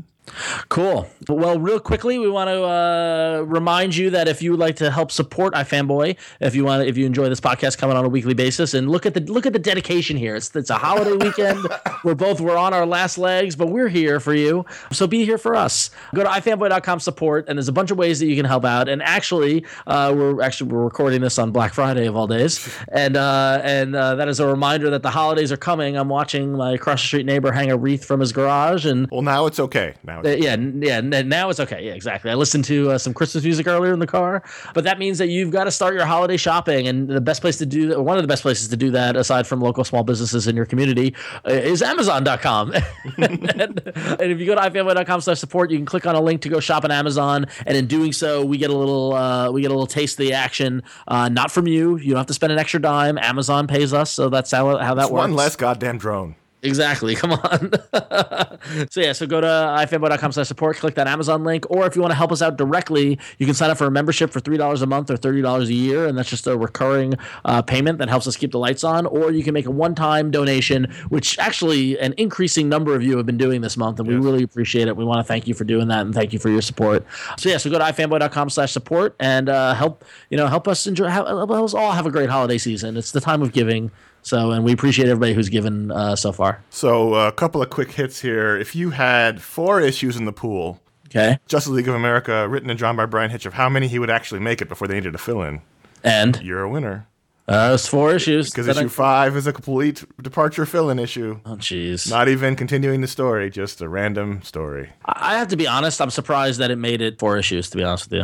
Cool. 0.69 1.07
Well, 1.27 1.59
real 1.59 1.79
quickly, 1.79 2.17
we 2.17 2.29
want 2.29 2.49
to 2.49 2.63
uh, 2.63 3.43
remind 3.45 3.95
you 3.95 4.09
that 4.11 4.27
if 4.27 4.41
you 4.41 4.51
would 4.51 4.59
like 4.59 4.75
to 4.77 4.91
help 4.91 5.11
support 5.11 5.53
iFanboy, 5.53 6.17
if 6.39 6.55
you 6.55 6.65
want, 6.65 6.87
if 6.87 6.97
you 6.97 7.05
enjoy 7.05 7.29
this 7.29 7.39
podcast 7.39 7.77
coming 7.77 7.97
on 7.97 8.05
a 8.05 8.09
weekly 8.09 8.33
basis, 8.33 8.73
and 8.73 8.89
look 8.89 9.05
at 9.05 9.13
the 9.13 9.21
look 9.21 9.45
at 9.45 9.53
the 9.53 9.59
dedication 9.59 10.17
here. 10.17 10.35
It's 10.35 10.55
it's 10.55 10.69
a 10.69 10.77
holiday 10.77 11.13
weekend. 11.13 11.65
we're 12.03 12.15
both 12.15 12.39
we're 12.39 12.57
on 12.57 12.73
our 12.73 12.85
last 12.85 13.17
legs, 13.17 13.55
but 13.55 13.69
we're 13.69 13.87
here 13.87 14.19
for 14.19 14.33
you. 14.33 14.65
So 14.91 15.07
be 15.07 15.25
here 15.25 15.37
for 15.37 15.55
us. 15.55 15.89
Go 16.13 16.23
to 16.23 16.29
ifanboy.com 16.29 16.99
support, 16.99 17.45
and 17.47 17.57
there's 17.57 17.67
a 17.67 17.73
bunch 17.73 17.91
of 17.91 17.97
ways 17.97 18.19
that 18.19 18.27
you 18.27 18.35
can 18.35 18.45
help 18.45 18.65
out. 18.65 18.89
And 18.89 19.01
actually, 19.01 19.65
uh, 19.87 20.13
we're 20.15 20.41
actually 20.41 20.71
we're 20.71 20.83
recording 20.83 21.21
this 21.21 21.39
on 21.39 21.51
Black 21.51 21.73
Friday 21.73 22.05
of 22.05 22.15
all 22.15 22.27
days, 22.27 22.75
and 22.91 23.17
uh, 23.17 23.61
and 23.63 23.95
uh, 23.95 24.15
that 24.15 24.27
is 24.27 24.39
a 24.39 24.47
reminder 24.47 24.89
that 24.89 25.03
the 25.03 25.11
holidays 25.11 25.51
are 25.51 25.57
coming. 25.57 25.97
I'm 25.97 26.09
watching 26.09 26.53
my 26.53 26.73
across 26.73 27.01
the 27.01 27.07
street 27.07 27.25
neighbor 27.25 27.51
hang 27.51 27.71
a 27.71 27.77
wreath 27.77 28.05
from 28.05 28.19
his 28.19 28.31
garage, 28.31 28.85
and 28.85 29.09
Well, 29.11 29.21
now 29.21 29.45
it's 29.45 29.59
okay. 29.59 29.95
Now 30.03 30.16
it's 30.23 30.45
uh, 30.45 30.57
yeah, 30.79 31.01
yeah. 31.01 31.21
Now 31.21 31.49
it's 31.49 31.59
okay. 31.59 31.85
Yeah, 31.85 31.93
exactly. 31.93 32.31
I 32.31 32.35
listened 32.35 32.65
to 32.65 32.91
uh, 32.91 32.97
some 32.97 33.13
Christmas 33.13 33.43
music 33.43 33.67
earlier 33.67 33.93
in 33.93 33.99
the 33.99 34.07
car, 34.07 34.43
but 34.73 34.83
that 34.83 34.99
means 34.99 35.17
that 35.17 35.27
you've 35.27 35.51
got 35.51 35.65
to 35.65 35.71
start 35.71 35.93
your 35.93 36.05
holiday 36.05 36.37
shopping, 36.37 36.87
and 36.87 37.07
the 37.07 37.21
best 37.21 37.41
place 37.41 37.57
to 37.57 37.65
do 37.65 37.87
that, 37.89 38.01
one 38.01 38.17
of 38.17 38.23
the 38.23 38.27
best 38.27 38.41
places 38.41 38.67
to 38.69 38.77
do 38.77 38.91
that, 38.91 39.15
aside 39.15 39.47
from 39.47 39.61
local 39.61 39.83
small 39.83 40.03
businesses 40.03 40.47
in 40.47 40.55
your 40.55 40.65
community, 40.65 41.15
uh, 41.47 41.51
is 41.51 41.81
Amazon.com. 41.81 42.73
and, 43.17 43.51
and 43.57 44.21
if 44.21 44.39
you 44.39 44.45
go 44.45 44.55
to 44.55 44.61
ifanboy.com/support, 44.61 45.71
you 45.71 45.77
can 45.77 45.85
click 45.85 46.05
on 46.05 46.15
a 46.15 46.21
link 46.21 46.41
to 46.41 46.49
go 46.49 46.59
shop 46.59 46.83
on 46.83 46.91
Amazon, 46.91 47.45
and 47.65 47.77
in 47.77 47.87
doing 47.87 48.13
so, 48.13 48.45
we 48.45 48.57
get 48.57 48.69
a 48.69 48.75
little 48.75 49.13
uh, 49.13 49.51
we 49.51 49.61
get 49.61 49.71
a 49.71 49.73
little 49.73 49.87
taste 49.87 50.19
of 50.19 50.25
the 50.25 50.33
action. 50.33 50.83
Uh, 51.07 51.29
not 51.29 51.51
from 51.51 51.67
you. 51.67 51.97
You 51.97 52.11
don't 52.11 52.17
have 52.17 52.27
to 52.27 52.33
spend 52.33 52.51
an 52.53 52.59
extra 52.59 52.81
dime. 52.81 53.17
Amazon 53.17 53.67
pays 53.67 53.93
us, 53.93 54.11
so 54.11 54.29
that's 54.29 54.51
how 54.51 54.77
how 54.77 54.93
that 54.95 55.11
works. 55.11 55.19
one 55.19 55.33
less 55.33 55.55
goddamn 55.55 55.97
drone. 55.97 56.35
Exactly. 56.67 57.15
Come 57.21 57.31
on. 57.31 57.71
so 58.89 59.01
yeah, 59.01 59.13
so 59.13 59.25
go 59.25 59.41
to 59.41 59.47
ifanboy.com 59.47 60.31
slash 60.31 60.47
support, 60.47 60.77
click 60.77 60.95
that 60.95 61.07
Amazon 61.07 61.43
link, 61.43 61.65
or 61.69 61.85
if 61.85 61.95
you 61.95 62.01
want 62.01 62.11
to 62.11 62.15
help 62.15 62.31
us 62.31 62.41
out 62.41 62.57
directly, 62.57 63.17
you 63.37 63.45
can 63.45 63.55
sign 63.55 63.69
up 63.69 63.77
for 63.77 63.85
a 63.85 63.91
membership 63.91 64.31
for 64.31 64.39
three 64.39 64.57
dollars 64.57 64.81
a 64.81 64.85
month 64.85 65.09
or 65.09 65.17
thirty 65.17 65.41
dollars 65.41 65.69
a 65.69 65.73
year, 65.73 66.05
and 66.05 66.17
that's 66.17 66.29
just 66.29 66.47
a 66.47 66.57
recurring 66.57 67.15
uh, 67.45 67.61
payment 67.61 67.99
that 67.99 68.09
helps 68.09 68.27
us 68.27 68.35
keep 68.35 68.51
the 68.51 68.59
lights 68.59 68.83
on. 68.83 69.05
Or 69.05 69.31
you 69.31 69.43
can 69.43 69.53
make 69.53 69.65
a 69.65 69.71
one-time 69.71 70.31
donation, 70.31 70.93
which 71.09 71.39
actually 71.39 71.97
an 71.99 72.13
increasing 72.17 72.69
number 72.69 72.93
of 72.93 73.03
you 73.03 73.17
have 73.17 73.25
been 73.25 73.37
doing 73.37 73.61
this 73.61 73.77
month, 73.77 73.99
and 73.99 74.07
yes. 74.07 74.19
we 74.19 74.25
really 74.25 74.43
appreciate 74.43 74.87
it. 74.87 74.95
We 74.95 75.05
want 75.05 75.19
to 75.19 75.23
thank 75.23 75.47
you 75.47 75.53
for 75.53 75.63
doing 75.63 75.87
that 75.87 76.05
and 76.05 76.13
thank 76.13 76.33
you 76.33 76.39
for 76.39 76.49
your 76.49 76.61
support. 76.61 77.05
So 77.37 77.49
yeah, 77.49 77.57
so 77.57 77.69
go 77.69 77.77
to 77.77 77.85
ifanboy.com 77.85 78.49
slash 78.49 78.71
support 78.71 79.15
and 79.19 79.49
uh, 79.49 79.73
help 79.73 80.03
you 80.29 80.37
know 80.37 80.47
help 80.47 80.67
us 80.67 80.87
enjoy 80.87 81.07
help 81.07 81.49
us 81.49 81.73
all 81.73 81.91
have 81.91 82.05
a 82.05 82.11
great 82.11 82.29
holiday 82.29 82.57
season. 82.57 82.97
It's 82.97 83.11
the 83.11 83.21
time 83.21 83.41
of 83.41 83.53
giving. 83.53 83.91
So, 84.27 84.51
and 84.51 84.65
we 84.65 84.73
appreciate 84.73 85.07
everybody 85.07 85.33
who's 85.33 85.47
given 85.47 85.89
uh, 85.89 86.17
so 86.17 86.33
far. 86.33 86.61
So, 86.69 87.13
a 87.13 87.31
couple 87.31 87.61
of 87.61 87.69
quick 87.69 87.91
hits 87.91 88.19
here. 88.19 88.57
If 88.57 88.75
you 88.75 88.89
had 88.89 89.41
four 89.41 89.79
issues 89.79 90.17
in 90.17 90.25
the 90.25 90.33
pool, 90.33 90.81
okay, 91.05 91.39
Justice 91.47 91.71
League 91.71 91.87
of 91.87 91.95
America, 91.95 92.45
written 92.49 92.69
and 92.69 92.77
drawn 92.77 92.97
by 92.97 93.05
Bryan 93.05 93.31
Hitch, 93.31 93.45
of 93.45 93.53
how 93.53 93.69
many 93.69 93.87
he 93.87 93.99
would 93.99 94.09
actually 94.09 94.41
make 94.41 94.61
it 94.61 94.67
before 94.67 94.85
they 94.85 94.95
needed 94.95 95.13
to 95.13 95.17
fill 95.17 95.41
in, 95.43 95.61
and 96.03 96.41
you're 96.41 96.61
a 96.61 96.69
winner. 96.69 97.07
Uh, 97.47 97.71
it's 97.75 97.87
four 97.87 98.13
issues. 98.13 98.49
Because 98.49 98.67
issue 98.67 98.81
I... 98.81 98.87
five 98.89 99.37
is 99.37 99.47
a 99.47 99.53
complete 99.53 100.03
departure 100.21 100.65
fill-in 100.65 100.99
issue. 100.99 101.39
Oh, 101.45 101.55
jeez. 101.55 102.09
Not 102.09 102.27
even 102.27 102.57
continuing 102.57 102.99
the 102.99 103.07
story, 103.07 103.49
just 103.49 103.79
a 103.79 103.87
random 103.87 104.41
story. 104.41 104.89
I 105.05 105.37
have 105.37 105.47
to 105.47 105.55
be 105.55 105.67
honest. 105.67 106.01
I'm 106.01 106.09
surprised 106.09 106.59
that 106.59 106.69
it 106.69 106.75
made 106.75 107.01
it 107.01 107.17
four 107.17 107.37
issues. 107.37 107.69
To 107.69 107.77
be 107.77 107.83
honest 107.85 108.11
with 108.11 108.19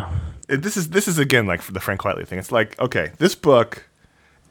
you, 0.50 0.58
this 0.58 0.76
is 0.76 0.90
this 0.90 1.08
is 1.08 1.18
again 1.18 1.48
like 1.48 1.64
the 1.64 1.80
Frank 1.80 2.02
Quitely 2.02 2.28
thing. 2.28 2.40
It's 2.40 2.52
like 2.52 2.78
okay, 2.78 3.12
this 3.20 3.36
book 3.36 3.88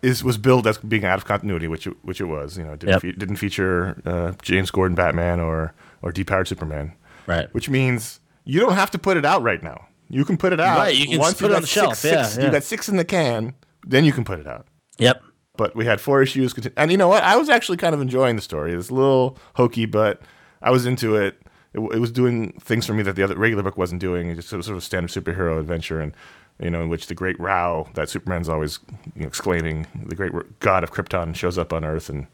is 0.03 0.23
was 0.25 0.37
billed 0.37 0.67
as 0.67 0.79
being 0.79 1.05
out 1.05 1.19
of 1.19 1.25
continuity, 1.25 1.69
which 1.69 1.87
it, 1.87 1.97
which 2.03 2.21
it 2.21 2.25
was. 2.25 2.59
You 2.59 2.65
know, 2.65 2.77
didn't, 2.77 2.89
yep. 2.89 3.03
fe- 3.03 3.13
didn't 3.13 3.37
feature 3.37 4.01
uh, 4.05 4.33
James 4.43 4.71
Gordon 4.71 4.95
Batman 4.95 5.41
or 5.41 5.75
or 6.03 6.13
depowered 6.13 6.49
Superman. 6.49 6.93
Right. 7.27 7.53
Which 7.55 7.69
means 7.69 8.21
you 8.45 8.61
don't 8.61 8.75
have 8.75 8.91
to 8.91 8.99
put 8.99 9.17
it 9.17 9.25
out 9.25 9.43
right 9.43 9.63
now. 9.63 9.87
You 10.09 10.25
can 10.25 10.37
put 10.37 10.53
it 10.53 10.61
out. 10.61 10.79
Right. 10.79 10.95
You 10.95 11.07
can 11.07 11.19
Once 11.19 11.41
put 11.41 11.51
it 11.51 11.55
on 11.55 11.63
the 11.63 11.67
shelf. 11.67 11.97
Six, 11.97 12.13
yeah, 12.13 12.23
six, 12.25 12.39
yeah. 12.39 12.45
You 12.45 12.51
got 12.51 12.65
six 12.65 12.89
in 12.89 12.97
the 12.97 13.05
can. 13.05 13.55
Then 13.87 14.05
you 14.05 14.13
can 14.13 14.25
put 14.25 14.39
it 14.41 14.47
out. 14.47 14.67
Yep. 14.99 15.23
But 15.57 15.77
we 15.77 15.85
had 15.85 16.01
four 16.01 16.23
issues, 16.23 16.55
and 16.77 16.91
you 16.91 16.97
know 16.97 17.09
what? 17.09 17.23
I 17.23 17.37
was 17.37 17.49
actually 17.49 17.77
kind 17.77 17.95
of 17.95 18.01
enjoying 18.01 18.37
the 18.37 18.43
story. 18.43 18.73
It's 18.73 18.89
a 18.89 18.95
little 18.95 19.39
hokey, 19.55 19.85
but 19.87 20.23
I 20.63 20.71
was 20.71 20.87
into 20.87 21.17
it. 21.17 21.41
It, 21.75 21.81
it 21.81 21.99
was 21.99 22.11
doing 22.11 22.53
things 22.61 22.87
for 22.87 22.95
me 22.95 23.03
that 23.03 23.17
the 23.17 23.23
other 23.23 23.37
regular 23.37 23.63
book 23.63 23.77
wasn't 23.77 24.01
doing. 24.01 24.29
It 24.29 24.37
just 24.37 24.49
sort 24.49 24.67
of 24.67 24.83
standard 24.83 25.11
superhero 25.11 25.61
adventure, 25.61 26.01
and 26.01 26.15
you 26.61 26.71
know, 26.71 26.83
in 26.83 26.89
which 26.89 27.07
the 27.07 27.15
great 27.15 27.39
Rao 27.41 27.89
that 27.95 28.09
Superman's 28.09 28.49
always 28.49 28.79
you 29.15 29.23
know, 29.23 29.27
exclaiming, 29.27 29.87
the 30.07 30.15
great 30.15 30.33
god 30.61 30.85
of 30.85 30.93
Krypton 30.93 31.35
shows 31.35 31.59
up 31.59 31.73
on 31.73 31.85
Earth 31.85 32.09
and 32.09 32.27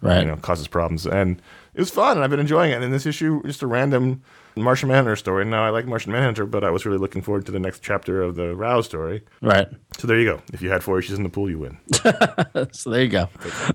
right. 0.00 0.20
you 0.20 0.26
know 0.26 0.36
causes 0.36 0.68
problems. 0.68 1.06
And 1.06 1.40
it 1.74 1.80
was 1.80 1.90
fun, 1.90 2.16
and 2.16 2.24
I've 2.24 2.30
been 2.30 2.40
enjoying 2.40 2.70
it. 2.70 2.76
And 2.76 2.84
in 2.84 2.90
this 2.90 3.06
issue, 3.06 3.42
just 3.44 3.62
a 3.62 3.66
random 3.66 4.22
Martian 4.56 4.88
Manhunter 4.88 5.16
story. 5.16 5.44
Now 5.44 5.64
I 5.64 5.70
like 5.70 5.86
Martian 5.86 6.12
Manhunter, 6.12 6.46
but 6.46 6.62
I 6.64 6.70
was 6.70 6.86
really 6.86 6.98
looking 6.98 7.22
forward 7.22 7.46
to 7.46 7.52
the 7.52 7.58
next 7.58 7.82
chapter 7.82 8.22
of 8.22 8.36
the 8.36 8.54
Rao 8.54 8.80
story. 8.80 9.22
Right. 9.40 9.68
So 9.98 10.06
there 10.06 10.18
you 10.18 10.24
go. 10.24 10.40
If 10.52 10.62
you 10.62 10.70
had 10.70 10.82
four 10.82 10.98
issues 10.98 11.16
in 11.16 11.24
the 11.24 11.28
pool, 11.28 11.50
you 11.50 11.58
win. 11.58 11.78
so 12.72 12.90
there 12.90 13.02
you 13.02 13.08
go. 13.08 13.28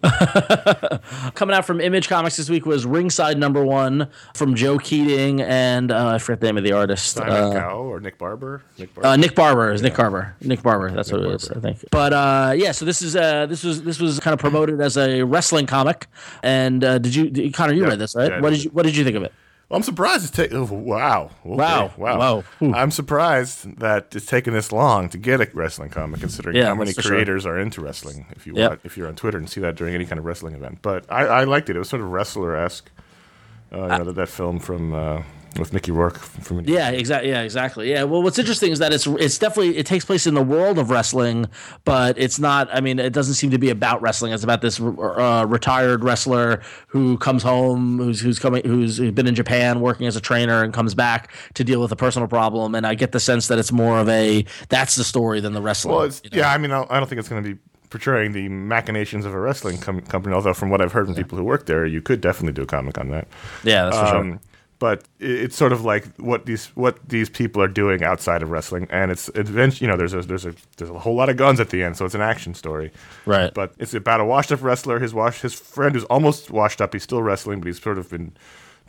Coming 1.35 1.55
out 1.55 1.65
from 1.65 1.81
Image 1.81 2.07
Comics 2.07 2.37
this 2.37 2.49
week 2.49 2.65
was 2.65 2.85
Ringside 2.85 3.37
Number 3.37 3.63
One 3.63 4.09
from 4.33 4.55
Joe 4.55 4.77
Keatinge 4.77 5.41
and 5.41 5.91
uh, 5.91 6.07
I 6.07 6.17
forget 6.17 6.41
the 6.41 6.47
name 6.47 6.57
of 6.57 6.63
the 6.63 6.71
artist. 6.71 7.13
Simon 7.13 7.33
uh, 7.33 7.51
Cow 7.51 7.79
or 7.79 7.99
Nick 7.99 8.17
Barber. 8.17 8.63
Nick 8.77 8.93
Barber. 8.93 9.07
Uh, 9.07 9.15
Nick 9.15 9.35
Barber 9.35 9.71
is 9.71 9.81
yeah. 9.81 9.87
Nick 9.89 9.97
Barber. 9.97 10.35
Nick 10.41 10.63
Barber. 10.63 10.91
That's 10.91 11.09
Nick 11.11 11.21
what 11.21 11.21
it 11.21 11.29
Barber. 11.29 11.35
is. 11.35 11.51
I 11.51 11.59
think. 11.59 11.85
But 11.91 12.13
uh, 12.13 12.53
yeah, 12.55 12.71
so 12.71 12.85
this 12.85 13.01
is 13.01 13.15
uh, 13.15 13.45
this 13.45 13.63
was 13.63 13.83
this 13.83 13.99
was 13.99 14.19
kind 14.19 14.33
of 14.33 14.39
promoted 14.39 14.81
as 14.81 14.97
a 14.97 15.23
wrestling 15.23 15.65
comic. 15.65 16.07
And 16.43 16.83
uh, 16.83 16.97
did 16.99 17.15
you, 17.15 17.51
Conor? 17.51 17.73
You 17.73 17.83
yeah. 17.83 17.89
read 17.89 17.99
this, 17.99 18.15
right? 18.15 18.31
Yeah, 18.31 18.41
what 18.41 18.51
did 18.51 18.63
you 18.63 18.69
What 18.71 18.85
did 18.85 18.95
you 18.95 19.03
think 19.03 19.15
of 19.17 19.23
it? 19.23 19.33
Well, 19.69 19.77
I'm 19.77 19.83
surprised 19.83 20.23
it's 20.23 20.35
taken. 20.35 20.57
Oh, 20.57 20.63
wow. 20.65 21.29
Okay. 21.45 21.55
Wow. 21.55 21.93
Wow. 21.95 22.43
Wow. 22.59 22.73
I'm 22.73 22.89
surprised 22.89 23.77
that 23.79 24.15
it's 24.15 24.25
taken 24.25 24.53
this 24.53 24.71
long 24.71 25.09
to 25.09 25.17
get 25.19 25.41
a 25.41 25.49
wrestling 25.53 25.91
comic, 25.91 26.21
considering 26.21 26.55
yeah, 26.55 26.65
how 26.65 26.75
many 26.75 26.91
creators 26.91 27.43
sure. 27.43 27.53
are 27.53 27.59
into 27.59 27.79
wrestling. 27.79 28.25
If 28.31 28.47
you 28.47 28.55
yep. 28.55 28.79
if 28.83 28.97
you're 28.97 29.07
on 29.07 29.15
Twitter 29.15 29.37
and 29.37 29.47
see 29.47 29.61
that 29.61 29.75
during 29.75 29.93
any 29.93 30.05
kind 30.05 30.17
of 30.17 30.25
wrestling 30.25 30.55
event, 30.55 30.79
but 30.81 31.05
I, 31.11 31.25
I 31.25 31.43
liked 31.43 31.69
it. 31.69 31.75
It 31.75 31.79
was 31.79 31.89
sort 31.89 32.01
of 32.01 32.09
wrestler 32.09 32.55
esque. 32.55 32.89
Uh, 33.71 33.81
you 33.81 33.87
know, 33.99 34.03
that, 34.05 34.15
that 34.15 34.29
film 34.29 34.57
from 34.57 34.95
uh, 34.95 35.21
with 35.57 35.73
Mickey 35.73 35.91
Rourke 35.91 36.17
from 36.19 36.61
yeah 36.61 36.89
exactly 36.89 37.29
yeah 37.29 37.41
exactly 37.41 37.89
yeah 37.89 38.03
well 38.03 38.21
what's 38.21 38.37
interesting 38.37 38.71
is 38.71 38.79
that 38.79 38.93
it's 38.93 39.07
it's 39.07 39.37
definitely 39.37 39.77
it 39.77 39.85
takes 39.85 40.05
place 40.05 40.27
in 40.27 40.33
the 40.33 40.43
world 40.43 40.77
of 40.77 40.89
wrestling 40.89 41.47
but 41.85 42.17
it's 42.17 42.39
not 42.39 42.69
I 42.71 42.81
mean 42.81 42.99
it 42.99 43.13
doesn't 43.13 43.33
seem 43.35 43.49
to 43.51 43.57
be 43.57 43.69
about 43.69 44.01
wrestling 44.01 44.31
it's 44.31 44.43
about 44.43 44.61
this 44.61 44.79
uh, 44.79 45.45
retired 45.47 46.03
wrestler 46.03 46.61
who 46.87 47.17
comes 47.17 47.43
home 47.43 47.97
who's 47.97 48.21
who's 48.21 48.39
coming 48.39 48.63
who's 48.65 48.99
been 48.99 49.27
in 49.27 49.35
Japan 49.35 49.81
working 49.81 50.07
as 50.07 50.15
a 50.15 50.21
trainer 50.21 50.63
and 50.63 50.73
comes 50.73 50.93
back 50.93 51.33
to 51.55 51.63
deal 51.63 51.81
with 51.81 51.91
a 51.91 51.97
personal 51.97 52.27
problem 52.27 52.75
and 52.75 52.85
I 52.85 52.95
get 52.95 53.11
the 53.11 53.19
sense 53.19 53.47
that 53.47 53.57
it's 53.57 53.71
more 53.71 53.99
of 53.99 54.09
a 54.09 54.45
that's 54.69 54.95
the 54.95 55.03
story 55.03 55.39
than 55.39 55.53
the 55.53 55.61
wrestling 55.61 55.95
well 55.95 56.05
you 56.05 56.29
know? 56.31 56.37
yeah 56.37 56.51
I 56.51 56.57
mean 56.57 56.71
I 56.71 56.99
don't 56.99 57.07
think 57.07 57.19
it's 57.19 57.29
going 57.29 57.43
to 57.43 57.55
be 57.55 57.59
portraying 57.89 58.33
the 58.33 58.47
machinations 58.49 59.25
of 59.25 59.33
a 59.33 59.39
wrestling 59.39 59.79
com- 59.79 60.01
company. 60.01 60.35
Although, 60.35 60.53
from 60.53 60.69
what 60.69 60.79
I've 60.79 60.91
heard 60.91 61.07
from 61.07 61.15
yeah. 61.15 61.23
people 61.23 61.39
who 61.39 61.43
work 61.43 61.65
there, 61.65 61.87
you 61.87 62.03
could 62.03 62.21
definitely 62.21 62.53
do 62.53 62.61
a 62.61 62.67
comic 62.67 62.99
on 62.99 63.09
that. 63.09 63.27
Yeah, 63.63 63.85
that's 63.85 63.97
for 63.97 64.15
um, 64.15 64.31
sure 64.33 64.39
but 64.79 65.03
it's 65.19 65.55
sort 65.57 65.73
of 65.73 65.83
like 65.83 66.05
what 66.17 66.45
these 66.45 66.67
what 66.67 66.97
these 67.07 67.29
people 67.29 67.61
are 67.61 67.67
doing 67.67 68.03
outside 68.03 68.41
of 68.41 68.49
wrestling, 68.49 68.87
and 68.89 69.11
it's 69.11 69.27
adventure. 69.29 69.83
You 69.83 69.91
know, 69.91 69.97
there's 69.97 70.13
a 70.13 70.21
there's 70.21 70.45
a 70.45 70.55
there's 70.77 70.89
a 70.89 70.97
whole 70.97 71.15
lot 71.15 71.29
of 71.29 71.37
guns 71.37 71.59
at 71.59 71.69
the 71.69 71.83
end, 71.83 71.97
so 71.97 72.05
it's 72.05 72.15
an 72.15 72.21
action 72.21 72.53
story. 72.53 72.91
Right. 73.25 73.53
But 73.53 73.73
it's 73.77 73.93
about 73.93 74.21
a 74.21 74.25
washed 74.25 74.51
up 74.51 74.63
wrestler. 74.63 74.99
His 74.99 75.13
wash 75.13 75.41
his 75.41 75.53
friend 75.53 75.93
who's 75.93 76.05
almost 76.05 76.49
washed 76.49 76.81
up. 76.81 76.93
He's 76.93 77.03
still 77.03 77.21
wrestling, 77.21 77.59
but 77.59 77.67
he's 77.67 77.81
sort 77.81 77.97
of 77.97 78.09
been 78.09 78.31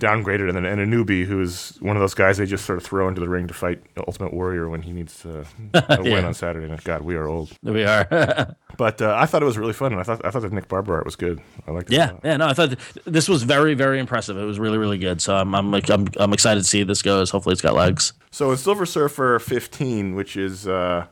downgraded, 0.01 0.49
and 0.49 0.57
then 0.57 0.65
and 0.65 0.81
a 0.81 0.87
newbie 0.87 1.25
who's 1.25 1.77
one 1.81 1.97
of 1.97 2.01
those 2.01 2.15
guys 2.15 2.39
they 2.39 2.47
just 2.47 2.65
sort 2.65 2.79
of 2.79 2.85
throw 2.85 3.09
into 3.09 3.21
the 3.21 3.29
ring 3.29 3.47
to 3.47 3.55
fight 3.55 3.83
Ultimate 4.07 4.33
Warrior 4.33 4.69
when 4.69 4.83
he 4.83 4.93
needs 4.93 5.21
to, 5.23 5.45
yeah. 5.75 6.01
win 6.01 6.25
on 6.25 6.35
Saturday. 6.35 6.71
And 6.71 6.83
God, 6.83 7.03
we 7.03 7.15
are 7.15 7.27
old. 7.27 7.53
We 7.63 7.85
are. 7.85 8.57
but 8.77 9.01
uh, 9.01 9.15
I 9.17 9.27
thought 9.27 9.43
it 9.43 9.45
was 9.45 9.57
really 9.57 9.73
fun, 9.73 9.93
and 9.93 10.01
I 10.01 10.05
thought 10.05 10.25
I 10.25 10.31
thought 10.31 10.43
the 10.43 10.51
Nick 10.51 10.69
Barber 10.69 10.95
art 10.95 11.05
was 11.05 11.15
good. 11.15 11.41
I 11.69 11.71
liked 11.71 11.93
it. 11.93 11.97
Yeah, 11.97 12.13
yeah. 12.25 12.37
No, 12.37 12.49
I 12.49 12.53
thought 12.53 12.77
this 13.05 13.29
was 13.29 13.45
very 13.45 13.75
very 13.75 14.01
impressive. 14.01 14.37
It 14.37 14.45
was 14.45 14.59
really 14.59 14.79
really 14.79 14.99
good. 14.99 15.23
So 15.23 15.37
I'm 15.37 15.55
I'm 15.55 15.73
I'm, 15.75 16.09
I'm 16.17 16.33
excited 16.33 16.61
to 16.61 16.67
see 16.67 16.83
this 16.83 17.03
goes. 17.03 17.31
Hopefully, 17.31 17.53
it's 17.53 17.63
got 17.63 17.75
legs. 17.75 18.13
So 18.33 18.51
in 18.51 18.57
Silver 18.57 18.87
Surfer 18.87 19.39
15, 19.39 20.15
which 20.15 20.37
is 20.37 20.67
uh, 20.67 21.07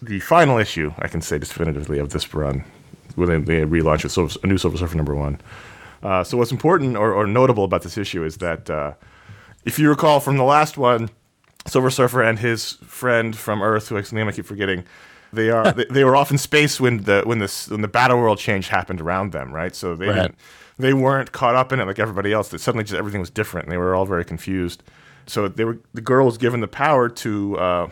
the 0.00 0.20
final 0.20 0.58
issue, 0.58 0.92
I 0.98 1.08
can 1.08 1.20
say 1.20 1.38
definitively 1.38 1.98
of 1.98 2.10
this 2.10 2.32
run, 2.32 2.64
when 3.14 3.44
they 3.44 3.64
relaunch 3.64 4.04
a, 4.04 4.44
a 4.44 4.46
new 4.46 4.58
Silver 4.58 4.78
Surfer 4.78 4.96
number 4.96 5.14
one. 5.14 5.40
Uh, 6.02 6.22
so 6.22 6.36
what's 6.36 6.52
important 6.52 6.96
or, 6.96 7.12
or, 7.12 7.26
notable 7.26 7.64
about 7.64 7.82
this 7.82 7.98
issue 7.98 8.24
is 8.24 8.36
that 8.36 8.70
uh, 8.70 8.92
if 9.64 9.78
you 9.78 9.88
recall 9.88 10.20
from 10.20 10.36
the 10.36 10.44
last 10.44 10.78
one, 10.78 11.10
Silver 11.66 11.90
Surfer 11.90 12.22
and 12.22 12.38
his 12.38 12.74
friend 12.84 13.36
from 13.36 13.62
Earth, 13.62 13.88
whose 13.88 14.12
name 14.12 14.28
I 14.28 14.32
keep 14.32 14.46
forgetting, 14.46 14.84
they 15.32 15.50
are 15.50 15.72
they, 15.72 15.84
they, 15.84 16.04
were 16.04 16.16
off 16.16 16.30
in 16.30 16.38
space 16.38 16.80
when 16.80 16.98
the 17.04 17.22
when 17.24 17.38
this 17.38 17.68
when 17.68 17.82
the 17.82 17.88
battle 17.88 18.18
world 18.18 18.38
change 18.38 18.68
happened 18.68 19.00
around 19.00 19.32
them, 19.32 19.52
right? 19.52 19.74
So 19.74 19.94
they 19.94 20.08
right. 20.08 20.34
they 20.78 20.94
weren't 20.94 21.32
caught 21.32 21.54
up 21.54 21.72
in 21.72 21.80
it 21.80 21.86
like 21.86 21.98
everybody 21.98 22.32
else. 22.32 22.48
That 22.48 22.60
suddenly 22.60 22.84
just 22.84 22.96
everything 22.96 23.20
was 23.20 23.30
different, 23.30 23.66
and 23.66 23.72
they 23.72 23.78
were 23.78 23.94
all 23.94 24.06
very 24.06 24.24
confused. 24.24 24.82
So 25.26 25.48
they 25.48 25.64
were 25.64 25.78
the 25.94 26.00
girl 26.00 26.26
was 26.26 26.38
given 26.38 26.60
the 26.60 26.68
power 26.68 27.08
to 27.08 27.58
uh, 27.58 27.88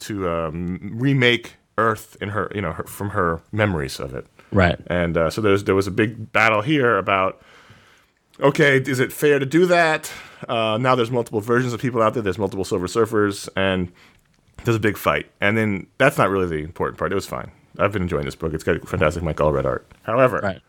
to 0.00 0.28
um, 0.28 0.90
remake 0.94 1.54
Earth 1.78 2.16
in 2.20 2.30
her 2.30 2.50
you 2.54 2.60
know 2.60 2.72
her, 2.72 2.84
from 2.84 3.10
her 3.10 3.40
memories 3.52 3.98
of 4.00 4.14
it. 4.14 4.26
Right. 4.52 4.78
And 4.86 5.16
uh, 5.16 5.30
so 5.30 5.40
there's 5.40 5.64
there 5.64 5.74
was 5.74 5.86
a 5.86 5.90
big 5.90 6.32
battle 6.32 6.62
here 6.62 6.98
about 6.98 7.42
okay, 8.40 8.78
is 8.78 9.00
it 9.00 9.12
fair 9.12 9.38
to 9.38 9.46
do 9.46 9.66
that? 9.66 10.12
Uh, 10.48 10.78
now 10.80 10.94
there's 10.94 11.10
multiple 11.10 11.40
versions 11.40 11.72
of 11.72 11.80
people 11.80 12.02
out 12.02 12.14
there. 12.14 12.22
There's 12.22 12.38
multiple 12.38 12.64
Silver 12.64 12.86
Surfers, 12.86 13.48
and 13.56 13.92
there's 14.64 14.76
a 14.76 14.80
big 14.80 14.96
fight. 14.96 15.30
And 15.40 15.56
then 15.56 15.86
that's 15.98 16.18
not 16.18 16.28
really 16.30 16.46
the 16.46 16.62
important 16.64 16.98
part. 16.98 17.12
It 17.12 17.14
was 17.14 17.26
fine. 17.26 17.50
I've 17.78 17.92
been 17.92 18.02
enjoying 18.02 18.24
this 18.24 18.34
book. 18.34 18.54
It's 18.54 18.64
got 18.64 18.86
fantastic 18.88 19.22
Mike 19.22 19.36
Allred 19.36 19.64
art. 19.64 19.86
However, 20.02 20.40
right. 20.42 20.60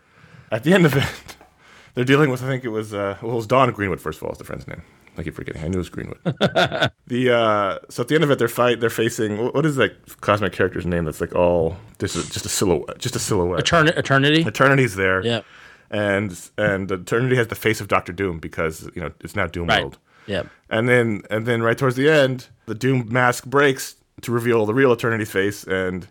at 0.51 0.63
the 0.63 0.73
end 0.73 0.85
of 0.85 0.95
it, 0.95 1.37
they're 1.93 2.05
dealing 2.05 2.29
with. 2.29 2.43
I 2.43 2.47
think 2.47 2.63
it 2.63 2.69
was 2.69 2.93
uh, 2.93 3.17
well, 3.21 3.33
it 3.33 3.35
was 3.35 3.47
Dawn 3.47 3.71
Greenwood. 3.71 4.01
First 4.01 4.19
of 4.19 4.23
all, 4.23 4.31
is 4.31 4.37
the 4.37 4.43
friend's 4.43 4.67
name. 4.67 4.81
I 5.17 5.23
keep 5.23 5.33
forgetting. 5.33 5.63
I 5.63 5.67
knew 5.67 5.75
it 5.75 5.77
was 5.77 5.89
Greenwood. 5.89 6.19
the 7.07 7.31
uh, 7.33 7.79
so 7.89 8.01
at 8.01 8.07
the 8.07 8.15
end 8.15 8.23
of 8.23 8.31
it, 8.31 8.39
they're 8.39 8.47
fight. 8.47 8.79
They're 8.79 8.89
facing 8.89 9.37
what 9.53 9.65
is 9.65 9.75
that 9.77 10.21
cosmic 10.21 10.53
character's 10.53 10.85
name? 10.85 11.05
That's 11.05 11.21
like 11.21 11.33
all 11.33 11.77
this 11.97 12.15
is 12.15 12.29
just 12.29 12.45
a 12.45 12.49
silhouette. 12.49 12.99
Just 12.99 13.15
a 13.15 13.19
silhouette. 13.19 13.63
Etern- 13.65 13.97
Eternity. 13.97 14.43
Eternity's 14.45 14.95
there. 14.95 15.25
Yeah. 15.25 15.41
And 15.89 16.37
and 16.57 16.91
Eternity 16.91 17.35
has 17.35 17.47
the 17.47 17.55
face 17.55 17.81
of 17.81 17.87
Doctor 17.87 18.13
Doom 18.13 18.39
because 18.39 18.89
you 18.95 19.01
know 19.01 19.11
it's 19.21 19.35
now 19.35 19.47
Doom 19.47 19.67
right. 19.67 19.81
World. 19.81 19.97
Yeah. 20.27 20.43
And 20.69 20.87
then 20.87 21.23
and 21.29 21.45
then 21.45 21.63
right 21.63 21.77
towards 21.77 21.95
the 21.95 22.09
end, 22.09 22.47
the 22.65 22.75
Doom 22.75 23.11
mask 23.11 23.45
breaks 23.45 23.95
to 24.21 24.31
reveal 24.31 24.65
the 24.65 24.73
real 24.73 24.91
Eternity's 24.91 25.31
face, 25.31 25.63
and 25.63 26.07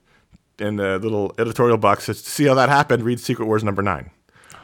in 0.58 0.76
the 0.76 0.98
little 0.98 1.34
editorial 1.38 1.76
box 1.76 2.04
says, 2.04 2.22
"To 2.22 2.30
see 2.30 2.46
how 2.46 2.54
that 2.54 2.68
happened, 2.68 3.02
read 3.04 3.20
Secret 3.20 3.46
Wars 3.46 3.62
number 3.62 3.82
nine. 3.82 4.10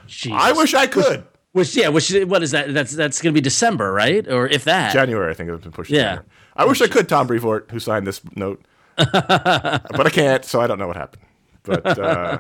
Jesus. 0.07 0.39
I 0.41 0.53
wish 0.53 0.75
I 0.75 0.87
could. 0.87 1.25
Which 1.53 1.77
yeah, 1.77 1.89
which 1.89 2.11
what 2.27 2.43
is 2.43 2.53
that? 2.53 2.73
That's 2.73 2.93
that's 2.93 3.21
going 3.21 3.35
to 3.35 3.37
be 3.39 3.43
December, 3.43 3.93
right? 3.93 4.27
Or 4.27 4.47
if 4.47 4.65
that 4.65 4.93
January, 4.93 5.31
I 5.31 5.35
think 5.35 5.51
it's 5.51 5.63
been 5.63 5.73
pushed. 5.73 5.91
Yeah, 5.91 6.21
I 6.57 6.65
wish 6.65 6.81
I 6.81 6.89
could. 6.89 7.09
Tom 7.09 7.27
Brevoort, 7.27 7.71
who 7.71 7.79
signed 7.79 8.07
this 8.07 8.23
note, 8.35 8.63
but 8.97 10.07
I 10.07 10.11
can't, 10.11 10.45
so 10.45 10.61
I 10.61 10.67
don't 10.67 10.79
know 10.79 10.87
what 10.87 10.97
happened. 10.97 11.23
But 11.63 11.99
uh, 11.99 12.39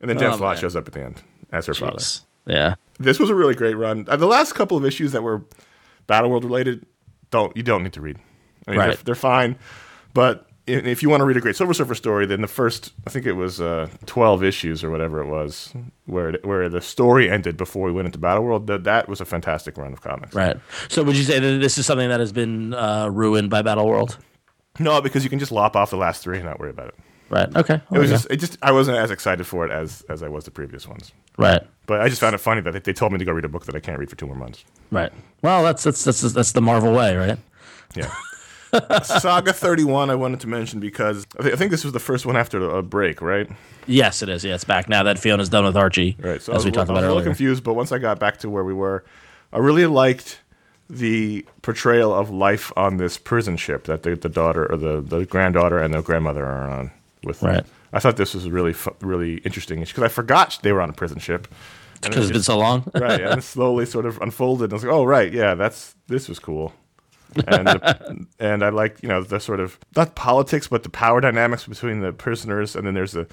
and 0.00 0.10
then 0.10 0.18
Jen 0.18 0.32
oh, 0.32 0.36
Slott 0.36 0.58
shows 0.58 0.74
up 0.74 0.86
at 0.88 0.94
the 0.94 1.04
end 1.04 1.22
as 1.52 1.66
her 1.66 1.74
Jeez. 1.74 1.78
father. 1.78 2.26
Yeah. 2.46 2.74
this 2.98 3.18
was 3.18 3.30
a 3.30 3.34
really 3.34 3.54
great 3.54 3.74
run. 3.74 4.04
Uh, 4.08 4.16
the 4.16 4.26
last 4.26 4.54
couple 4.54 4.76
of 4.76 4.84
issues 4.84 5.12
that 5.12 5.22
were 5.22 5.42
Battleworld 6.08 6.42
related, 6.42 6.84
don't 7.30 7.56
you 7.56 7.62
don't 7.62 7.82
need 7.84 7.92
to 7.94 8.00
read. 8.00 8.18
I 8.66 8.70
mean, 8.72 8.80
Right. 8.80 8.86
they're, 8.96 9.04
they're 9.04 9.14
fine, 9.14 9.56
but 10.12 10.48
if 10.66 11.02
you 11.02 11.10
want 11.10 11.20
to 11.20 11.24
read 11.24 11.36
a 11.36 11.40
great 11.40 11.56
Silver 11.56 11.74
Surfer 11.74 11.94
story, 11.94 12.26
then 12.26 12.40
the 12.40 12.48
first 12.48 12.92
I 13.06 13.10
think 13.10 13.26
it 13.26 13.32
was 13.32 13.60
uh, 13.60 13.88
twelve 14.06 14.42
issues 14.42 14.82
or 14.82 14.90
whatever 14.90 15.20
it 15.20 15.26
was, 15.26 15.72
where 16.06 16.30
it, 16.30 16.44
where 16.44 16.68
the 16.68 16.80
story 16.80 17.30
ended 17.30 17.56
before 17.56 17.86
we 17.86 17.92
went 17.92 18.06
into 18.06 18.18
Battleworld, 18.18 18.66
that 18.66 18.84
that 18.84 19.08
was 19.08 19.20
a 19.20 19.24
fantastic 19.24 19.76
run 19.76 19.92
of 19.92 20.00
comics. 20.00 20.34
Right. 20.34 20.56
So 20.88 21.02
would 21.02 21.16
you 21.16 21.24
say 21.24 21.38
that 21.38 21.58
this 21.58 21.76
is 21.78 21.86
something 21.86 22.08
that 22.08 22.20
has 22.20 22.32
been 22.32 22.74
uh, 22.74 23.08
ruined 23.10 23.50
by 23.50 23.62
Battle 23.62 23.86
World? 23.86 24.16
No, 24.78 25.00
because 25.00 25.22
you 25.22 25.30
can 25.30 25.38
just 25.38 25.52
lop 25.52 25.76
off 25.76 25.90
the 25.90 25.96
last 25.96 26.22
three 26.22 26.36
and 26.38 26.46
not 26.46 26.58
worry 26.58 26.70
about 26.70 26.88
it. 26.88 26.94
Right. 27.30 27.54
Okay. 27.56 27.80
It 27.90 27.98
was 27.98 28.10
just, 28.10 28.26
it 28.30 28.36
just, 28.36 28.58
I 28.62 28.70
wasn't 28.72 28.98
as 28.98 29.10
excited 29.10 29.46
for 29.46 29.64
it 29.64 29.70
as 29.70 30.02
as 30.08 30.22
I 30.22 30.28
was 30.28 30.44
the 30.44 30.50
previous 30.50 30.86
ones. 30.86 31.12
right. 31.38 31.62
But 31.86 32.00
I 32.00 32.08
just 32.08 32.20
found 32.20 32.34
it 32.34 32.38
funny 32.38 32.62
that 32.62 32.72
they, 32.72 32.78
they 32.78 32.92
told 32.94 33.12
me 33.12 33.18
to 33.18 33.24
go 33.24 33.32
read 33.32 33.44
a 33.44 33.48
book 33.48 33.66
that 33.66 33.74
I 33.74 33.80
can't 33.80 33.98
read 33.98 34.08
for 34.08 34.16
two 34.16 34.26
more 34.26 34.36
months. 34.36 34.64
Right. 34.90 35.12
Well, 35.42 35.62
that's 35.62 35.82
that's 35.84 36.04
that's 36.04 36.20
that's 36.20 36.52
the 36.52 36.62
Marvel 36.62 36.92
way, 36.94 37.16
right? 37.16 37.38
Yeah. 37.94 38.12
Saga 39.04 39.52
31, 39.52 40.10
I 40.10 40.14
wanted 40.14 40.40
to 40.40 40.48
mention 40.48 40.80
because 40.80 41.26
I, 41.38 41.42
thi- 41.44 41.52
I 41.52 41.56
think 41.56 41.70
this 41.70 41.84
was 41.84 41.92
the 41.92 42.00
first 42.00 42.26
one 42.26 42.36
after 42.36 42.62
a 42.70 42.82
break, 42.82 43.20
right? 43.22 43.48
Yes, 43.86 44.22
it 44.22 44.28
is. 44.28 44.44
Yeah, 44.44 44.54
it's 44.54 44.64
back 44.64 44.88
now 44.88 45.02
that 45.02 45.18
Fiona's 45.18 45.48
done 45.48 45.64
with 45.64 45.76
Archie. 45.76 46.16
Right. 46.18 46.40
So 46.42 46.52
I 46.52 46.56
as 46.56 46.60
was, 46.60 46.64
we 46.64 46.70
a 46.70 46.72
talked 46.74 46.88
little- 46.88 46.96
I 46.96 47.00
about 47.00 47.06
was 47.08 47.12
a 47.12 47.14
little 47.18 47.30
confused, 47.30 47.64
but 47.64 47.74
once 47.74 47.92
I 47.92 47.98
got 47.98 48.18
back 48.18 48.38
to 48.38 48.50
where 48.50 48.64
we 48.64 48.74
were, 48.74 49.04
I 49.52 49.58
really 49.58 49.86
liked 49.86 50.40
the 50.90 51.44
portrayal 51.62 52.12
of 52.14 52.28
life 52.30 52.72
on 52.76 52.98
this 52.98 53.16
prison 53.18 53.56
ship 53.56 53.84
that 53.84 54.02
the, 54.02 54.14
the 54.16 54.28
daughter 54.28 54.70
or 54.70 54.76
the, 54.76 55.00
the 55.00 55.24
granddaughter 55.24 55.78
and 55.78 55.94
the 55.94 56.02
grandmother 56.02 56.44
are 56.44 56.68
on 56.70 56.90
with. 57.24 57.40
them. 57.40 57.50
Right. 57.54 57.66
I 57.92 58.00
thought 58.00 58.16
this 58.16 58.34
was 58.34 58.50
really 58.50 58.72
fu- 58.72 58.94
really 59.00 59.36
interesting 59.38 59.80
because 59.80 60.02
I 60.02 60.08
forgot 60.08 60.58
they 60.62 60.72
were 60.72 60.80
on 60.82 60.90
a 60.90 60.94
prison 60.94 61.18
ship. 61.20 61.48
Because 62.02 62.24
it's 62.24 62.32
been 62.32 62.42
so 62.42 62.58
long. 62.58 62.90
right, 62.94 63.18
and 63.20 63.38
it 63.38 63.42
slowly 63.42 63.86
sort 63.86 64.04
of 64.04 64.20
unfolded. 64.20 64.64
And 64.64 64.72
I 64.72 64.74
was 64.74 64.84
like, 64.84 64.92
oh, 64.92 65.04
right, 65.04 65.32
yeah, 65.32 65.54
that's 65.54 65.94
this 66.06 66.28
was 66.28 66.38
cool. 66.38 66.74
And 67.46 67.66
the, 67.68 68.26
and 68.38 68.62
I 68.62 68.68
like 68.70 69.02
you 69.02 69.08
know 69.08 69.22
the 69.22 69.40
sort 69.40 69.60
of 69.60 69.78
not 69.96 70.14
politics 70.14 70.68
but 70.68 70.82
the 70.82 70.90
power 70.90 71.20
dynamics 71.20 71.66
between 71.66 72.00
the 72.00 72.12
prisoners 72.12 72.76
and 72.76 72.86
then 72.86 72.94
there's 72.94 73.14
a 73.14 73.26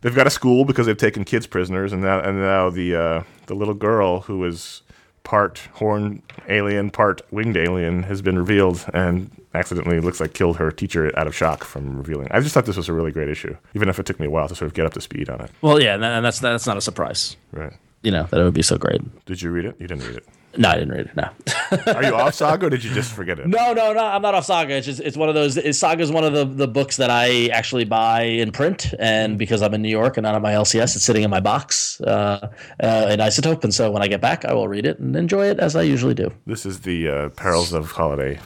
they've 0.00 0.14
got 0.14 0.26
a 0.26 0.30
school 0.30 0.64
because 0.64 0.86
they've 0.86 0.96
taken 0.96 1.24
kids 1.24 1.46
prisoners 1.46 1.92
and 1.92 2.02
now 2.02 2.20
and 2.20 2.38
now 2.38 2.70
the 2.70 2.94
uh, 2.94 3.22
the 3.46 3.54
little 3.54 3.74
girl 3.74 4.20
who 4.20 4.44
is 4.44 4.82
part 5.22 5.58
horn 5.74 6.22
alien 6.48 6.90
part 6.90 7.22
winged 7.30 7.56
alien 7.56 8.02
has 8.02 8.20
been 8.20 8.38
revealed 8.38 8.84
and 8.92 9.30
accidentally 9.54 9.98
looks 10.00 10.20
like 10.20 10.34
killed 10.34 10.56
her 10.58 10.70
teacher 10.70 11.16
out 11.18 11.26
of 11.26 11.34
shock 11.34 11.64
from 11.64 11.96
revealing. 11.96 12.28
I 12.30 12.40
just 12.40 12.52
thought 12.54 12.66
this 12.66 12.76
was 12.76 12.88
a 12.88 12.92
really 12.92 13.12
great 13.12 13.28
issue 13.28 13.56
even 13.74 13.88
if 13.88 13.98
it 13.98 14.06
took 14.06 14.20
me 14.20 14.26
a 14.26 14.30
while 14.30 14.48
to 14.48 14.54
sort 14.54 14.66
of 14.66 14.74
get 14.74 14.84
up 14.84 14.92
to 14.94 15.00
speed 15.00 15.30
on 15.30 15.40
it. 15.40 15.50
Well, 15.62 15.80
yeah, 15.80 15.94
and 15.94 16.04
and 16.04 16.24
that's 16.24 16.40
that's 16.40 16.66
not 16.66 16.76
a 16.76 16.80
surprise. 16.82 17.36
Right? 17.52 17.72
You 18.02 18.10
know 18.10 18.24
that 18.24 18.38
it 18.38 18.44
would 18.44 18.54
be 18.54 18.62
so 18.62 18.76
great. 18.76 19.00
Did 19.24 19.40
you 19.40 19.50
read 19.50 19.64
it? 19.64 19.76
You 19.80 19.86
didn't 19.86 20.06
read 20.06 20.16
it. 20.18 20.26
No, 20.56 20.68
I 20.70 20.74
didn't 20.74 20.90
read 20.92 21.06
it. 21.06 21.16
No. 21.16 21.28
Are 21.92 22.02
you 22.02 22.14
off 22.14 22.34
Saga 22.34 22.66
or 22.66 22.70
did 22.70 22.84
you 22.84 22.92
just 22.92 23.12
forget 23.12 23.38
it? 23.38 23.44
No, 23.54 23.72
no, 23.72 23.92
no. 23.92 24.04
I'm 24.04 24.22
not 24.22 24.34
off 24.34 24.46
Saga. 24.46 24.74
It's 24.74 24.86
just 24.86 25.00
it's 25.00 25.16
one 25.16 25.28
of 25.28 25.34
those. 25.34 25.78
Saga 25.78 26.02
is 26.02 26.10
one 26.10 26.24
of 26.24 26.32
the, 26.32 26.44
the 26.44 26.66
books 26.66 26.96
that 26.96 27.08
I 27.10 27.46
actually 27.48 27.84
buy 27.84 28.22
in 28.22 28.50
print, 28.50 28.92
and 28.98 29.38
because 29.38 29.62
I'm 29.62 29.74
in 29.74 29.82
New 29.82 29.90
York 29.90 30.16
and 30.16 30.24
not 30.24 30.34
on 30.34 30.42
my 30.42 30.52
LCS, 30.52 30.96
it's 30.96 31.04
sitting 31.04 31.22
in 31.22 31.30
my 31.30 31.40
box 31.40 32.00
uh, 32.00 32.50
uh, 32.82 33.08
in 33.10 33.20
Isotope. 33.20 33.62
And 33.64 33.72
so 33.72 33.90
when 33.92 34.02
I 34.02 34.08
get 34.08 34.20
back, 34.20 34.44
I 34.44 34.52
will 34.52 34.66
read 34.66 34.86
it 34.86 34.98
and 34.98 35.14
enjoy 35.14 35.46
it 35.46 35.60
as 35.60 35.76
I 35.76 35.82
usually 35.82 36.14
do. 36.14 36.32
This 36.46 36.66
is 36.66 36.80
the 36.80 37.08
uh, 37.08 37.28
perils 37.30 37.72
of 37.72 37.92
holiday. 37.92 38.40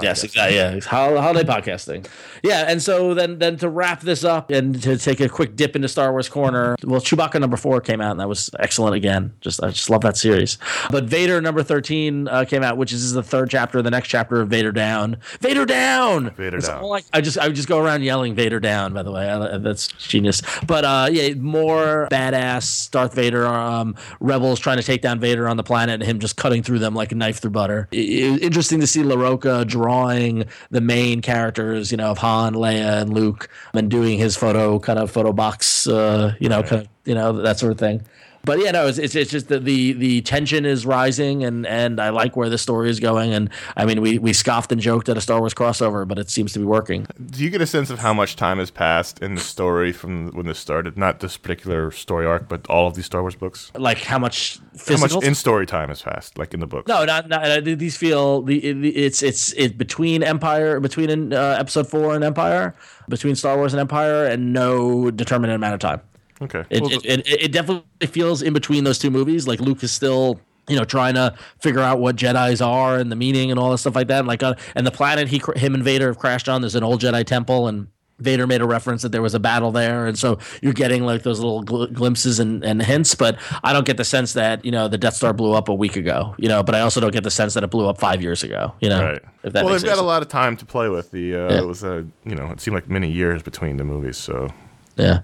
Yes, 0.00 0.20
podcast. 0.20 0.24
exactly. 0.24 0.56
Yeah, 0.56 0.80
holiday 0.80 1.44
podcasting. 1.44 2.06
Yeah, 2.42 2.66
and 2.68 2.80
so 2.80 3.14
then 3.14 3.38
then 3.38 3.56
to 3.58 3.68
wrap 3.68 4.00
this 4.00 4.24
up 4.24 4.50
and 4.50 4.80
to 4.82 4.96
take 4.96 5.20
a 5.20 5.28
quick 5.28 5.56
dip 5.56 5.74
into 5.74 5.88
Star 5.88 6.12
Wars 6.12 6.28
corner. 6.28 6.76
Well, 6.84 7.00
Chewbacca 7.00 7.40
number 7.40 7.56
four 7.56 7.80
came 7.80 8.00
out, 8.00 8.12
and 8.12 8.20
that 8.20 8.28
was 8.28 8.50
excellent 8.58 8.94
again. 8.94 9.32
Just 9.40 9.62
I 9.62 9.70
just 9.70 9.90
love 9.90 10.02
that 10.02 10.16
series. 10.16 10.58
But 10.90 11.04
Vader 11.04 11.40
number 11.40 11.51
thirteen 11.60 12.28
uh, 12.28 12.44
came 12.44 12.62
out, 12.62 12.76
which 12.76 12.92
is 12.92 13.12
the 13.12 13.22
third 13.24 13.50
chapter, 13.50 13.82
the 13.82 13.90
next 13.90 14.06
chapter 14.06 14.40
of 14.40 14.48
Vader 14.48 14.70
Down. 14.70 15.16
Vader 15.40 15.66
Down. 15.66 16.30
Vader 16.36 16.58
It's 16.58 16.68
Down. 16.68 16.84
like- 16.84 17.04
I 17.12 17.20
just 17.20 17.36
I 17.36 17.48
would 17.48 17.56
just 17.56 17.66
go 17.68 17.78
around 17.80 18.02
yelling 18.04 18.36
Vader 18.36 18.60
Down. 18.60 18.92
By 18.94 19.02
the 19.02 19.10
way, 19.10 19.28
I, 19.28 19.58
that's 19.58 19.88
genius. 19.88 20.40
But 20.66 20.84
uh, 20.84 21.08
yeah, 21.10 21.34
more 21.34 22.06
badass 22.12 22.90
Darth 22.92 23.14
Vader. 23.14 23.44
Um, 23.46 23.96
rebels 24.20 24.60
trying 24.60 24.76
to 24.76 24.82
take 24.84 25.02
down 25.02 25.18
Vader 25.18 25.48
on 25.48 25.56
the 25.56 25.64
planet, 25.64 25.94
and 25.94 26.02
him 26.04 26.20
just 26.20 26.36
cutting 26.36 26.62
through 26.62 26.78
them 26.78 26.94
like 26.94 27.10
a 27.10 27.16
knife 27.16 27.40
through 27.40 27.50
butter. 27.50 27.88
I- 27.92 27.96
I- 27.96 28.38
interesting 28.42 28.78
to 28.80 28.86
see 28.86 29.02
Larroca 29.02 29.66
drawing 29.66 30.44
the 30.70 30.80
main 30.80 31.20
characters, 31.22 31.90
you 31.90 31.96
know, 31.96 32.10
of 32.12 32.18
Han, 32.18 32.54
Leia, 32.54 33.02
and 33.02 33.12
Luke, 33.12 33.48
and 33.74 33.90
doing 33.90 34.18
his 34.18 34.36
photo 34.36 34.78
kind 34.78 34.98
of 34.98 35.10
photo 35.10 35.32
box, 35.32 35.86
uh, 35.88 36.34
you 36.38 36.48
know, 36.48 36.62
kind 36.62 36.82
of 36.82 36.88
you 37.04 37.14
know 37.14 37.32
that 37.42 37.58
sort 37.58 37.72
of 37.72 37.78
thing. 37.78 38.00
But 38.44 38.58
yeah, 38.58 38.72
no, 38.72 38.88
it's 38.88 38.98
it's, 38.98 39.14
it's 39.14 39.30
just 39.30 39.48
that 39.48 39.64
the 39.64 39.92
the 39.92 40.20
tension 40.22 40.64
is 40.66 40.84
rising, 40.84 41.44
and 41.44 41.64
and 41.66 42.00
I 42.00 42.08
like 42.10 42.36
where 42.36 42.48
the 42.48 42.58
story 42.58 42.90
is 42.90 42.98
going. 42.98 43.32
And 43.32 43.48
I 43.76 43.84
mean, 43.84 44.00
we 44.00 44.18
we 44.18 44.32
scoffed 44.32 44.72
and 44.72 44.80
joked 44.80 45.08
at 45.08 45.16
a 45.16 45.20
Star 45.20 45.38
Wars 45.38 45.54
crossover, 45.54 46.06
but 46.06 46.18
it 46.18 46.28
seems 46.28 46.52
to 46.54 46.58
be 46.58 46.64
working. 46.64 47.06
Do 47.30 47.42
you 47.44 47.50
get 47.50 47.60
a 47.60 47.66
sense 47.66 47.88
of 47.90 48.00
how 48.00 48.12
much 48.12 48.34
time 48.34 48.58
has 48.58 48.70
passed 48.70 49.20
in 49.20 49.36
the 49.36 49.40
story 49.40 49.92
from 49.92 50.32
when 50.32 50.46
this 50.46 50.58
started? 50.58 50.96
Not 50.98 51.20
this 51.20 51.36
particular 51.36 51.92
story 51.92 52.26
arc, 52.26 52.48
but 52.48 52.66
all 52.68 52.88
of 52.88 52.94
these 52.94 53.06
Star 53.06 53.20
Wars 53.20 53.36
books. 53.36 53.70
Like 53.76 53.98
how 53.98 54.18
much 54.18 54.58
How 54.58 54.78
physical? 54.78 55.18
much 55.18 55.24
in 55.26 55.34
story 55.36 55.66
time 55.66 55.88
has 55.90 56.02
passed, 56.02 56.36
like 56.36 56.52
in 56.52 56.58
the 56.58 56.66
books? 56.66 56.88
no, 56.88 57.04
not, 57.04 57.28
not 57.28 57.44
uh, 57.44 57.60
these 57.60 57.96
feel 57.96 58.42
the 58.42 58.58
it's 58.58 59.22
it's 59.22 59.52
it 59.52 59.78
between 59.78 60.22
Empire 60.24 60.80
between 60.80 61.32
uh, 61.32 61.56
Episode 61.60 61.86
Four 61.88 62.14
and 62.16 62.24
Empire, 62.24 62.74
between 63.08 63.36
Star 63.36 63.56
Wars 63.56 63.72
and 63.72 63.80
Empire, 63.80 64.26
and 64.26 64.52
no 64.52 65.10
determinate 65.12 65.54
amount 65.54 65.74
of 65.74 65.80
time. 65.80 66.00
Okay. 66.42 66.64
It, 66.70 66.82
Well, 66.82 66.92
it, 66.92 67.04
it, 67.04 67.28
it 67.44 67.52
definitely 67.52 68.06
feels 68.08 68.42
in 68.42 68.52
between 68.52 68.84
those 68.84 68.98
two 68.98 69.10
movies. 69.10 69.46
Like 69.48 69.60
Luke 69.60 69.82
is 69.82 69.92
still, 69.92 70.40
you 70.68 70.76
know, 70.76 70.84
trying 70.84 71.14
to 71.14 71.34
figure 71.60 71.80
out 71.80 71.98
what 72.00 72.16
Jedi's 72.16 72.60
are 72.60 72.96
and 72.98 73.10
the 73.10 73.16
meaning 73.16 73.50
and 73.50 73.58
all 73.58 73.70
that 73.70 73.78
stuff 73.78 73.94
like 73.96 74.08
that. 74.08 74.20
And 74.20 74.28
like, 74.28 74.42
uh, 74.42 74.54
and 74.74 74.86
the 74.86 74.90
planet 74.90 75.28
he, 75.28 75.40
him 75.56 75.74
and 75.74 75.82
Vader 75.82 76.08
have 76.08 76.18
crashed 76.18 76.48
on. 76.48 76.60
There's 76.60 76.74
an 76.74 76.84
old 76.84 77.00
Jedi 77.00 77.24
temple, 77.24 77.68
and 77.68 77.86
Vader 78.18 78.46
made 78.46 78.60
a 78.60 78.66
reference 78.66 79.02
that 79.02 79.10
there 79.10 79.22
was 79.22 79.34
a 79.34 79.40
battle 79.40 79.72
there, 79.72 80.06
and 80.06 80.16
so 80.16 80.38
you're 80.60 80.72
getting 80.72 81.04
like 81.04 81.22
those 81.24 81.40
little 81.40 81.64
gl- 81.64 81.92
glimpses 81.92 82.38
and, 82.38 82.62
and 82.64 82.80
hints. 82.80 83.16
But 83.16 83.36
I 83.64 83.72
don't 83.72 83.84
get 83.84 83.96
the 83.96 84.04
sense 84.04 84.34
that 84.34 84.64
you 84.64 84.70
know 84.70 84.86
the 84.86 84.98
Death 84.98 85.14
Star 85.14 85.32
blew 85.32 85.54
up 85.54 85.68
a 85.68 85.74
week 85.74 85.96
ago. 85.96 86.34
You 86.38 86.48
know, 86.48 86.62
but 86.62 86.76
I 86.76 86.80
also 86.82 87.00
don't 87.00 87.10
get 87.12 87.24
the 87.24 87.32
sense 87.32 87.54
that 87.54 87.64
it 87.64 87.70
blew 87.70 87.88
up 87.88 87.98
five 87.98 88.22
years 88.22 88.44
ago. 88.44 88.74
You 88.80 88.90
know, 88.90 89.02
right. 89.04 89.22
If 89.42 89.52
that 89.54 89.64
well, 89.64 89.72
they've 89.74 89.82
got 89.84 89.98
a 89.98 90.02
lot 90.02 90.22
of 90.22 90.28
time 90.28 90.56
to 90.58 90.64
play 90.64 90.88
with. 90.88 91.10
The 91.10 91.34
uh, 91.34 91.48
Yeah. 91.50 91.58
it 91.62 91.66
was 91.66 91.82
a 91.82 92.06
you 92.24 92.36
know 92.36 92.46
it 92.52 92.60
seemed 92.60 92.76
like 92.76 92.88
many 92.88 93.10
years 93.10 93.42
between 93.42 93.76
the 93.76 93.84
movies, 93.84 94.18
so 94.18 94.48
yeah, 94.96 95.20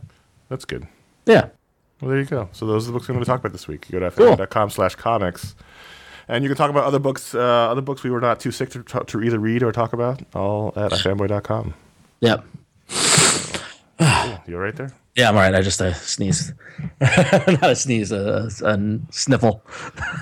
that's 0.49 0.65
good. 0.65 0.89
Yeah. 1.29 1.49
Well, 2.01 2.11
there 2.11 2.19
you 2.21 2.25
go. 2.27 2.49
So 2.53 2.67
those 2.67 2.85
are 2.85 2.87
the 2.89 2.93
books 2.93 3.09
I'm 3.09 3.15
going 3.15 3.25
to 3.25 3.29
talk 3.31 3.41
about 3.41 3.53
this 3.53 3.67
week. 3.69 3.87
You 3.91 3.99
go 3.99 4.09
to 4.09 4.17
Cool. 4.17 4.37
fm.com 4.37 4.71
slash 4.71 4.95
comics. 4.95 5.55
And 6.29 6.45
you 6.45 6.51
can 6.51 6.57
talk 6.57 6.71
about 6.71 6.85
other 6.85 6.99
books, 6.99 7.35
uh, 7.35 7.39
other 7.41 7.81
books 7.81 8.03
we 8.03 8.11
were 8.11 8.21
not 8.21 8.39
too 8.39 8.51
sick 8.51 8.71
to, 8.71 8.83
to 8.83 9.23
either 9.23 9.39
read 9.39 9.63
or 9.63 9.73
talk 9.73 9.93
about, 9.95 10.23
all 10.35 10.73
at 10.77 10.93
fanboy.com. 10.93 11.75
Yep. 12.21 12.45
You 14.47 14.55
all 14.57 14.63
right 14.63 14.77
there? 14.77 14.93
Yeah, 15.17 15.31
I'm 15.31 15.37
all 15.37 15.43
right. 15.43 15.55
I 15.55 15.63
just 15.63 15.81
uh, 15.83 15.93
sneezed. 15.95 16.53
Not 17.01 17.63
a 17.65 17.75
sneeze, 17.75 18.13
a, 18.13 18.49
a 18.65 18.79
sniffle. 19.11 19.63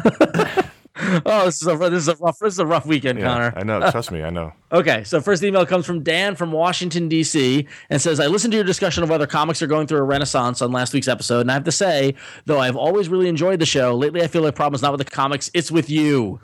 oh, 1.26 1.44
this 1.44 1.60
is 1.60 1.68
a 1.68 1.76
this 1.76 1.92
is 1.92 2.08
a 2.08 2.16
rough 2.16 2.38
this 2.38 2.54
is 2.54 2.58
a 2.58 2.64
rough 2.64 2.86
weekend, 2.86 3.20
Conor. 3.20 3.52
I 3.54 3.64
know. 3.64 3.80
Trust 3.90 4.10
me, 4.10 4.22
I 4.22 4.30
know. 4.30 4.52
Okay, 4.72 5.04
so 5.04 5.20
first 5.20 5.42
email 5.42 5.66
comes 5.66 5.84
from 5.84 6.02
Dan 6.02 6.34
from 6.36 6.52
Washington 6.52 7.08
D.C. 7.08 7.66
and 7.90 8.00
says, 8.00 8.18
"I 8.18 8.28
listened 8.28 8.52
to 8.52 8.56
your 8.56 8.64
discussion 8.64 9.02
of 9.02 9.10
whether 9.10 9.26
comics 9.26 9.60
are 9.60 9.66
going 9.66 9.86
through 9.86 9.98
a 9.98 10.04
renaissance 10.04 10.62
on 10.62 10.72
last 10.72 10.94
week's 10.94 11.08
episode, 11.08 11.40
and 11.40 11.50
I 11.50 11.54
have 11.54 11.64
to 11.64 11.72
say, 11.72 12.14
though 12.46 12.60
I've 12.60 12.76
always 12.76 13.10
really 13.10 13.28
enjoyed 13.28 13.58
the 13.58 13.66
show, 13.66 13.94
lately 13.94 14.22
I 14.22 14.26
feel 14.26 14.42
like 14.42 14.54
the 14.54 14.56
problem 14.56 14.74
is 14.74 14.82
not 14.82 14.92
with 14.92 15.04
the 15.04 15.10
comics, 15.10 15.50
it's 15.52 15.70
with 15.70 15.90
you." 15.90 16.40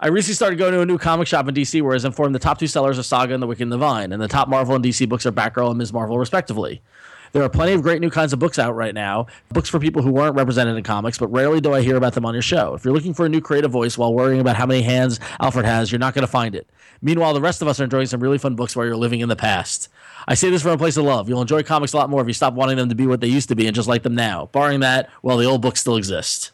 I 0.00 0.08
recently 0.08 0.34
started 0.34 0.60
going 0.60 0.72
to 0.74 0.80
a 0.80 0.86
new 0.86 0.98
comic 0.98 1.26
shop 1.26 1.48
in 1.48 1.54
DC 1.54 1.82
where 1.82 1.92
I 1.92 1.96
was 1.96 2.04
informed 2.04 2.32
the 2.32 2.38
top 2.38 2.58
two 2.58 2.68
sellers 2.68 3.00
are 3.00 3.02
Saga 3.02 3.34
and 3.34 3.42
The 3.42 3.48
Wicked 3.48 3.62
and 3.62 3.72
the 3.72 3.76
Divine, 3.76 4.12
and 4.12 4.22
the 4.22 4.28
top 4.28 4.48
Marvel 4.48 4.76
and 4.76 4.84
DC 4.84 5.08
books 5.08 5.26
are 5.26 5.32
Batgirl 5.32 5.70
and 5.70 5.78
Ms. 5.78 5.92
Marvel, 5.92 6.18
respectively. 6.18 6.82
There 7.32 7.42
are 7.42 7.48
plenty 7.48 7.72
of 7.72 7.82
great 7.82 8.00
new 8.00 8.10
kinds 8.10 8.32
of 8.32 8.38
books 8.38 8.58
out 8.58 8.74
right 8.74 8.94
now, 8.94 9.26
books 9.50 9.68
for 9.68 9.78
people 9.78 10.02
who 10.02 10.10
weren't 10.10 10.34
represented 10.34 10.76
in 10.76 10.82
comics, 10.82 11.18
but 11.18 11.28
rarely 11.28 11.60
do 11.60 11.74
I 11.74 11.82
hear 11.82 11.96
about 11.96 12.14
them 12.14 12.24
on 12.24 12.34
your 12.34 12.42
show. 12.42 12.74
If 12.74 12.84
you're 12.84 12.94
looking 12.94 13.14
for 13.14 13.26
a 13.26 13.28
new 13.28 13.40
creative 13.40 13.70
voice 13.70 13.98
while 13.98 14.14
worrying 14.14 14.40
about 14.40 14.56
how 14.56 14.66
many 14.66 14.82
hands 14.82 15.20
Alfred 15.40 15.66
has, 15.66 15.92
you're 15.92 15.98
not 15.98 16.14
going 16.14 16.22
to 16.22 16.30
find 16.30 16.54
it. 16.54 16.68
Meanwhile, 17.02 17.34
the 17.34 17.40
rest 17.40 17.62
of 17.62 17.68
us 17.68 17.78
are 17.80 17.84
enjoying 17.84 18.06
some 18.06 18.20
really 18.20 18.38
fun 18.38 18.54
books 18.56 18.74
while 18.74 18.86
you're 18.86 18.96
living 18.96 19.20
in 19.20 19.28
the 19.28 19.36
past. 19.36 19.88
I 20.26 20.34
say 20.34 20.50
this 20.50 20.62
from 20.62 20.72
a 20.72 20.78
place 20.78 20.96
of 20.96 21.04
love. 21.04 21.28
You'll 21.28 21.40
enjoy 21.40 21.62
comics 21.62 21.92
a 21.92 21.96
lot 21.96 22.10
more 22.10 22.20
if 22.20 22.26
you 22.26 22.34
stop 22.34 22.54
wanting 22.54 22.76
them 22.76 22.88
to 22.88 22.94
be 22.94 23.06
what 23.06 23.20
they 23.20 23.28
used 23.28 23.48
to 23.50 23.56
be 23.56 23.66
and 23.66 23.74
just 23.74 23.88
like 23.88 24.02
them 24.02 24.14
now. 24.14 24.46
Barring 24.52 24.80
that, 24.80 25.08
well, 25.22 25.36
the 25.36 25.44
old 25.44 25.62
books 25.62 25.80
still 25.80 25.96
exist. 25.96 26.52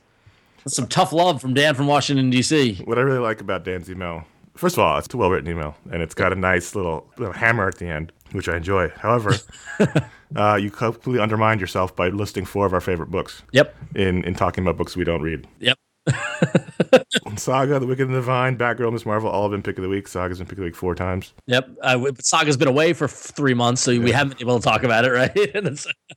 That's 0.65 0.77
some 0.77 0.87
tough 0.87 1.13
love 1.13 1.41
from 1.41 1.55
Dan 1.55 1.75
from 1.75 1.87
Washington, 1.87 2.31
D.C. 2.31 2.83
What 2.85 2.99
I 2.99 3.03
really 3.03 3.19
like 3.19 3.41
about 3.41 3.65
Dan's 3.65 3.91
email, 3.91 4.25
first 4.55 4.77
of 4.77 4.81
all, 4.81 4.99
it's 4.99 5.13
a 5.13 5.17
well 5.17 5.31
written 5.31 5.51
email, 5.51 5.77
and 5.91 6.03
it's 6.03 6.15
got 6.15 6.33
a 6.33 6.37
nice 6.37 6.75
little, 6.75 7.07
little 7.19 7.35
hammer 7.35 7.69
at 7.69 7.77
the 7.77 7.87
end, 7.87 8.13
which 8.35 8.49
I 8.49 8.57
enjoy. 8.57 8.89
However, 8.99 9.35
uh, 10.37 10.57
you 10.61 10.71
completely 10.71 11.21
undermined 11.21 11.61
yourself 11.61 11.95
by 11.95 12.09
listing 12.09 12.45
four 12.45 12.67
of 12.67 12.73
our 12.73 12.81
favorite 12.81 13.11
books 13.11 13.43
Yep. 13.53 13.75
in, 13.95 14.25
in 14.25 14.35
talking 14.35 14.65
about 14.65 14.77
books 14.77 14.97
we 14.97 15.05
don't 15.05 15.23
read. 15.23 15.47
Yep. 15.61 15.79
Saga, 17.39 17.79
The 17.79 17.87
Wicked 17.87 18.07
and 18.07 18.15
the 18.15 18.19
Divine, 18.21 18.57
Batgirl, 18.59 18.93
Miss 18.93 19.05
Marvel, 19.07 19.29
all 19.31 19.43
have 19.43 19.51
been 19.51 19.63
pick 19.63 19.77
of 19.79 19.83
the 19.83 19.89
week. 19.89 20.09
Saga's 20.09 20.39
been 20.39 20.47
pick 20.47 20.53
of 20.53 20.59
the 20.59 20.65
week 20.65 20.77
four 20.77 20.95
times. 20.95 21.33
Yep. 21.47 21.69
Uh, 21.83 22.13
Saga's 22.21 22.57
been 22.57 22.69
away 22.69 22.93
for 22.93 23.09
three 23.09 23.55
months, 23.55 23.83
so 23.83 23.99
we 23.99 24.11
haven't 24.13 24.39
been 24.39 24.47
able 24.49 24.59
to 24.59 24.65
talk 24.65 24.83
about 24.83 25.05
it, 25.05 25.11
right? 25.13 25.33
I 25.37 25.61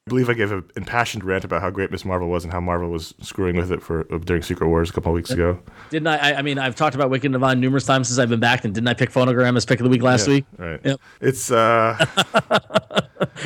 believe 0.08 0.30
I 0.30 0.34
gave 0.34 0.52
an 0.52 0.64
impassioned 0.76 1.24
rant 1.24 1.44
about 1.44 1.62
how 1.62 1.70
great 1.70 1.92
Miss 1.92 2.06
Marvel 2.06 2.28
was 2.30 2.44
and 2.44 2.54
how 2.54 2.60
Marvel 2.62 2.90
was 2.90 3.14
screwing 3.22 3.56
with 3.56 3.72
it 3.72 3.82
for 3.82 4.08
uh, 4.14 4.18
during 4.20 4.42
Secret 4.44 4.68
Wars 4.68 4.90
a 4.90 4.94
couple 4.94 5.12
of 5.12 5.16
weeks 5.16 5.32
ago. 5.32 5.60
didn't 5.90 6.08
I, 6.08 6.18
I? 6.18 6.38
I 6.40 6.42
mean, 6.42 6.58
I've 6.60 6.76
talked 6.76 6.96
about 6.96 7.10
Wicked 7.10 7.26
and 7.26 7.34
Divine 7.34 7.60
numerous 7.60 7.86
times 7.86 8.08
since 8.08 8.20
I've 8.20 8.30
been 8.30 8.40
back, 8.40 8.66
and 8.66 8.74
didn't 8.74 8.88
I 8.88 8.94
pick 8.94 9.12
Phonogram 9.12 9.58
as 9.58 9.66
pick 9.66 9.80
of 9.80 9.84
the 9.84 9.90
week 9.90 10.02
last 10.04 10.28
Yeah, 10.28 10.34
week? 10.34 10.46
Right. 10.58 10.80
Yep. 10.84 11.00
It's 11.22 11.52
uh 11.52 12.06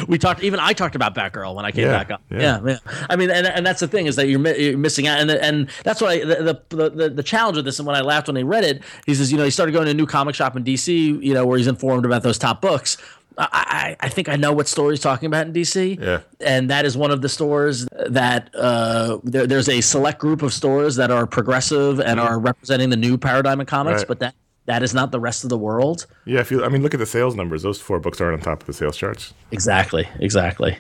We 0.08 0.18
talked. 0.18 0.42
Even 0.44 0.60
I 0.60 0.74
talked 0.74 0.96
about 0.96 1.16
Batgirl 1.16 1.54
when 1.56 1.66
I 1.66 1.72
came 1.72 1.86
Yeah, 1.86 1.92
back 1.92 2.12
up. 2.12 2.22
yeah. 2.30 2.60
Yeah, 2.64 2.78
yeah. 2.86 3.06
I 3.10 3.16
mean, 3.16 3.30
and, 3.30 3.46
and 3.48 3.66
that's 3.66 3.80
the 3.80 3.88
thing 3.88 4.06
is 4.06 4.16
that 4.16 4.28
you're, 4.28 4.40
mi- 4.40 4.58
you're 4.58 4.78
missing 4.78 5.08
out, 5.08 5.20
and 5.20 5.30
and 5.32 5.70
that's 5.84 6.02
what 6.02 6.12
I 6.12 6.20
the, 6.26 6.62
the 6.70 6.90
the 6.90 7.10
the 7.10 7.24
challenge 7.24 7.58
with 7.62 7.66
this. 7.66 7.80
And 7.80 7.88
when 7.88 7.96
I 7.96 8.02
laughed 8.02 8.28
when 8.28 8.36
he 8.36 8.44
read 8.44 8.64
it, 8.64 8.82
he 9.06 9.16
says, 9.16 9.32
you 9.32 9.38
know, 9.38 9.44
he 9.46 9.52
started 9.52 9.72
going 9.72 9.86
to 9.86 9.92
a 9.92 9.94
new 9.96 10.06
comic 10.06 10.36
shop 10.36 10.56
in 10.58 10.64
DC, 10.64 11.24
you 11.24 11.34
know, 11.34 11.46
where 11.46 11.58
he's 11.58 11.68
informed 11.68 12.06
about 12.06 12.24
those 12.24 12.38
top 12.38 12.62
books. 12.62 12.98
I, 13.38 13.96
I 14.02 14.10
think 14.10 14.28
I 14.30 14.36
know 14.36 14.52
what 14.52 14.68
store 14.68 14.92
he's 14.92 15.00
talking 15.00 15.26
about 15.28 15.48
in 15.48 15.54
DC. 15.54 16.00
Yeah. 16.00 16.20
And 16.42 16.70
that 16.70 16.86
is 16.86 16.98
one 16.98 17.12
of 17.12 17.22
the 17.22 17.30
stores 17.30 17.88
that 18.08 18.54
uh, 18.54 19.20
there, 19.24 19.48
there's 19.48 19.70
a 19.70 19.80
select 19.82 20.20
group 20.20 20.42
of 20.42 20.54
stores 20.54 20.98
that 20.98 21.12
are 21.12 21.26
progressive 21.26 22.00
and 22.02 22.20
are 22.20 22.38
representing 22.38 22.90
the 22.90 22.98
new 22.98 23.18
paradigm 23.18 23.60
in 23.62 23.66
comics, 23.66 24.02
Right. 24.02 24.08
but 24.10 24.20
that 24.20 24.36
that 24.66 24.84
is 24.84 24.94
not 24.94 25.12
the 25.12 25.20
rest 25.20 25.44
of 25.44 25.50
the 25.50 25.58
world. 25.58 26.06
yeah, 26.26 26.40
if 26.40 26.52
you 26.52 26.64
I 26.64 26.70
mean 26.70 26.84
look 26.84 26.94
at 26.94 27.00
the 27.00 27.06
sales 27.06 27.36
numbers. 27.36 27.64
Those 27.64 27.82
four 27.82 28.00
books 28.00 28.22
aren't 28.22 28.34
on 28.36 28.42
top 28.42 28.62
of 28.62 28.68
the 28.68 28.74
sales 28.74 28.96
charts. 28.96 29.34
Exactly. 29.52 30.08
Exactly. 30.20 30.78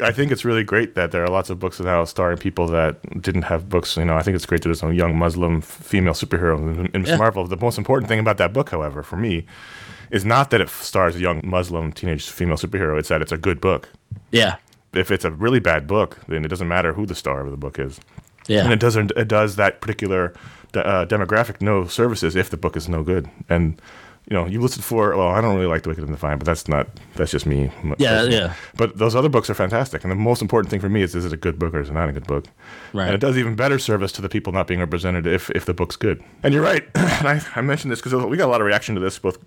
I 0.00 0.12
think 0.12 0.30
it's 0.30 0.44
really 0.44 0.62
great 0.64 0.94
that 0.94 1.10
there 1.10 1.24
are 1.24 1.28
lots 1.28 1.50
of 1.50 1.58
books 1.58 1.80
now 1.80 2.04
starring 2.04 2.38
people 2.38 2.66
that 2.68 3.20
didn't 3.20 3.42
have 3.42 3.68
books. 3.68 3.96
You 3.96 4.04
know, 4.04 4.16
I 4.16 4.22
think 4.22 4.36
it's 4.36 4.46
great 4.46 4.62
that 4.62 4.68
there's 4.68 4.82
a 4.82 4.94
young 4.94 5.16
Muslim 5.18 5.60
female 5.60 6.12
superhero 6.14 6.58
in, 6.58 6.86
in 6.94 7.04
Yeah. 7.04 7.16
Marvel. 7.16 7.46
The 7.46 7.56
most 7.56 7.76
important 7.78 8.08
thing 8.08 8.20
about 8.20 8.38
that 8.38 8.52
book, 8.52 8.70
however, 8.70 9.02
for 9.02 9.16
me, 9.16 9.46
is 10.10 10.24
not 10.24 10.50
that 10.50 10.60
it 10.60 10.68
stars 10.68 11.16
a 11.16 11.20
young 11.20 11.40
Muslim 11.44 11.92
teenage 11.92 12.28
female 12.30 12.56
superhero. 12.56 12.98
It's 12.98 13.08
that 13.08 13.20
it's 13.22 13.32
a 13.32 13.36
good 13.38 13.60
book. 13.60 13.88
Yeah. 14.30 14.56
If 14.92 15.10
it's 15.10 15.24
a 15.24 15.30
really 15.30 15.60
bad 15.60 15.86
book, 15.86 16.18
then 16.28 16.44
it 16.44 16.48
doesn't 16.48 16.68
matter 16.68 16.92
who 16.92 17.06
the 17.06 17.14
star 17.14 17.40
of 17.40 17.50
the 17.50 17.56
book 17.56 17.78
is. 17.78 18.00
Yeah. 18.46 18.64
and 18.64 18.72
it 18.72 18.80
doesn't 18.80 19.12
it 19.16 19.28
does 19.28 19.56
that 19.56 19.80
particular 19.80 20.32
uh, 20.74 21.04
demographic 21.04 21.60
no 21.60 21.86
services 21.86 22.34
if 22.34 22.48
the 22.50 22.56
book 22.56 22.76
is 22.76 22.88
no 22.88 23.02
good 23.04 23.28
and 23.48 23.80
you 24.30 24.36
know 24.36 24.46
you 24.46 24.60
listed 24.60 24.82
for 24.84 25.16
well 25.16 25.28
i 25.28 25.40
don't 25.40 25.54
really 25.56 25.66
like 25.66 25.82
the 25.82 25.88
wicked 25.88 26.04
and 26.04 26.12
the 26.12 26.16
Divine, 26.16 26.38
but 26.38 26.46
that's 26.46 26.68
not 26.68 26.86
that's 27.16 27.32
just 27.32 27.46
me 27.46 27.70
Yeah, 27.98 28.22
yeah. 28.22 28.54
but 28.76 28.96
those 28.96 29.14
other 29.16 29.28
books 29.28 29.50
are 29.50 29.54
fantastic 29.54 30.04
and 30.04 30.10
the 30.10 30.14
most 30.16 30.40
important 30.40 30.70
thing 30.70 30.80
for 30.80 30.88
me 30.88 31.02
is 31.02 31.14
is 31.14 31.24
it 31.24 31.32
a 31.32 31.36
good 31.36 31.58
book 31.58 31.74
or 31.74 31.80
is 31.80 31.90
it 31.90 31.92
not 31.94 32.08
a 32.08 32.12
good 32.12 32.26
book 32.26 32.46
Right. 32.92 33.06
and 33.06 33.14
it 33.14 33.18
does 33.20 33.36
even 33.36 33.56
better 33.56 33.78
service 33.78 34.12
to 34.12 34.22
the 34.22 34.28
people 34.28 34.52
not 34.52 34.66
being 34.68 34.80
represented 34.80 35.26
if 35.26 35.50
if 35.50 35.64
the 35.66 35.74
book's 35.74 35.96
good 35.96 36.22
and 36.42 36.54
you're 36.54 36.62
right 36.62 36.84
and 36.94 37.28
I, 37.28 37.40
I 37.56 37.60
mentioned 37.60 37.90
this 37.90 38.00
because 38.00 38.14
we 38.24 38.36
got 38.36 38.46
a 38.46 38.52
lot 38.52 38.60
of 38.60 38.66
reaction 38.66 38.94
to 38.94 39.00
this 39.00 39.18
both 39.18 39.38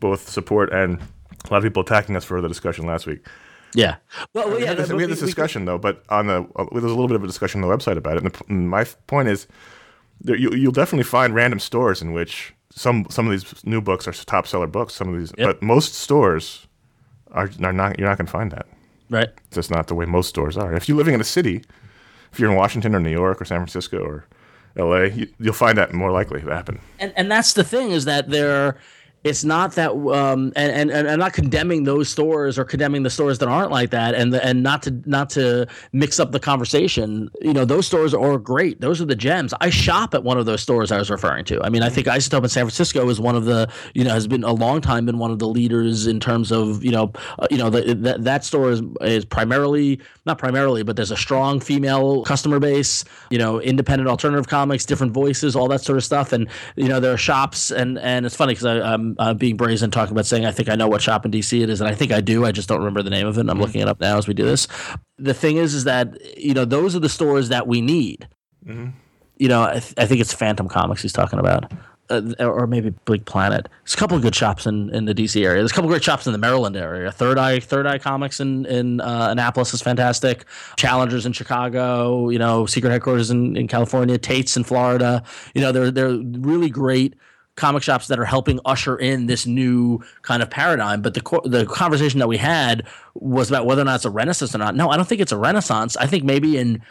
both 0.00 0.28
support 0.28 0.72
and 0.72 0.98
a 1.44 1.52
lot 1.52 1.58
of 1.58 1.62
people 1.64 1.82
attacking 1.82 2.16
us 2.16 2.24
for 2.24 2.40
the 2.40 2.48
discussion 2.48 2.86
last 2.86 3.06
week 3.06 3.26
Yeah. 3.74 3.96
Well, 4.34 4.48
well 4.48 4.56
we 4.58 4.64
had 4.66 4.78
this, 4.78 4.90
we 4.92 5.02
had 5.02 5.10
this 5.10 5.20
discussion 5.20 5.64
though, 5.66 5.78
but 5.78 6.02
on 6.08 6.26
the 6.28 6.38
uh, 6.56 6.64
there's 6.72 6.84
a 6.84 6.88
little 6.88 7.08
bit 7.08 7.16
of 7.16 7.24
a 7.24 7.26
discussion 7.26 7.62
on 7.62 7.68
the 7.68 7.76
website 7.76 7.96
about 7.98 8.16
it. 8.16 8.24
And, 8.24 8.32
the, 8.32 8.44
and 8.48 8.68
my 8.70 8.84
point 9.06 9.28
is, 9.28 9.46
there, 10.20 10.34
you, 10.36 10.50
you'll 10.52 10.72
definitely 10.72 11.04
find 11.04 11.34
random 11.34 11.60
stores 11.60 12.02
in 12.02 12.12
which 12.12 12.52
some 12.70 13.06
some 13.10 13.26
of 13.26 13.32
these 13.32 13.64
new 13.64 13.80
books 13.80 14.06
are 14.08 14.12
top 14.12 14.46
seller 14.46 14.66
books. 14.66 14.94
Some 14.94 15.12
of 15.12 15.18
these, 15.18 15.32
Yep. 15.36 15.46
but 15.46 15.62
most 15.62 15.94
stores 15.94 16.66
are, 17.32 17.50
are 17.62 17.72
not. 17.72 17.98
You're 17.98 18.08
not 18.08 18.18
going 18.18 18.26
to 18.26 18.32
find 18.32 18.50
that. 18.52 18.66
right. 19.10 19.28
It's 19.48 19.56
just 19.56 19.70
not 19.70 19.86
the 19.88 19.94
way 19.94 20.04
most 20.06 20.28
stores 20.28 20.56
are. 20.56 20.72
If 20.74 20.88
you're 20.88 20.96
living 20.98 21.14
in 21.14 21.20
a 21.20 21.24
city, 21.24 21.62
if 22.32 22.38
you're 22.40 22.50
in 22.50 22.56
Washington 22.56 22.94
or 22.94 23.00
New 23.00 23.10
York 23.10 23.40
or 23.40 23.44
San 23.44 23.58
Francisco 23.58 23.98
or 23.98 24.24
L.A., 24.76 25.10
you, 25.10 25.26
you'll 25.40 25.52
find 25.52 25.76
that 25.78 25.92
more 25.92 26.12
likely 26.12 26.40
to 26.40 26.50
happen. 26.50 26.80
And 27.00 27.12
and 27.16 27.30
that's 27.30 27.52
the 27.54 27.64
thing 27.64 27.90
is 27.90 28.04
that 28.06 28.30
they're. 28.30 28.76
It's 29.22 29.44
not 29.44 29.72
that, 29.72 29.90
um, 29.90 30.50
and, 30.56 30.72
and 30.72 30.90
and 30.90 31.06
I'm 31.06 31.18
not 31.18 31.34
condemning 31.34 31.84
those 31.84 32.08
stores 32.08 32.58
or 32.58 32.64
condemning 32.64 33.02
the 33.02 33.10
stores 33.10 33.38
that 33.40 33.50
aren't 33.50 33.70
like 33.70 33.90
that, 33.90 34.14
and 34.14 34.32
the, 34.32 34.42
and 34.42 34.62
not 34.62 34.82
to 34.84 34.98
not 35.04 35.28
to 35.30 35.66
mix 35.92 36.18
up 36.18 36.32
the 36.32 36.40
conversation. 36.40 37.30
You 37.42 37.52
know, 37.52 37.66
those 37.66 37.86
stores 37.86 38.14
are 38.14 38.38
great; 38.38 38.80
those 38.80 38.98
are 38.98 39.04
the 39.04 39.14
gems. 39.14 39.52
I 39.60 39.68
shop 39.68 40.14
at 40.14 40.24
one 40.24 40.38
of 40.38 40.46
those 40.46 40.62
stores 40.62 40.90
I 40.90 40.96
was 40.96 41.10
referring 41.10 41.44
to. 41.46 41.62
I 41.62 41.68
mean, 41.68 41.82
I 41.82 41.90
think 41.90 42.06
Isotope 42.06 42.44
in 42.44 42.48
San 42.48 42.64
Francisco 42.64 43.06
is 43.10 43.20
one 43.20 43.36
of 43.36 43.44
the, 43.44 43.70
you 43.92 44.04
know, 44.04 44.10
has 44.14 44.26
been 44.26 44.42
a 44.42 44.54
long 44.54 44.80
time 44.80 45.04
been 45.04 45.18
one 45.18 45.30
of 45.30 45.38
the 45.38 45.48
leaders 45.48 46.06
in 46.06 46.18
terms 46.18 46.50
of, 46.50 46.82
you 46.82 46.90
know, 46.90 47.12
uh, 47.38 47.46
you 47.50 47.58
know, 47.58 47.68
that 47.68 48.24
that 48.24 48.42
store 48.42 48.70
is 48.70 48.80
is 49.02 49.26
primarily 49.26 50.00
not 50.24 50.38
primarily, 50.38 50.82
but 50.82 50.96
there's 50.96 51.10
a 51.10 51.16
strong 51.16 51.60
female 51.60 52.24
customer 52.24 52.58
base. 52.58 53.04
You 53.28 53.36
know, 53.36 53.60
independent 53.60 54.08
alternative 54.08 54.48
comics, 54.48 54.86
different 54.86 55.12
voices, 55.12 55.54
all 55.54 55.68
that 55.68 55.82
sort 55.82 55.98
of 55.98 56.04
stuff, 56.04 56.32
and 56.32 56.48
you 56.76 56.88
know, 56.88 57.00
there 57.00 57.12
are 57.12 57.18
shops, 57.18 57.70
and 57.70 57.98
and 57.98 58.24
it's 58.24 58.34
funny 58.34 58.54
because 58.54 59.09
Uh, 59.18 59.34
being 59.34 59.56
brazen 59.56 59.90
talking 59.90 60.12
about 60.12 60.26
saying 60.26 60.44
I 60.44 60.52
think 60.52 60.68
I 60.68 60.76
know 60.76 60.88
what 60.88 61.02
shop 61.02 61.24
in 61.24 61.30
DC 61.30 61.60
it 61.62 61.70
is, 61.70 61.80
and 61.80 61.88
I 61.90 61.94
think 61.94 62.12
I 62.12 62.20
do. 62.20 62.44
I 62.44 62.52
just 62.52 62.68
don't 62.68 62.78
remember 62.78 63.02
the 63.02 63.10
name 63.10 63.26
of 63.26 63.36
it. 63.36 63.40
and 63.40 63.50
I'm 63.50 63.60
looking 63.60 63.80
it 63.80 63.88
up 63.88 64.00
now 64.00 64.18
as 64.18 64.26
we 64.26 64.34
do 64.34 64.44
this. 64.44 64.68
The 65.18 65.34
thing 65.34 65.56
is, 65.56 65.74
is 65.74 65.84
that 65.84 66.16
you 66.38 66.54
know 66.54 66.64
those 66.64 66.94
are 66.96 67.00
the 67.00 67.08
stores 67.08 67.48
that 67.48 67.66
we 67.66 67.80
need. 67.80 68.28
You 69.38 69.48
know, 69.48 69.62
I, 69.62 69.72
th- 69.80 69.94
I 69.96 70.06
think 70.06 70.20
it's 70.20 70.34
Phantom 70.34 70.68
Comics 70.68 71.02
he's 71.02 71.12
talking 71.12 71.38
about. 71.38 71.72
Uh, 72.10 72.34
or 72.40 72.66
maybe 72.66 72.90
Big 73.04 73.24
Planet. 73.24 73.68
There's 73.84 73.94
a 73.94 73.96
couple 73.96 74.16
of 74.16 74.22
good 74.22 74.34
shops 74.34 74.66
in, 74.66 74.92
in 74.92 75.04
the 75.04 75.14
DC 75.14 75.44
area. 75.44 75.60
There's 75.60 75.70
a 75.70 75.74
couple 75.74 75.88
of 75.88 75.92
great 75.92 76.02
shops 76.02 76.26
in 76.26 76.32
the 76.32 76.38
Maryland 76.38 76.76
area. 76.76 77.12
Third 77.12 77.38
Eye 77.38 77.60
Third 77.60 77.86
Eye 77.86 77.98
Comics 77.98 78.40
in 78.40 78.66
in 78.66 79.00
uh, 79.00 79.28
Annapolis 79.30 79.72
is 79.72 79.80
fantastic. 79.80 80.44
Challengers 80.76 81.24
in 81.24 81.32
Chicago. 81.32 82.28
You 82.28 82.40
know, 82.40 82.66
Secret 82.66 82.90
Headquarters 82.90 83.30
in, 83.30 83.56
in 83.56 83.68
California. 83.68 84.18
Tate's 84.18 84.56
in 84.56 84.64
Florida. 84.64 85.22
You 85.54 85.60
know, 85.60 85.70
they're 85.70 85.92
they're 85.92 86.16
really 86.16 86.68
great 86.68 87.14
comic 87.60 87.82
shops 87.82 88.08
that 88.08 88.18
are 88.18 88.24
helping 88.24 88.58
usher 88.64 88.96
in 88.96 89.26
this 89.26 89.46
new 89.46 90.00
kind 90.22 90.42
of 90.42 90.50
paradigm. 90.50 91.02
But 91.02 91.14
the 91.14 91.20
co- 91.20 91.42
the 91.44 91.66
conversation 91.66 92.18
that 92.18 92.28
we 92.28 92.38
had 92.38 92.86
was 93.14 93.50
about 93.50 93.66
whether 93.66 93.82
or 93.82 93.84
not 93.84 93.96
it's 93.96 94.04
a 94.04 94.10
renaissance 94.10 94.54
or 94.54 94.58
not. 94.58 94.74
No, 94.74 94.90
I 94.90 94.96
don't 94.96 95.06
think 95.06 95.20
it's 95.20 95.32
a 95.32 95.38
renaissance. 95.38 95.96
I 95.96 96.06
think 96.06 96.24
maybe 96.24 96.56
in 96.56 96.82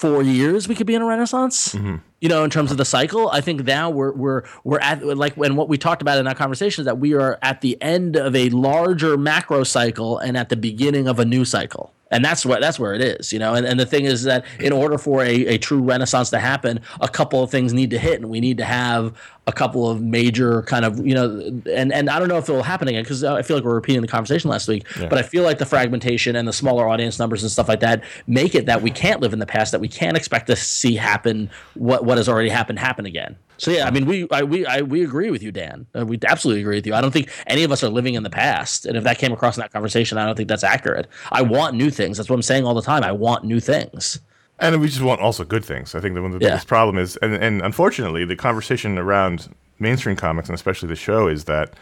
four 0.00 0.22
years 0.22 0.66
we 0.68 0.74
could 0.74 0.86
be 0.86 0.94
in 0.94 1.02
a 1.02 1.06
renaissance. 1.06 1.74
Mm-hmm. 1.74 1.96
You 2.20 2.28
know, 2.28 2.44
in 2.44 2.50
terms 2.50 2.70
of 2.70 2.76
the 2.76 2.84
cycle, 2.84 3.30
I 3.30 3.40
think 3.40 3.64
now 3.64 3.90
we're 3.90 4.12
we're 4.12 4.44
we're 4.64 4.80
at 4.80 5.04
like 5.04 5.36
and 5.36 5.56
what 5.56 5.68
we 5.68 5.78
talked 5.78 6.02
about 6.02 6.18
in 6.18 6.26
that 6.26 6.36
conversation 6.36 6.82
is 6.82 6.86
that 6.86 6.98
we 6.98 7.14
are 7.14 7.38
at 7.42 7.60
the 7.60 7.80
end 7.82 8.16
of 8.16 8.36
a 8.36 8.50
larger 8.50 9.16
macro 9.16 9.64
cycle 9.64 10.18
and 10.18 10.36
at 10.36 10.48
the 10.48 10.56
beginning 10.56 11.08
of 11.08 11.18
a 11.18 11.24
new 11.24 11.44
cycle. 11.44 11.92
And 12.10 12.24
that's 12.24 12.44
what 12.44 12.60
that's 12.60 12.78
where 12.78 12.92
it 12.92 13.00
is, 13.00 13.32
you 13.32 13.38
know. 13.38 13.54
And, 13.54 13.64
and 13.64 13.78
the 13.78 13.86
thing 13.86 14.04
is 14.04 14.24
that 14.24 14.44
in 14.58 14.72
order 14.72 14.98
for 14.98 15.22
a, 15.22 15.46
a 15.46 15.58
true 15.58 15.80
renaissance 15.80 16.30
to 16.30 16.40
happen, 16.40 16.80
a 17.00 17.08
couple 17.08 17.42
of 17.42 17.50
things 17.50 17.72
need 17.72 17.90
to 17.90 17.98
hit, 17.98 18.20
and 18.20 18.28
we 18.28 18.40
need 18.40 18.58
to 18.58 18.64
have 18.64 19.16
a 19.46 19.52
couple 19.52 19.88
of 19.88 20.02
major 20.02 20.62
kind 20.62 20.84
of 20.84 21.06
you 21.06 21.14
know. 21.14 21.62
And 21.72 21.92
and 21.92 22.10
I 22.10 22.18
don't 22.18 22.28
know 22.28 22.38
if 22.38 22.48
it 22.48 22.52
will 22.52 22.64
happen 22.64 22.88
again 22.88 23.04
because 23.04 23.22
I 23.22 23.42
feel 23.42 23.56
like 23.56 23.64
we're 23.64 23.74
repeating 23.74 24.02
the 24.02 24.08
conversation 24.08 24.50
last 24.50 24.66
week. 24.66 24.86
But 24.98 25.18
I 25.18 25.22
feel 25.22 25.44
like 25.44 25.58
the 25.58 25.66
fragmentation 25.66 26.34
and 26.34 26.48
the 26.48 26.52
smaller 26.52 26.88
audience 26.88 27.18
numbers 27.18 27.42
and 27.42 27.52
stuff 27.52 27.68
like 27.68 27.80
that 27.80 28.02
make 28.26 28.56
it 28.56 28.66
that 28.66 28.82
we 28.82 28.90
can't 28.90 29.20
live 29.20 29.32
in 29.32 29.38
the 29.38 29.46
past, 29.46 29.70
that 29.70 29.80
we 29.80 29.88
can't 29.88 30.16
expect 30.16 30.48
to 30.48 30.56
see 30.56 30.96
happen 30.96 31.48
what 31.74 32.04
what 32.04 32.16
has 32.18 32.28
already 32.28 32.48
happened 32.48 32.80
happen 32.80 33.06
again. 33.06 33.36
So 33.60 33.70
yeah, 33.70 33.86
I 33.86 33.90
mean, 33.90 34.06
we 34.06 34.26
I, 34.30 34.42
we 34.42 34.64
I, 34.64 34.80
we 34.80 35.04
agree 35.04 35.30
with 35.30 35.42
you, 35.42 35.52
Dan. 35.52 35.86
Uh, 35.94 36.06
we 36.06 36.18
absolutely 36.26 36.62
agree 36.62 36.76
with 36.76 36.86
you. 36.86 36.94
I 36.94 37.02
don't 37.02 37.10
think 37.10 37.28
any 37.46 37.62
of 37.62 37.70
us 37.70 37.84
are 37.84 37.90
living 37.90 38.14
in 38.14 38.22
the 38.22 38.30
past, 38.30 38.86
and 38.86 38.96
if 38.96 39.04
that 39.04 39.18
came 39.18 39.32
across 39.32 39.58
in 39.58 39.60
that 39.60 39.70
conversation, 39.70 40.16
I 40.16 40.24
don't 40.24 40.34
think 40.34 40.48
that's 40.48 40.64
accurate. 40.64 41.06
I 41.30 41.42
want 41.42 41.76
new 41.76 41.90
things. 41.90 42.16
That's 42.16 42.30
what 42.30 42.36
I'm 42.36 42.42
saying 42.42 42.64
all 42.64 42.72
the 42.72 42.80
time. 42.80 43.04
I 43.04 43.12
want 43.12 43.44
new 43.44 43.60
things. 43.60 44.18
And 44.60 44.80
we 44.80 44.88
just 44.88 45.02
want 45.02 45.20
also 45.20 45.44
good 45.44 45.62
things. 45.64 45.94
I 45.94 46.00
think 46.00 46.14
that 46.14 46.22
one 46.22 46.32
of 46.32 46.38
the 46.38 46.44
Yeah. 46.44 46.52
biggest 46.52 46.68
problem 46.68 46.96
is, 46.96 47.16
and, 47.18 47.34
and 47.34 47.60
unfortunately, 47.60 48.24
the 48.24 48.34
conversation 48.36 48.98
around 48.98 49.54
mainstream 49.78 50.16
comics 50.16 50.48
and 50.48 50.54
especially 50.54 50.88
the 50.88 50.96
show 50.96 51.28
is 51.28 51.44
that 51.44 51.74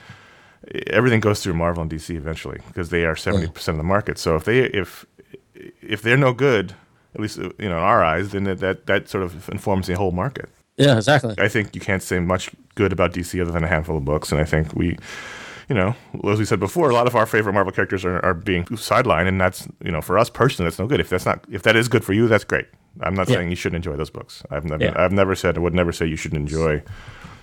everything 0.88 1.20
goes 1.20 1.42
through 1.42 1.54
Marvel 1.54 1.82
and 1.82 1.90
DC 1.90 2.12
eventually 2.16 2.58
because 2.66 2.90
they 2.90 3.04
are 3.04 3.14
seventy 3.14 3.46
percent 3.46 3.76
of 3.76 3.78
the 3.78 3.84
market. 3.88 4.18
So 4.18 4.34
if 4.34 4.42
they 4.44 4.64
if 4.64 5.06
if 5.80 6.02
they're 6.02 6.16
no 6.16 6.32
good, 6.32 6.74
at 7.14 7.20
least 7.20 7.36
you 7.38 7.52
know 7.60 7.78
in 7.78 7.84
our 7.84 8.02
eyes, 8.02 8.30
then 8.30 8.42
that 8.44 8.58
that, 8.58 8.86
that 8.86 9.08
sort 9.08 9.22
of 9.22 9.48
informs 9.48 9.86
the 9.86 9.94
whole 9.94 10.10
market. 10.12 10.48
Yeah, 10.78 10.96
exactly. 10.96 11.34
I 11.38 11.48
think 11.48 11.74
you 11.74 11.80
can't 11.80 12.02
say 12.02 12.18
much 12.20 12.50
good 12.74 12.92
about 12.92 13.12
DC 13.12 13.40
other 13.40 13.50
than 13.52 13.64
a 13.64 13.68
handful 13.68 13.96
of 13.96 14.04
books, 14.04 14.30
and 14.32 14.40
I 14.40 14.44
think 14.44 14.72
we, 14.74 14.96
you 15.68 15.74
know, 15.74 15.94
as 16.30 16.38
we 16.38 16.44
said 16.44 16.60
before, 16.60 16.88
a 16.90 16.94
lot 16.94 17.06
of 17.06 17.14
our 17.16 17.26
favorite 17.26 17.52
Marvel 17.52 17.72
characters 17.72 18.04
are, 18.04 18.24
are 18.24 18.34
being 18.34 18.64
sidelined, 18.66 19.26
and 19.28 19.40
that's 19.40 19.66
you 19.84 19.90
know 19.90 20.00
for 20.00 20.16
us 20.18 20.30
personally, 20.30 20.66
that's 20.68 20.78
no 20.78 20.86
good. 20.86 21.00
If 21.00 21.08
that's 21.10 21.26
not 21.26 21.44
if 21.50 21.62
that 21.64 21.76
is 21.76 21.88
good 21.88 22.04
for 22.04 22.12
you, 22.12 22.28
that's 22.28 22.44
great. 22.44 22.66
I'm 23.00 23.14
not 23.14 23.28
Yeah. 23.28 23.36
saying 23.36 23.50
you 23.50 23.56
shouldn't 23.56 23.84
enjoy 23.84 23.96
those 23.96 24.10
books. 24.10 24.42
I've 24.50 24.64
never 24.64 24.84
Yeah. 24.84 24.94
I've 24.96 25.12
never 25.12 25.34
said 25.34 25.56
I 25.56 25.60
would 25.60 25.74
never 25.74 25.92
say 25.92 26.06
you 26.06 26.16
shouldn't 26.16 26.40
enjoy, 26.40 26.82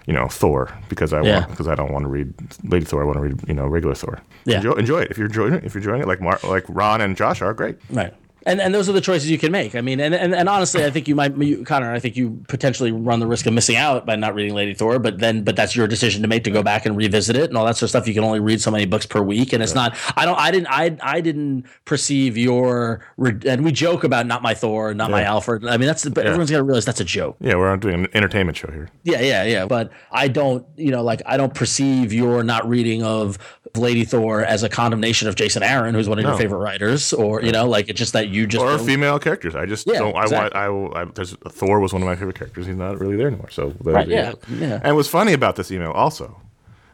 you 0.07 0.13
know, 0.13 0.27
Thor 0.27 0.69
because 0.89 1.13
I 1.13 1.21
Yeah. 1.21 1.39
want 1.39 1.49
because 1.51 1.67
I 1.67 1.75
don't 1.75 1.91
want 1.91 2.03
to 2.03 2.09
read 2.09 2.33
Lady 2.63 2.86
Thor. 2.86 3.01
I 3.01 3.05
want 3.05 3.17
to 3.17 3.21
read 3.21 3.39
you 3.47 3.53
know 3.53 3.67
regular 3.67 3.95
Thor. 3.95 4.19
Yeah. 4.45 4.57
Enjoy, 4.57 4.71
enjoy 4.73 5.01
it 5.01 5.11
if 5.11 5.17
you're 5.17 5.27
enjoying 5.27 5.53
it. 5.53 5.63
If 5.63 5.73
you're 5.75 5.81
enjoying 5.83 6.01
it, 6.01 6.07
like 6.07 6.21
Mar- 6.21 6.39
like 6.43 6.65
Ron 6.69 7.01
and 7.01 7.15
Josh 7.17 7.41
are 7.41 7.53
great. 7.53 7.77
Right. 7.89 8.13
And 8.45 8.61
and 8.61 8.73
those 8.75 8.87
are 8.87 8.91
the 8.91 9.01
choices 9.01 9.29
you 9.29 9.39
can 9.39 9.51
make. 9.51 9.73
I 9.73 9.81
mean, 9.81 9.99
and 9.99 10.13
and, 10.13 10.35
and 10.35 10.47
honestly, 10.47 10.85
I 10.85 10.91
think 10.91 11.07
you 11.07 11.15
might, 11.15 11.35
you, 11.37 11.63
Conor. 11.63 11.91
I 11.91 11.99
think 11.99 12.15
you 12.15 12.43
potentially 12.47 12.91
run 12.91 13.19
the 13.19 13.25
risk 13.25 13.47
of 13.47 13.53
missing 13.53 13.75
out 13.75 14.05
by 14.05 14.15
not 14.15 14.35
reading 14.35 14.53
Lady 14.53 14.75
Thor. 14.75 14.99
But 14.99 15.17
then, 15.17 15.43
but 15.43 15.55
that's 15.55 15.75
your 15.75 15.87
decision 15.87 16.21
to 16.21 16.27
make 16.27 16.43
to 16.43 16.51
go 16.51 16.61
back 16.61 16.85
and 16.85 16.95
revisit 16.95 17.35
it 17.35 17.49
and 17.49 17.57
all 17.57 17.65
that 17.65 17.75
sort 17.75 17.83
of 17.83 17.89
stuff. 17.89 18.07
You 18.07 18.13
can 18.13 18.23
only 18.23 18.39
read 18.39 18.61
so 18.61 18.69
many 18.69 18.85
books 18.85 19.07
per 19.07 19.21
week, 19.21 19.51
and 19.51 19.63
it's 19.63 19.73
not. 19.73 19.97
I 20.15 20.25
don't. 20.25 20.37
I 20.37 20.51
didn't. 20.51 20.67
I 20.69 20.95
I 21.01 21.21
didn't 21.21 21.65
perceive 21.85 22.37
your. 22.37 23.03
And 23.17 23.65
we 23.65 23.71
joke 23.71 24.03
about 24.03 24.27
not 24.27 24.43
my 24.43 24.53
Thor, 24.53 24.93
not 24.93 25.09
my 25.09 25.23
Alfred. 25.23 25.65
I 25.65 25.77
mean, 25.77 25.87
that's. 25.87 26.07
But 26.07 26.27
everyone's 26.27 26.51
got 26.51 26.57
to 26.57 26.63
realize 26.63 26.85
that's 26.85 27.01
a 27.01 27.05
joke. 27.05 27.37
Yeah, 27.39 27.55
we're 27.55 27.75
doing 27.77 28.05
an 28.05 28.07
entertainment 28.13 28.57
show 28.57 28.71
here. 28.71 28.89
Yeah, 29.03 29.21
yeah, 29.21 29.43
yeah. 29.43 29.65
But 29.65 29.91
I 30.11 30.27
don't. 30.27 30.65
You 30.75 30.91
know, 30.91 31.01
like 31.01 31.23
I 31.25 31.37
don't 31.37 31.53
perceive 31.53 32.13
your 32.13 32.43
not 32.43 32.69
reading 32.69 33.01
of 33.01 33.39
Lady 33.75 34.05
Thor 34.05 34.43
as 34.43 34.63
a 34.63 34.69
condemnation 34.69 35.27
of 35.27 35.35
Jason 35.35 35.63
Aaron, 35.63 35.95
who's 35.95 36.07
one 36.07 36.19
of 36.19 36.23
no. 36.23 36.29
your 36.29 36.37
favorite 36.37 36.59
writers, 36.59 37.11
or 37.11 37.41
you 37.41 37.51
know, 37.51 37.67
like 37.67 37.89
it's 37.89 37.97
just 37.97 38.13
that 38.13 38.29
you 38.36 38.47
just 38.47 38.63
or 38.63 38.77
female 38.77 39.19
characters. 39.19 39.55
I 39.55 39.65
just 39.65 39.88
yeah, 39.88 39.99
don't. 39.99 40.15
Exactly. 40.15 40.59
I 40.59 40.69
want. 40.69 40.95
I, 40.95 41.01
I 41.01 41.05
there's 41.05 41.33
Thor 41.49 41.79
was 41.79 41.93
one 41.93 42.01
of 42.01 42.05
my 42.07 42.15
favorite 42.15 42.38
characters. 42.38 42.65
He's 42.65 42.75
not 42.75 42.99
really 42.99 43.15
there 43.15 43.27
anymore. 43.27 43.49
So 43.49 43.73
right, 43.81 44.07
yeah, 44.07 44.33
yeah. 44.49 44.81
And 44.83 44.95
what's 44.95 45.09
funny 45.09 45.33
about 45.33 45.55
this 45.55 45.71
email 45.71 45.91
also 45.91 46.39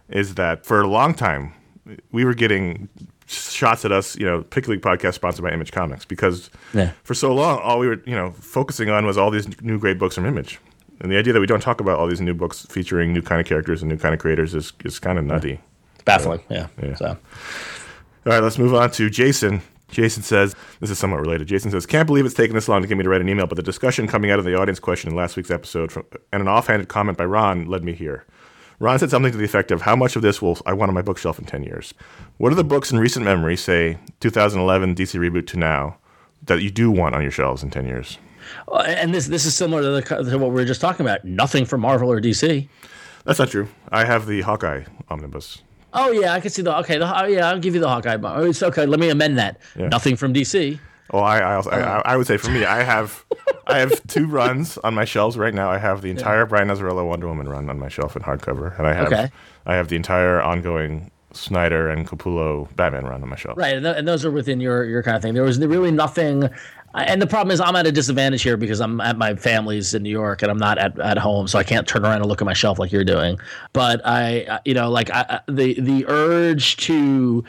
is 0.09 0.35
that 0.35 0.65
for 0.65 0.81
a 0.81 0.87
long 0.87 1.13
time 1.13 1.53
we 2.11 2.25
were 2.25 2.33
getting 2.33 2.89
shots 3.25 3.85
at 3.85 3.91
us, 3.91 4.17
you 4.17 4.25
know, 4.25 4.41
Pick 4.43 4.67
League 4.67 4.81
podcast 4.81 5.15
sponsored 5.15 5.43
by 5.43 5.51
Image 5.51 5.71
Comics 5.71 6.05
because 6.05 6.49
yeah. 6.73 6.91
for 7.03 7.13
so 7.13 7.33
long 7.33 7.59
all 7.59 7.79
we 7.79 7.87
were, 7.87 8.01
you 8.05 8.15
know, 8.15 8.31
focusing 8.31 8.89
on 8.89 9.05
was 9.05 9.17
all 9.17 9.31
these 9.31 9.61
new 9.61 9.79
great 9.79 9.97
books 9.97 10.15
from 10.15 10.25
Image. 10.25 10.59
And 10.99 11.11
the 11.11 11.17
idea 11.17 11.33
that 11.33 11.39
we 11.39 11.47
don't 11.47 11.61
talk 11.61 11.81
about 11.81 11.97
all 11.97 12.07
these 12.07 12.21
new 12.21 12.33
books 12.33 12.65
featuring 12.69 13.11
new 13.13 13.21
kind 13.21 13.41
of 13.41 13.47
characters 13.47 13.81
and 13.81 13.89
new 13.89 13.97
kind 13.97 14.13
of 14.13 14.19
creators 14.19 14.53
is 14.53 14.73
is 14.85 14.99
kind 14.99 15.17
of 15.17 15.25
nutty. 15.25 15.59
Baffling, 16.05 16.39
so, 16.47 16.53
yeah. 16.53 16.67
yeah. 16.81 16.95
So. 16.95 17.07
All 17.07 18.33
right, 18.33 18.43
let's 18.43 18.59
move 18.59 18.75
on 18.75 18.91
to 18.91 19.09
Jason. 19.09 19.61
Jason 19.91 20.23
says, 20.23 20.55
this 20.79 20.89
is 20.89 20.97
somewhat 20.97 21.21
related. 21.21 21.47
Jason 21.47 21.69
says, 21.69 21.85
can't 21.85 22.07
believe 22.07 22.25
it's 22.25 22.33
taken 22.33 22.55
this 22.55 22.67
long 22.67 22.81
to 22.81 22.87
get 22.87 22.97
me 22.97 23.03
to 23.03 23.09
write 23.09 23.21
an 23.21 23.29
email, 23.29 23.45
but 23.45 23.55
the 23.55 23.63
discussion 23.63 24.07
coming 24.07 24.31
out 24.31 24.39
of 24.39 24.45
the 24.45 24.57
audience 24.57 24.79
question 24.79 25.09
in 25.09 25.15
last 25.15 25.37
week's 25.37 25.51
episode 25.51 25.91
from, 25.91 26.05
and 26.31 26.41
an 26.41 26.47
offhanded 26.47 26.87
comment 26.89 27.17
by 27.17 27.25
Ron 27.25 27.65
led 27.65 27.83
me 27.83 27.93
here. 27.93 28.25
Ron 28.79 28.97
said 28.97 29.11
something 29.11 29.31
to 29.31 29.37
the 29.37 29.45
effect 29.45 29.69
of, 29.69 29.81
how 29.83 29.95
much 29.95 30.15
of 30.15 30.23
this 30.23 30.41
will 30.41 30.57
I 30.65 30.73
want 30.73 30.89
on 30.89 30.95
my 30.95 31.03
bookshelf 31.03 31.37
in 31.37 31.45
10 31.45 31.63
years? 31.63 31.93
What 32.37 32.51
are 32.51 32.55
the 32.55 32.63
books 32.63 32.91
in 32.91 32.97
recent 32.97 33.23
memory, 33.23 33.55
say 33.55 33.99
2011 34.21 34.95
DC 34.95 35.19
Reboot 35.19 35.45
to 35.47 35.57
now, 35.57 35.97
that 36.43 36.61
you 36.63 36.71
do 36.71 36.89
want 36.89 37.13
on 37.13 37.21
your 37.21 37.29
shelves 37.29 37.61
in 37.61 37.69
10 37.69 37.85
years? 37.85 38.17
Uh, 38.67 38.83
and 38.87 39.13
this 39.13 39.27
this 39.27 39.45
is 39.45 39.55
similar 39.55 39.81
to, 39.81 39.89
the, 39.89 40.31
to 40.31 40.37
what 40.39 40.49
we 40.49 40.55
were 40.55 40.65
just 40.65 40.81
talking 40.81 41.05
about. 41.05 41.23
Nothing 41.23 41.63
from 41.63 41.81
Marvel 41.81 42.11
or 42.11 42.19
DC. 42.19 42.67
That's 43.23 43.37
not 43.37 43.49
true. 43.49 43.67
I 43.89 44.05
have 44.05 44.25
the 44.25 44.41
Hawkeye 44.41 44.85
omnibus. 45.09 45.61
Oh 45.93 46.11
yeah, 46.11 46.33
I 46.33 46.39
can 46.39 46.49
see 46.49 46.61
the 46.61 46.77
okay. 46.79 46.97
The, 46.97 47.21
oh, 47.21 47.25
yeah, 47.25 47.49
I'll 47.49 47.59
give 47.59 47.73
you 47.73 47.81
the 47.81 47.89
Hawkeye. 47.89 48.17
Oh, 48.21 48.45
it's 48.45 48.63
okay. 48.63 48.85
Let 48.85 48.99
me 48.99 49.09
amend 49.09 49.37
that. 49.37 49.57
Yeah. 49.75 49.87
Nothing 49.87 50.15
from 50.15 50.33
DC. 50.33 50.79
Well, 51.11 51.23
I 51.23 51.39
I, 51.39 51.55
also, 51.55 51.69
I 51.69 51.81
uh-huh. 51.81 52.01
I, 52.05 52.17
would 52.17 52.27
say 52.27 52.37
for 52.37 52.51
me, 52.51 52.63
I 52.63 52.83
have 52.83 53.25
I 53.67 53.79
have 53.79 54.01
two 54.07 54.27
runs 54.27 54.77
on 54.79 54.93
my 54.93 55.05
shelves 55.05 55.37
right 55.37 55.53
now. 55.53 55.69
I 55.69 55.77
have 55.77 56.01
the 56.01 56.09
entire 56.09 56.39
yeah. 56.39 56.45
Brian 56.45 56.69
Azzarello 56.69 57.05
Wonder 57.05 57.27
Woman 57.27 57.49
run 57.49 57.69
on 57.69 57.77
my 57.77 57.89
shelf 57.89 58.15
in 58.15 58.21
hardcover, 58.21 58.77
and 58.77 58.87
I 58.87 58.93
have 58.93 59.07
okay. 59.07 59.29
I 59.65 59.75
have 59.75 59.89
the 59.89 59.97
entire 59.97 60.41
ongoing 60.41 61.11
Snyder 61.33 61.89
and 61.89 62.07
Capullo 62.07 62.73
Batman 62.75 63.05
run 63.05 63.23
on 63.23 63.29
my 63.29 63.35
shelf. 63.35 63.57
Right, 63.57 63.75
and, 63.75 63.83
th- 63.83 63.97
and 63.97 64.07
those 64.07 64.25
are 64.25 64.31
within 64.31 64.61
your 64.61 64.85
your 64.85 65.03
kind 65.03 65.17
of 65.17 65.21
thing. 65.21 65.33
There 65.33 65.43
was 65.43 65.59
really 65.59 65.91
nothing 65.91 66.49
and 66.93 67.21
the 67.21 67.27
problem 67.27 67.51
is 67.51 67.61
I'm 67.61 67.75
at 67.75 67.87
a 67.87 67.91
disadvantage 67.91 68.41
here 68.41 68.57
because 68.57 68.81
I'm 68.81 68.99
at 69.01 69.17
my 69.17 69.35
family's 69.35 69.93
in 69.93 70.03
New 70.03 70.09
York 70.09 70.41
and 70.41 70.51
I'm 70.51 70.57
not 70.57 70.77
at, 70.77 70.99
at 70.99 71.17
home, 71.17 71.47
so 71.47 71.57
I 71.57 71.63
can't 71.63 71.87
turn 71.87 72.03
around 72.03 72.17
and 72.17 72.25
look 72.25 72.41
at 72.41 72.45
my 72.45 72.53
shelf 72.53 72.79
like 72.79 72.91
you're 72.91 73.03
doing. 73.03 73.39
But 73.73 74.01
I, 74.05 74.59
you 74.65 74.73
know, 74.73 74.89
like 74.89 75.09
I, 75.11 75.41
the 75.47 75.79
the 75.79 76.05
urge 76.07 76.77
to 76.77 77.43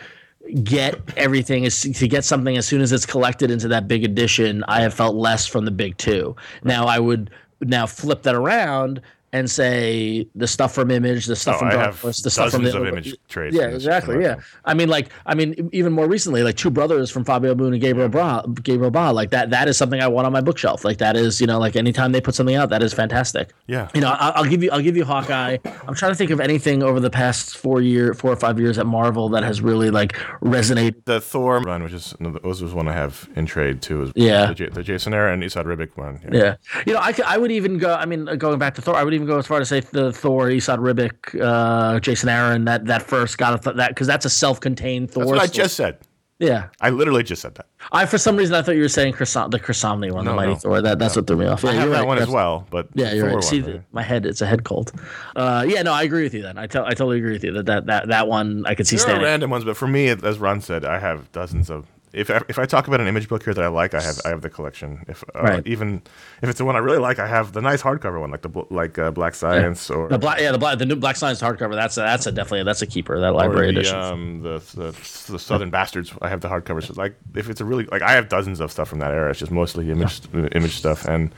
get 0.62 1.00
everything 1.16 1.64
is 1.64 1.80
to 1.80 2.08
get 2.08 2.24
something 2.24 2.56
as 2.56 2.66
soon 2.66 2.80
as 2.80 2.92
it's 2.92 3.06
collected 3.06 3.50
into 3.50 3.68
that 3.68 3.88
big 3.88 4.04
edition. 4.04 4.64
I 4.68 4.80
have 4.82 4.94
felt 4.94 5.16
less 5.16 5.46
from 5.46 5.64
the 5.64 5.70
big 5.70 5.96
two. 5.98 6.36
Now 6.64 6.86
I 6.86 6.98
would 6.98 7.30
now 7.60 7.86
flip 7.86 8.22
that 8.22 8.34
around 8.34 9.00
and 9.32 9.50
say 9.50 10.26
the 10.34 10.46
stuff 10.46 10.74
from 10.74 10.90
Image, 10.90 11.26
the 11.26 11.36
stuff 11.36 11.56
oh, 11.56 11.58
from 11.60 11.70
Dark 11.70 11.94
Horse, 11.96 12.20
the 12.20 12.30
stuff 12.30 12.50
from 12.50 12.64
the 12.64 12.76
of 12.76 12.86
Image 12.86 13.16
trades. 13.28 13.56
Yeah, 13.56 13.68
exactly. 13.68 14.22
Yeah, 14.22 14.36
I 14.64 14.74
mean, 14.74 14.88
like, 14.88 15.08
I 15.26 15.34
mean, 15.34 15.70
even 15.72 15.92
more 15.92 16.06
recently, 16.06 16.42
like 16.42 16.56
Two 16.56 16.70
Brothers 16.70 17.10
from 17.10 17.24
Fabio 17.24 17.54
Moon 17.54 17.72
and 17.72 17.80
Gabriel 17.80 18.08
Bra, 18.08 18.42
Gabriel 18.42 18.90
Ba, 18.90 19.12
like 19.12 19.30
that. 19.30 19.50
That 19.50 19.68
is 19.68 19.76
something 19.76 20.00
I 20.00 20.08
want 20.08 20.26
on 20.26 20.32
my 20.32 20.40
bookshelf. 20.40 20.84
Like 20.84 20.98
that 20.98 21.16
is, 21.16 21.40
you 21.40 21.46
know, 21.46 21.58
like 21.58 21.76
anytime 21.76 22.12
they 22.12 22.20
put 22.20 22.34
something 22.34 22.56
out, 22.56 22.68
that 22.70 22.82
is 22.82 22.92
fantastic. 22.92 23.52
Yeah. 23.66 23.88
You 23.94 24.00
know, 24.00 24.14
I'll, 24.18 24.32
I'll 24.36 24.50
give 24.50 24.62
you, 24.62 24.70
I'll 24.70 24.82
give 24.82 24.96
you 24.96 25.04
Hawkeye. 25.04 25.58
I'm 25.86 25.94
trying 25.94 26.12
to 26.12 26.16
think 26.16 26.30
of 26.30 26.40
anything 26.40 26.82
over 26.82 27.00
the 27.00 27.10
past 27.10 27.56
four 27.56 27.80
year, 27.80 28.14
four 28.14 28.32
or 28.32 28.36
five 28.36 28.58
years 28.58 28.78
at 28.78 28.86
Marvel 28.86 29.28
that 29.30 29.42
has 29.42 29.60
really 29.60 29.90
like 29.90 30.12
resonated. 30.42 31.04
The 31.04 31.20
Thor 31.20 31.60
run, 31.60 31.82
which 31.82 31.92
is 31.92 32.14
those 32.20 32.62
was 32.62 32.74
one 32.74 32.88
I 32.88 32.92
have 32.92 33.28
in 33.36 33.46
trade 33.46 33.82
too. 33.82 34.02
Is 34.02 34.12
yeah. 34.14 34.52
The, 34.52 34.68
the 34.70 34.82
Jason 34.82 35.14
Aaron 35.14 35.34
and 35.34 35.42
Esad 35.42 35.64
Ribic 35.64 35.96
one. 35.96 36.20
Yeah. 36.32 36.38
yeah. 36.38 36.82
You 36.86 36.92
know, 36.94 37.00
I, 37.00 37.14
I 37.26 37.38
would 37.38 37.50
even 37.50 37.78
go. 37.78 37.94
I 37.94 38.04
mean, 38.06 38.24
going 38.36 38.58
back 38.58 38.74
to 38.74 38.82
Thor, 38.82 38.94
I 38.94 39.04
would 39.04 39.14
even 39.14 39.21
go 39.26 39.38
as 39.38 39.46
far 39.46 39.58
to 39.58 39.64
say. 39.66 39.80
The, 39.80 40.04
the 40.04 40.12
Thor, 40.12 40.48
Esad 40.48 40.78
Ribic, 40.78 41.40
uh, 41.40 42.00
Jason 42.00 42.28
Aaron, 42.28 42.64
that 42.64 42.86
that 42.86 43.02
first 43.02 43.38
got 43.38 43.62
th- 43.62 43.76
that 43.76 43.90
because 43.90 44.06
that's 44.06 44.24
a 44.24 44.30
self-contained 44.30 45.10
Thor. 45.10 45.24
That's 45.24 45.30
what 45.30 45.40
I 45.40 45.46
just 45.46 45.76
said. 45.76 45.98
Yeah, 46.38 46.68
I 46.80 46.90
literally 46.90 47.22
just 47.22 47.40
said 47.40 47.54
that. 47.54 47.66
I 47.92 48.04
for 48.04 48.18
some 48.18 48.34
reason 48.36 48.56
I 48.56 48.62
thought 48.62 48.74
you 48.74 48.82
were 48.82 48.88
saying 48.88 49.12
Chris, 49.12 49.32
the 49.32 49.60
Chris 49.62 49.84
one, 49.84 50.00
no, 50.00 50.10
the 50.10 50.34
Mighty 50.34 50.52
no. 50.52 50.56
Thor. 50.56 50.82
That 50.82 50.98
that's 50.98 51.14
no. 51.14 51.20
what 51.20 51.28
threw 51.28 51.36
me 51.36 51.46
off. 51.46 51.62
Yeah, 51.62 51.70
I 51.70 51.74
have 51.74 51.90
that 51.90 51.98
right. 51.98 52.06
one 52.06 52.16
that's, 52.16 52.28
as 52.28 52.34
well, 52.34 52.66
but 52.68 52.88
yeah, 52.94 53.12
you're 53.12 53.28
Thor 53.28 53.36
right. 53.36 53.44
See, 53.44 53.62
one, 53.62 53.70
right? 53.70 53.82
my 53.92 54.02
head, 54.02 54.26
it's 54.26 54.40
a 54.40 54.46
head 54.46 54.64
cold. 54.64 54.90
Uh, 55.36 55.64
yeah, 55.68 55.82
no, 55.82 55.92
I 55.92 56.02
agree 56.02 56.24
with 56.24 56.34
you. 56.34 56.42
Then 56.42 56.58
I 56.58 56.64
I 56.64 56.66
totally 56.66 57.18
agree 57.18 57.32
with 57.32 57.44
you 57.44 57.52
that 57.52 57.66
that 57.66 57.86
that, 57.86 58.08
that 58.08 58.26
one 58.26 58.66
I 58.66 58.74
could 58.74 58.88
see. 58.88 58.96
There 58.96 59.20
are 59.20 59.22
random 59.22 59.50
ones, 59.50 59.64
but 59.64 59.76
for 59.76 59.86
me, 59.86 60.08
as 60.08 60.38
Ron 60.40 60.60
said, 60.60 60.84
I 60.84 60.98
have 60.98 61.30
dozens 61.30 61.70
of 61.70 61.86
if 62.12 62.30
I, 62.30 62.40
if 62.48 62.58
I 62.58 62.66
talk 62.66 62.88
about 62.88 63.00
an 63.00 63.06
image 63.06 63.28
book 63.28 63.42
here 63.42 63.54
that 63.54 63.64
I 63.64 63.68
like, 63.68 63.94
I 63.94 64.02
have 64.02 64.20
I 64.24 64.28
have 64.28 64.42
the 64.42 64.50
collection. 64.50 65.04
If 65.08 65.24
uh, 65.34 65.42
right. 65.42 65.66
even 65.66 66.02
if 66.42 66.48
it's 66.48 66.58
the 66.58 66.64
one 66.64 66.76
I 66.76 66.80
really 66.80 66.98
like, 66.98 67.18
I 67.18 67.26
have 67.26 67.52
the 67.52 67.62
nice 67.62 67.82
hardcover 67.82 68.20
one, 68.20 68.30
like 68.30 68.42
the 68.42 68.64
like 68.70 68.98
uh, 68.98 69.10
Black 69.10 69.34
Science 69.34 69.88
yeah. 69.88 69.96
or 69.96 70.08
the 70.08 70.18
black 70.18 70.40
yeah 70.40 70.52
the 70.52 70.58
black 70.58 70.78
the 70.78 70.86
new 70.86 70.96
Black 70.96 71.16
Science 71.16 71.40
hardcover. 71.40 71.74
That's 71.74 71.96
a, 71.96 72.00
that's 72.00 72.26
a 72.26 72.32
definitely 72.32 72.64
that's 72.64 72.82
a 72.82 72.86
keeper. 72.86 73.18
That 73.20 73.32
library 73.32 73.72
the, 73.72 73.80
edition. 73.80 73.96
Um, 73.96 74.42
the, 74.42 74.58
the 74.74 75.32
the 75.32 75.38
Southern 75.38 75.70
Bastards. 75.70 76.12
I 76.20 76.28
have 76.28 76.40
the 76.40 76.48
hardcovers. 76.48 76.88
So 76.88 76.94
like 76.96 77.16
if 77.34 77.48
it's 77.48 77.60
a 77.60 77.64
really 77.64 77.84
like 77.84 78.02
I 78.02 78.12
have 78.12 78.28
dozens 78.28 78.60
of 78.60 78.70
stuff 78.70 78.88
from 78.88 78.98
that 78.98 79.12
era. 79.12 79.30
It's 79.30 79.38
just 79.38 79.52
mostly 79.52 79.90
image 79.90 80.20
image 80.34 80.76
stuff 80.76 81.06
and 81.06 81.34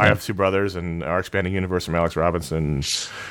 I 0.00 0.06
have 0.06 0.22
two 0.22 0.34
brothers, 0.34 0.76
and 0.76 1.02
our 1.02 1.18
expanding 1.18 1.52
universe 1.52 1.84
from 1.84 1.94
Alex 1.94 2.16
Robinson 2.16 2.82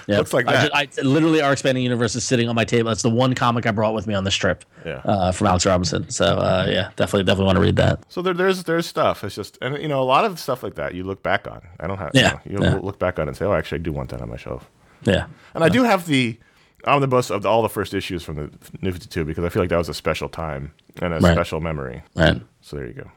yep. 0.07 0.20
looks 0.20 0.34
like 0.34 0.45
that. 0.45 0.76
I, 0.76 0.82
I, 0.82 1.01
literally, 1.01 1.41
our 1.41 1.51
expanding 1.51 1.84
universe 1.84 2.15
is 2.15 2.24
sitting 2.24 2.47
on 2.47 2.55
my 2.55 2.65
table. 2.65 2.89
That's 2.89 3.01
the 3.01 3.09
one 3.09 3.34
comic 3.34 3.65
I 3.65 3.72
brought 3.72 3.93
with 3.93 4.07
me 4.07 4.13
on 4.13 4.24
this 4.24 4.36
trip. 4.36 4.65
Yeah. 4.86 5.01
Uh, 5.03 5.32
from 5.32 5.47
Alex 5.47 5.65
Robinson. 5.65 6.09
So 6.09 6.26
uh, 6.26 6.65
yeah, 6.70 6.91
definitely, 6.95 7.24
definitely 7.24 7.45
want 7.45 7.57
to 7.57 7.61
read 7.61 7.76
that. 7.78 8.03
So 8.09 8.22
there, 8.22 8.34
there's 8.34 8.63
there's 8.63 8.86
stuff. 8.86 9.24
It's 9.24 9.36
just 9.36 9.57
and 9.61 9.82
you 9.82 9.88
know 9.88 10.01
a 10.01 10.05
lot 10.05 10.26
of 10.26 10.39
stuff 10.39 10.63
like 10.63 10.76
that 10.76 10.93
you 10.93 11.03
look 11.03 11.24
back 11.24 11.47
on. 11.47 11.61
I 11.80 11.88
don't 11.88 11.97
have. 11.97 12.11
Yeah. 12.13 12.39
You, 12.45 12.57
know, 12.57 12.65
you 12.65 12.72
yeah. 12.74 12.80
look 12.82 12.99
back 12.99 13.20
on 13.20 13.28
it 13.28 13.30
and 13.30 13.38
say, 13.38 13.45
oh, 13.45 13.53
actually, 13.53 13.80
I 13.80 13.82
do 13.82 13.91
want 13.91 14.09
that 14.11 14.22
on 14.22 14.30
my 14.30 14.38
shelf. 14.38 14.70
Yeah. 15.03 15.28
And 15.53 15.63
I 15.63 15.70
do 15.70 15.84
have 15.84 16.05
the 16.05 16.38
omnibus 16.86 17.30
of 17.30 17.41
the, 17.43 17.49
all 17.49 17.61
the 17.61 17.70
first 17.70 17.93
issues 17.93 18.24
from 18.24 18.36
the 18.36 18.51
New 18.82 18.91
52 18.91 19.26
because 19.26 19.43
I 19.43 19.49
feel 19.49 19.61
like 19.61 19.70
that 19.70 19.78
was 19.78 19.89
a 19.89 19.93
special 19.93 20.30
time 20.30 20.74
and 21.01 21.13
a 21.13 21.20
right. 21.20 21.34
special 21.34 21.59
memory. 21.59 22.03
Right. 22.15 22.41
So 22.61 22.78
there 22.78 22.88
you 22.88 22.93
go. 22.93 23.11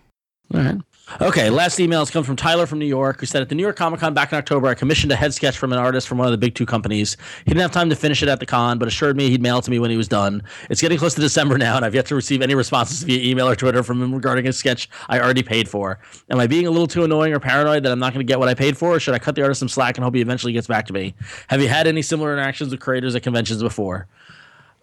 All 0.55 0.61
right. 0.61 0.81
Okay, 1.21 1.51
last 1.51 1.79
emails 1.79 2.11
come 2.11 2.25
from 2.25 2.37
Tyler 2.37 2.65
from 2.65 2.79
New 2.79 2.87
York, 2.87 3.21
who 3.21 3.27
said 3.27 3.43
at 3.43 3.49
the 3.51 3.55
New 3.55 3.63
York 3.63 3.77
Comic 3.77 4.01
Con 4.01 4.15
back 4.15 4.33
in 4.33 4.39
October, 4.39 4.69
I 4.69 4.75
commissioned 4.75 5.13
a 5.13 5.17
head 5.17 5.35
sketch 5.35 5.59
from 5.59 5.73
an 5.73 5.79
artist 5.79 6.09
from 6.09 6.17
one 6.17 6.27
of 6.27 6.31
the 6.31 6.39
big 6.39 6.55
two 6.55 6.65
companies. 6.65 7.19
He 7.45 7.51
didn't 7.51 7.61
have 7.61 7.71
time 7.71 7.91
to 7.91 7.97
finish 7.97 8.23
it 8.23 8.29
at 8.31 8.41
the 8.41 8.47
con, 8.47 8.79
but 8.79 8.89
assured 8.89 9.17
me 9.17 9.29
he'd 9.29 9.43
mail 9.43 9.59
it 9.59 9.65
to 9.65 9.71
me 9.71 9.79
when 9.79 9.91
he 9.91 9.97
was 9.99 10.09
done. 10.09 10.43
It's 10.71 10.81
getting 10.81 10.97
close 10.99 11.15
to 11.15 11.21
December 11.21 11.59
now, 11.59 11.77
and 11.77 11.85
I've 11.85 11.95
yet 11.95 12.07
to 12.07 12.15
receive 12.15 12.41
any 12.41 12.55
responses 12.55 13.03
via 13.03 13.21
email 13.31 13.47
or 13.47 13.55
Twitter 13.55 13.83
from 13.83 14.01
him 14.01 14.15
regarding 14.15 14.49
a 14.49 14.53
sketch 14.55 14.89
I 15.09 15.21
already 15.21 15.43
paid 15.43 15.69
for. 15.69 15.99
Am 16.31 16.39
I 16.39 16.47
being 16.47 16.67
a 16.67 16.71
little 16.71 16.87
too 16.87 17.05
annoying 17.05 17.35
or 17.35 17.41
paranoid 17.41 17.83
that 17.83 17.93
I'm 17.93 17.99
not 17.99 18.15
going 18.15 18.25
to 18.25 18.31
get 18.31 18.39
what 18.39 18.49
I 18.49 18.55
paid 18.55 18.79
for, 18.79 18.95
or 18.95 19.01
should 19.01 19.15
I 19.15 19.19
cut 19.19 19.35
the 19.35 19.43
artist 19.43 19.59
some 19.59 19.69
slack 19.69 19.99
and 19.99 20.05
hope 20.05 20.15
he 20.15 20.23
eventually 20.23 20.55
gets 20.55 20.67
back 20.67 20.87
to 20.87 20.95
me? 20.95 21.15
Have 21.49 21.61
you 21.61 21.69
had 21.69 21.87
any 21.87 22.01
similar 22.01 22.33
interactions 22.33 22.71
with 22.71 22.81
creators 22.81 23.15
at 23.15 23.23
conventions 23.23 23.63
before? 23.63 24.07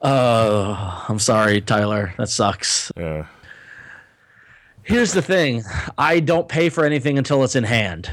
Oh, 0.01 1.05
I'm 1.09 1.20
sorry, 1.20 1.59
Tyler. 1.59 2.13
That 2.17 2.30
sucks. 2.30 2.91
Yeah. 2.95 3.26
Here's 4.89 5.13
the 5.13 5.21
thing: 5.21 5.63
I 5.97 6.19
don't 6.19 6.47
pay 6.47 6.69
for 6.69 6.83
anything 6.83 7.17
until 7.17 7.43
it's 7.43 7.55
in 7.55 7.63
hand. 7.63 8.11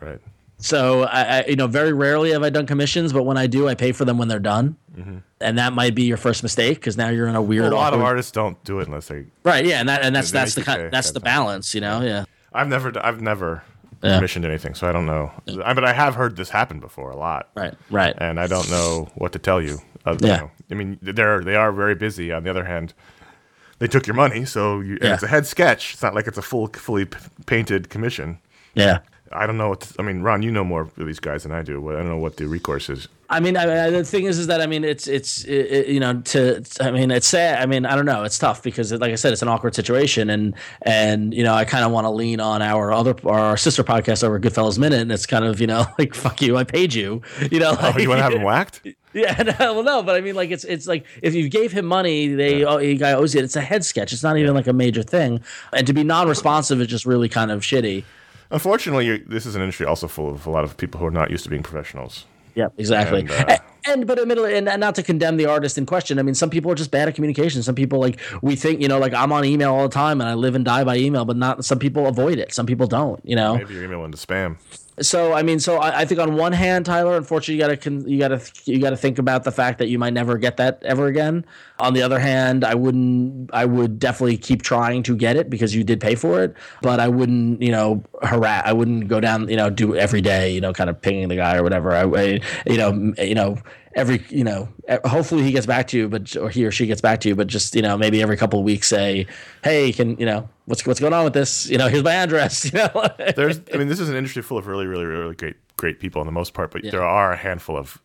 Right. 0.00 0.20
So 0.58 1.02
I, 1.02 1.22
I, 1.22 1.44
you 1.46 1.56
know, 1.56 1.66
very 1.66 1.92
rarely 1.92 2.30
have 2.30 2.42
I 2.42 2.50
done 2.50 2.66
commissions, 2.66 3.12
but 3.12 3.24
when 3.24 3.36
I 3.36 3.46
do, 3.46 3.68
I 3.68 3.74
pay 3.74 3.92
for 3.92 4.04
them 4.04 4.16
when 4.18 4.26
they're 4.26 4.38
done, 4.38 4.76
mm-hmm. 4.96 5.18
and 5.40 5.58
that 5.58 5.74
might 5.74 5.94
be 5.94 6.04
your 6.04 6.16
first 6.16 6.42
mistake 6.42 6.78
because 6.78 6.96
now 6.96 7.08
you're 7.10 7.28
in 7.28 7.36
a 7.36 7.42
weird. 7.42 7.64
Well, 7.64 7.74
a 7.74 7.74
lot 7.74 7.86
awkward... 7.88 8.00
of 8.00 8.04
artists 8.04 8.32
don't 8.32 8.62
do 8.64 8.80
it 8.80 8.88
unless 8.88 9.08
they. 9.08 9.26
Right. 9.44 9.64
Yeah, 9.64 9.80
and 9.80 9.88
that 9.88 10.02
and 10.02 10.16
that's 10.16 10.30
that's 10.30 10.54
the 10.54 10.62
kind, 10.62 10.90
that's 10.90 11.12
the 11.12 11.20
balance, 11.20 11.74
you 11.74 11.80
know. 11.80 12.00
Yeah. 12.00 12.24
I've 12.52 12.68
never 12.68 12.92
I've 13.04 13.20
never 13.20 13.62
yeah. 14.02 14.16
commissioned 14.16 14.44
anything, 14.44 14.74
so 14.74 14.88
I 14.88 14.92
don't 14.92 15.06
know. 15.06 15.30
Yeah. 15.44 15.62
I, 15.64 15.74
but 15.74 15.84
I 15.84 15.92
have 15.92 16.14
heard 16.14 16.36
this 16.36 16.48
happen 16.48 16.80
before 16.80 17.10
a 17.10 17.16
lot. 17.16 17.50
Right. 17.54 17.74
Right. 17.90 18.14
And 18.18 18.40
I 18.40 18.46
don't 18.46 18.68
know 18.70 19.08
what 19.14 19.32
to 19.32 19.38
tell 19.38 19.60
you. 19.60 19.78
Uh, 20.04 20.16
yeah. 20.20 20.26
You 20.26 20.40
know, 20.40 20.50
I 20.70 20.74
mean, 20.74 20.98
they're 21.02 21.40
they 21.40 21.54
are 21.54 21.70
very 21.70 21.94
busy. 21.94 22.32
On 22.32 22.42
the 22.42 22.50
other 22.50 22.64
hand, 22.64 22.94
they 23.78 23.86
took 23.86 24.06
your 24.06 24.14
money, 24.14 24.44
so 24.44 24.80
you, 24.80 24.98
yeah. 25.00 25.14
it's 25.14 25.22
a 25.22 25.26
head 25.28 25.46
sketch. 25.46 25.94
It's 25.94 26.02
not 26.02 26.14
like 26.14 26.26
it's 26.26 26.38
a 26.38 26.42
full, 26.42 26.68
fully 26.68 27.06
painted 27.46 27.90
commission. 27.90 28.38
Yeah. 28.74 29.00
I 29.32 29.46
don't 29.46 29.56
know. 29.56 29.70
What 29.70 29.90
I 29.98 30.02
mean, 30.02 30.22
Ron, 30.22 30.42
you 30.42 30.50
know 30.50 30.64
more 30.64 30.82
of 30.82 30.94
these 30.96 31.20
guys 31.20 31.42
than 31.42 31.52
I 31.52 31.62
do. 31.62 31.90
I 31.90 31.96
don't 31.96 32.08
know 32.08 32.18
what 32.18 32.36
the 32.36 32.46
recourse 32.46 32.88
is. 32.88 33.08
I 33.28 33.40
mean, 33.40 33.56
I, 33.56 33.86
I, 33.86 33.90
the 33.90 34.04
thing 34.04 34.24
is, 34.24 34.38
is 34.38 34.46
that 34.46 34.60
I 34.60 34.66
mean, 34.66 34.84
it's 34.84 35.08
it's 35.08 35.44
it, 35.44 35.88
you 35.88 35.98
know, 35.98 36.20
to 36.20 36.64
I 36.80 36.90
mean, 36.92 37.10
it's 37.10 37.26
sad. 37.26 37.60
I 37.60 37.66
mean, 37.66 37.84
I 37.84 37.96
don't 37.96 38.06
know. 38.06 38.22
It's 38.22 38.38
tough 38.38 38.62
because, 38.62 38.92
like 38.92 39.10
I 39.10 39.16
said, 39.16 39.32
it's 39.32 39.42
an 39.42 39.48
awkward 39.48 39.74
situation, 39.74 40.30
and 40.30 40.54
and 40.82 41.34
you 41.34 41.42
know, 41.42 41.54
I 41.54 41.64
kind 41.64 41.84
of 41.84 41.90
want 41.90 42.04
to 42.04 42.10
lean 42.10 42.40
on 42.40 42.62
our 42.62 42.92
other 42.92 43.16
our 43.26 43.56
sister 43.56 43.82
podcast 43.82 44.22
over 44.22 44.38
Goodfellas 44.38 44.78
Minute, 44.78 45.00
and 45.00 45.10
it's 45.10 45.26
kind 45.26 45.44
of 45.44 45.60
you 45.60 45.66
know, 45.66 45.86
like 45.98 46.14
fuck 46.14 46.40
you, 46.40 46.56
I 46.56 46.64
paid 46.64 46.94
you, 46.94 47.22
you 47.50 47.58
know. 47.58 47.72
Like, 47.72 47.96
oh, 47.96 47.98
you 47.98 48.08
want 48.08 48.18
to 48.18 48.22
have 48.22 48.32
him 48.32 48.42
whacked? 48.42 48.82
Yeah, 49.12 49.54
no, 49.58 49.72
well, 49.72 49.82
no, 49.82 50.02
but 50.02 50.14
I 50.14 50.20
mean, 50.20 50.34
like, 50.34 50.50
it's 50.50 50.64
it's 50.64 50.86
like 50.86 51.06
if 51.22 51.34
you 51.34 51.48
gave 51.48 51.72
him 51.72 51.86
money, 51.86 52.28
they 52.28 52.60
yeah. 52.60 52.66
oh, 52.66 52.96
guy 52.96 53.14
owes 53.14 53.34
you. 53.34 53.42
It's 53.42 53.56
a 53.56 53.62
head 53.62 53.82
sketch. 53.82 54.12
It's 54.12 54.22
not 54.22 54.36
even 54.36 54.52
like 54.52 54.66
a 54.66 54.74
major 54.74 55.02
thing, 55.02 55.40
and 55.72 55.86
to 55.86 55.94
be 55.94 56.04
non-responsive 56.04 56.82
is 56.82 56.88
just 56.88 57.06
really 57.06 57.30
kind 57.30 57.50
of 57.50 57.62
shitty. 57.62 58.04
Unfortunately, 58.50 59.18
this 59.18 59.46
is 59.46 59.54
an 59.54 59.62
industry 59.62 59.86
also 59.86 60.08
full 60.08 60.30
of 60.30 60.46
a 60.46 60.50
lot 60.50 60.64
of 60.64 60.76
people 60.76 61.00
who 61.00 61.06
are 61.06 61.10
not 61.10 61.30
used 61.30 61.44
to 61.44 61.50
being 61.50 61.62
professionals. 61.62 62.26
Yeah, 62.54 62.68
exactly. 62.78 63.20
And, 63.20 63.30
uh, 63.30 63.58
and, 63.86 64.06
but 64.06 64.18
admittedly, 64.18 64.56
and, 64.56 64.64
not 64.80 64.94
to 64.94 65.02
condemn 65.02 65.36
the 65.36 65.44
artist 65.44 65.76
in 65.76 65.84
question. 65.84 66.18
I 66.18 66.22
mean, 66.22 66.34
some 66.34 66.48
people 66.48 66.70
are 66.72 66.74
just 66.74 66.90
bad 66.90 67.06
at 67.06 67.14
communication. 67.14 67.62
Some 67.62 67.74
people 67.74 68.00
like 68.00 68.18
we 68.40 68.56
think, 68.56 68.80
you 68.80 68.88
know, 68.88 68.98
like 68.98 69.12
I'm 69.12 69.30
on 69.30 69.44
email 69.44 69.74
all 69.74 69.82
the 69.88 69.94
time 69.94 70.20
and 70.20 70.30
I 70.30 70.34
live 70.34 70.54
and 70.54 70.64
die 70.64 70.82
by 70.82 70.96
email, 70.96 71.26
but 71.26 71.36
not 71.36 71.64
some 71.64 71.78
people 71.78 72.06
avoid 72.06 72.38
it. 72.38 72.54
Some 72.54 72.64
people 72.64 72.86
don't. 72.86 73.20
You 73.24 73.36
know, 73.36 73.58
maybe 73.58 73.74
you're 73.74 73.84
emailing 73.84 74.12
to 74.12 74.18
spam 74.18 74.56
so 75.00 75.34
I 75.34 75.42
mean, 75.42 75.60
so 75.60 75.76
I, 75.76 76.00
I, 76.00 76.04
think 76.06 76.20
on 76.20 76.36
one 76.36 76.52
hand, 76.52 76.86
Tyler, 76.86 77.16
unfortunately, 77.16 77.54
you 77.56 77.60
gotta 77.60 78.08
you 78.08 78.18
gotta 78.18 78.40
you 78.64 78.80
gotta 78.80 78.96
think 78.96 79.18
about 79.18 79.44
the 79.44 79.52
fact 79.52 79.78
that 79.78 79.88
you 79.88 79.98
might 79.98 80.14
never 80.14 80.38
get 80.38 80.56
that 80.56 80.82
ever 80.84 81.06
again. 81.06 81.44
On 81.78 81.92
the 81.92 82.02
other 82.02 82.18
hand, 82.18 82.64
I 82.64 82.74
wouldn't. 82.74 83.50
I 83.52 83.66
would 83.66 83.98
definitely 83.98 84.38
keep 84.38 84.62
trying 84.62 85.02
to 85.02 85.14
get 85.14 85.36
it 85.36 85.50
because 85.50 85.74
you 85.74 85.84
did 85.84 86.00
pay 86.00 86.14
for 86.14 86.42
it, 86.42 86.54
but 86.80 86.98
I 86.98 87.08
wouldn't, 87.08 87.60
you 87.60 87.70
know, 87.70 88.02
harass. 88.22 88.62
I 88.64 88.72
wouldn't 88.72 89.08
go 89.08 89.20
down, 89.20 89.48
you 89.48 89.56
know, 89.56 89.68
do 89.68 89.94
every 89.96 90.22
day, 90.22 90.52
you 90.52 90.62
know, 90.62 90.72
kind 90.72 90.88
of 90.88 91.00
pinging 91.00 91.28
the 91.28 91.36
guy 91.36 91.56
or 91.56 91.62
whatever. 91.62 91.92
I, 91.92 92.04
I 92.04 92.40
you 92.66 92.78
know, 92.78 93.12
you 93.18 93.34
know 93.34 93.58
every 93.96 94.22
you 94.28 94.44
know 94.44 94.68
hopefully 95.06 95.42
he 95.42 95.50
gets 95.50 95.66
back 95.66 95.88
to 95.88 95.96
you 95.96 96.08
but 96.08 96.36
or 96.36 96.50
he 96.50 96.64
or 96.64 96.70
she 96.70 96.86
gets 96.86 97.00
back 97.00 97.18
to 97.20 97.28
you 97.28 97.34
but 97.34 97.46
just 97.46 97.74
you 97.74 97.82
know 97.82 97.96
maybe 97.96 98.22
every 98.22 98.36
couple 98.36 98.58
of 98.58 98.64
weeks 98.64 98.86
say 98.86 99.26
hey 99.64 99.92
can 99.92 100.16
you 100.18 100.26
know 100.26 100.48
what's 100.66 100.86
what's 100.86 101.00
going 101.00 101.14
on 101.14 101.24
with 101.24 101.32
this 101.32 101.68
you 101.68 101.78
know 101.78 101.88
here's 101.88 102.04
my 102.04 102.12
address 102.12 102.64
you 102.72 102.78
know 102.78 103.08
there's 103.34 103.58
i 103.72 103.78
mean 103.78 103.88
this 103.88 103.98
is 103.98 104.08
an 104.08 104.14
industry 104.14 104.42
full 104.42 104.58
of 104.58 104.66
really 104.66 104.86
really 104.86 105.06
really 105.06 105.34
great 105.34 105.56
great 105.76 105.98
people 105.98 106.20
on 106.20 106.26
the 106.26 106.32
most 106.32 106.52
part 106.52 106.70
but 106.70 106.84
yeah. 106.84 106.90
there 106.90 107.02
are 107.02 107.32
a 107.32 107.36
handful 107.36 107.76
of 107.76 108.00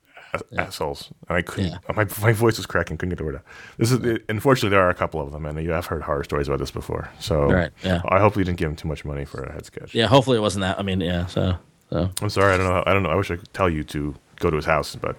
yeah. 0.49 0.61
assholes 0.61 1.11
and 1.27 1.37
i 1.37 1.41
couldn't 1.41 1.71
yeah. 1.71 1.93
my, 1.93 2.07
my 2.21 2.31
voice 2.31 2.55
was 2.55 2.65
cracking 2.65 2.95
couldn't 2.95 3.09
get 3.09 3.17
the 3.17 3.25
word 3.25 3.35
out 3.35 3.43
this 3.77 3.91
is 3.91 4.19
unfortunately 4.29 4.69
there 4.69 4.81
are 4.81 4.89
a 4.89 4.95
couple 4.95 5.19
of 5.19 5.33
them 5.33 5.45
and 5.45 5.61
you 5.61 5.71
have 5.71 5.87
heard 5.87 6.01
horror 6.01 6.23
stories 6.23 6.47
about 6.47 6.59
this 6.59 6.71
before 6.71 7.09
so 7.19 7.51
right, 7.51 7.71
yeah. 7.83 8.01
i 8.07 8.17
hope 8.17 8.37
you 8.37 8.45
didn't 8.45 8.57
give 8.57 8.69
him 8.69 8.77
too 8.77 8.87
much 8.87 9.03
money 9.03 9.25
for 9.25 9.43
a 9.43 9.51
head 9.51 9.65
sketch 9.65 9.93
yeah 9.93 10.07
hopefully 10.07 10.37
it 10.37 10.41
wasn't 10.41 10.61
that 10.61 10.79
i 10.79 10.83
mean 10.83 11.01
yeah 11.01 11.25
so 11.25 11.53
so 11.89 12.09
i'm 12.21 12.29
sorry 12.29 12.53
i 12.53 12.57
don't 12.57 12.67
know 12.67 12.81
i 12.85 12.93
don't 12.93 13.03
know 13.03 13.09
i 13.09 13.15
wish 13.15 13.29
i 13.29 13.35
could 13.35 13.53
tell 13.53 13.69
you 13.69 13.83
to 13.83 14.15
go 14.37 14.49
to 14.49 14.55
his 14.55 14.65
house 14.65 14.95
but 14.95 15.17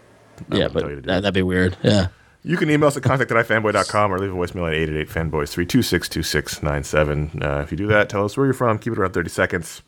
yeah, 0.50 0.68
but 0.68 1.04
that, 1.04 1.24
would 1.24 1.34
be 1.34 1.42
weird. 1.42 1.76
Yeah. 1.82 2.08
You 2.44 2.56
can 2.56 2.68
email 2.70 2.88
us 2.88 2.96
at 2.96 3.04
contact 3.04 3.30
at 3.30 3.46
ifanboy.com 3.46 4.12
or 4.12 4.18
leave 4.18 4.32
a 4.32 4.34
voicemail 4.34 4.66
at 4.66 4.74
888 4.74 5.08
fanboys 5.08 5.50
326 5.50 6.08
2697. 6.08 7.42
Uh, 7.42 7.60
if 7.60 7.70
you 7.70 7.76
do 7.76 7.86
that, 7.86 8.08
tell 8.08 8.24
us 8.24 8.36
where 8.36 8.46
you're 8.46 8.54
from. 8.54 8.78
Keep 8.78 8.94
it 8.94 8.98
around 8.98 9.12
30 9.12 9.30
seconds. 9.30 9.82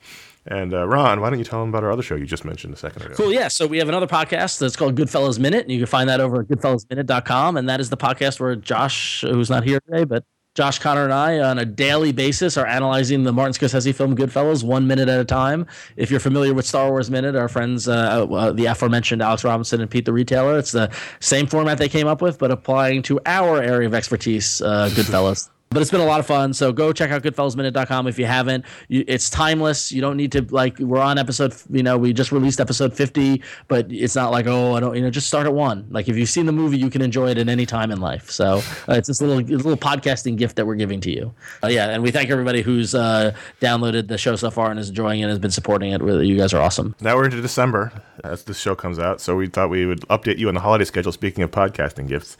And 0.47 0.75
uh, 0.75 0.87
Ron, 0.87 1.21
why 1.21 1.31
don't 1.31 1.39
you 1.39 1.45
tell 1.45 1.61
them 1.61 1.71
about 1.71 1.85
our 1.85 1.91
other 1.91 2.03
show 2.03 2.15
you 2.15 2.27
just 2.27 2.45
mentioned 2.45 2.75
a 2.75 2.77
second 2.77 3.03
ago? 3.03 3.15
Cool. 3.15 3.33
Yeah. 3.33 3.49
So 3.49 3.67
we 3.67 3.79
have 3.79 3.89
another 3.89 4.07
podcast 4.07 4.59
that's 4.59 4.77
called 4.77 4.95
Goodfellas 4.95 5.39
Minute. 5.39 5.63
And 5.63 5.73
you 5.73 5.79
can 5.79 5.87
find 5.87 6.09
that 6.09 6.21
over 6.21 6.43
at 6.43 6.49
goodfellasminute.com. 6.49 7.57
And 7.57 7.69
that 7.69 7.81
is 7.81 7.91
the 7.91 7.97
podcast 7.97 8.41
where 8.41 8.55
Josh, 8.55 9.23
who's 9.23 9.49
not 9.49 9.65
here 9.65 9.81
today, 9.81 10.05
but 10.05 10.25
Josh 10.55 10.79
Conor 10.79 11.03
and 11.03 11.13
I, 11.13 11.41
on 11.41 11.59
a 11.59 11.65
daily 11.65 12.13
basis, 12.13 12.57
are 12.57 12.65
analyzing 12.65 13.25
the 13.25 13.33
Martin 13.33 13.55
Scorsese 13.55 13.93
film 13.93 14.17
Goodfellas 14.17 14.63
one 14.63 14.87
minute 14.87 15.09
at 15.09 15.19
a 15.19 15.25
time. 15.25 15.67
If 15.97 16.13
you're 16.13 16.21
familiar 16.21 16.55
with 16.55 16.65
Star 16.65 16.91
Wars 16.91 17.11
Minute, 17.11 17.35
our 17.35 17.49
friends, 17.49 17.89
uh, 17.89 18.25
uh, 18.25 18.53
the 18.53 18.67
aforementioned 18.67 19.21
Alex 19.21 19.43
Robinson 19.43 19.81
and 19.81 19.91
Pete 19.91 20.05
the 20.05 20.13
Retailer, 20.13 20.57
it's 20.57 20.71
the 20.71 20.91
same 21.19 21.49
format 21.49 21.79
they 21.79 21.89
came 21.89 22.07
up 22.07 22.23
with, 22.23 22.39
but 22.39 22.53
applying 22.53 23.03
to 23.03 23.19
our 23.27 23.61
area 23.61 23.89
of 23.89 23.95
expertise, 23.95 24.63
uh, 24.63 24.89
Goodfellas. 24.93 25.49
But 25.75 25.83
it's 25.83 25.91
been 25.91 26.01
a 26.01 26.07
lot 26.07 26.21
of 26.21 26.27
fun. 26.27 26.55
So 26.55 26.73
go 26.73 26.93
check 26.93 27.11
out 27.11 27.23
goodfellasminute.com 27.23 28.07
if 28.07 28.19
you 28.19 28.27
haven't. 28.27 28.65
You, 28.89 29.05
it's 29.07 29.29
timeless. 29.29 29.93
You 29.93 30.01
don't 30.01 30.17
need 30.17 30.33
to 30.33 30.43
like. 30.51 30.79
We're 30.79 31.01
on 31.01 31.19
episode. 31.19 31.55
You 31.69 31.83
know, 31.83 31.99
we 31.99 32.13
just 32.13 32.33
released 32.33 32.61
episode 32.61 32.95
50, 32.95 33.43
but 33.69 33.91
it's 33.91 34.15
not 34.15 34.31
like 34.31 34.47
oh, 34.47 34.75
I 34.75 34.81
don't. 34.81 34.95
You 34.97 35.03
know, 35.03 35.11
just 35.11 35.27
start 35.27 35.47
at 35.47 35.53
one. 35.53 35.87
Like 35.91 36.09
if 36.09 36.17
you've 36.17 36.29
seen 36.29 36.47
the 36.47 36.53
movie, 36.53 36.79
you 36.79 36.89
can 36.89 37.03
enjoy 37.03 37.31
it 37.31 37.39
at 37.39 37.49
any 37.49 37.67
time 37.67 37.91
in 37.91 38.01
life. 38.01 38.31
So 38.31 38.63
uh, 38.89 38.95
it's 38.95 39.09
this 39.09 39.21
little 39.21 39.43
little 39.43 39.77
podcasting 39.77 40.37
gift 40.37 40.57
that 40.57 40.67
we're 40.67 40.77
giving 40.77 41.01
to 41.03 41.11
you. 41.11 41.35
Uh, 41.63 41.69
yeah, 41.69 41.91
and 41.91 42.03
we 42.03 42.11
thank 42.11 42.31
everybody 42.31 42.63
who's 42.63 42.95
uh, 42.95 43.35
downloaded 43.61 44.09
the 44.09 44.17
show 44.17 44.37
so 44.37 44.51
far 44.51 44.71
and 44.71 44.79
is 44.79 44.89
enjoying 44.89 45.21
it, 45.21 45.25
and 45.25 45.31
has 45.31 45.39
been 45.41 45.51
supporting 45.51 45.93
it. 45.93 46.01
You 46.03 46.37
guys 46.37 46.55
are 46.55 46.63
awesome. 46.63 46.95
Now 47.01 47.17
we're 47.17 47.25
into 47.25 47.43
December 47.43 47.93
as 48.23 48.45
this 48.45 48.59
show 48.59 48.75
comes 48.75 48.99
out, 48.99 49.21
so 49.21 49.35
we 49.37 49.49
thought 49.49 49.71
we 49.71 49.87
would 49.87 50.01
update 50.03 50.39
you 50.39 50.49
on 50.49 50.55
the 50.55 50.61
holiday 50.61 50.85
schedule. 50.85 51.13
Speaking 51.13 51.43
of 51.43 51.51
podcasting 51.51 52.09
gifts 52.09 52.37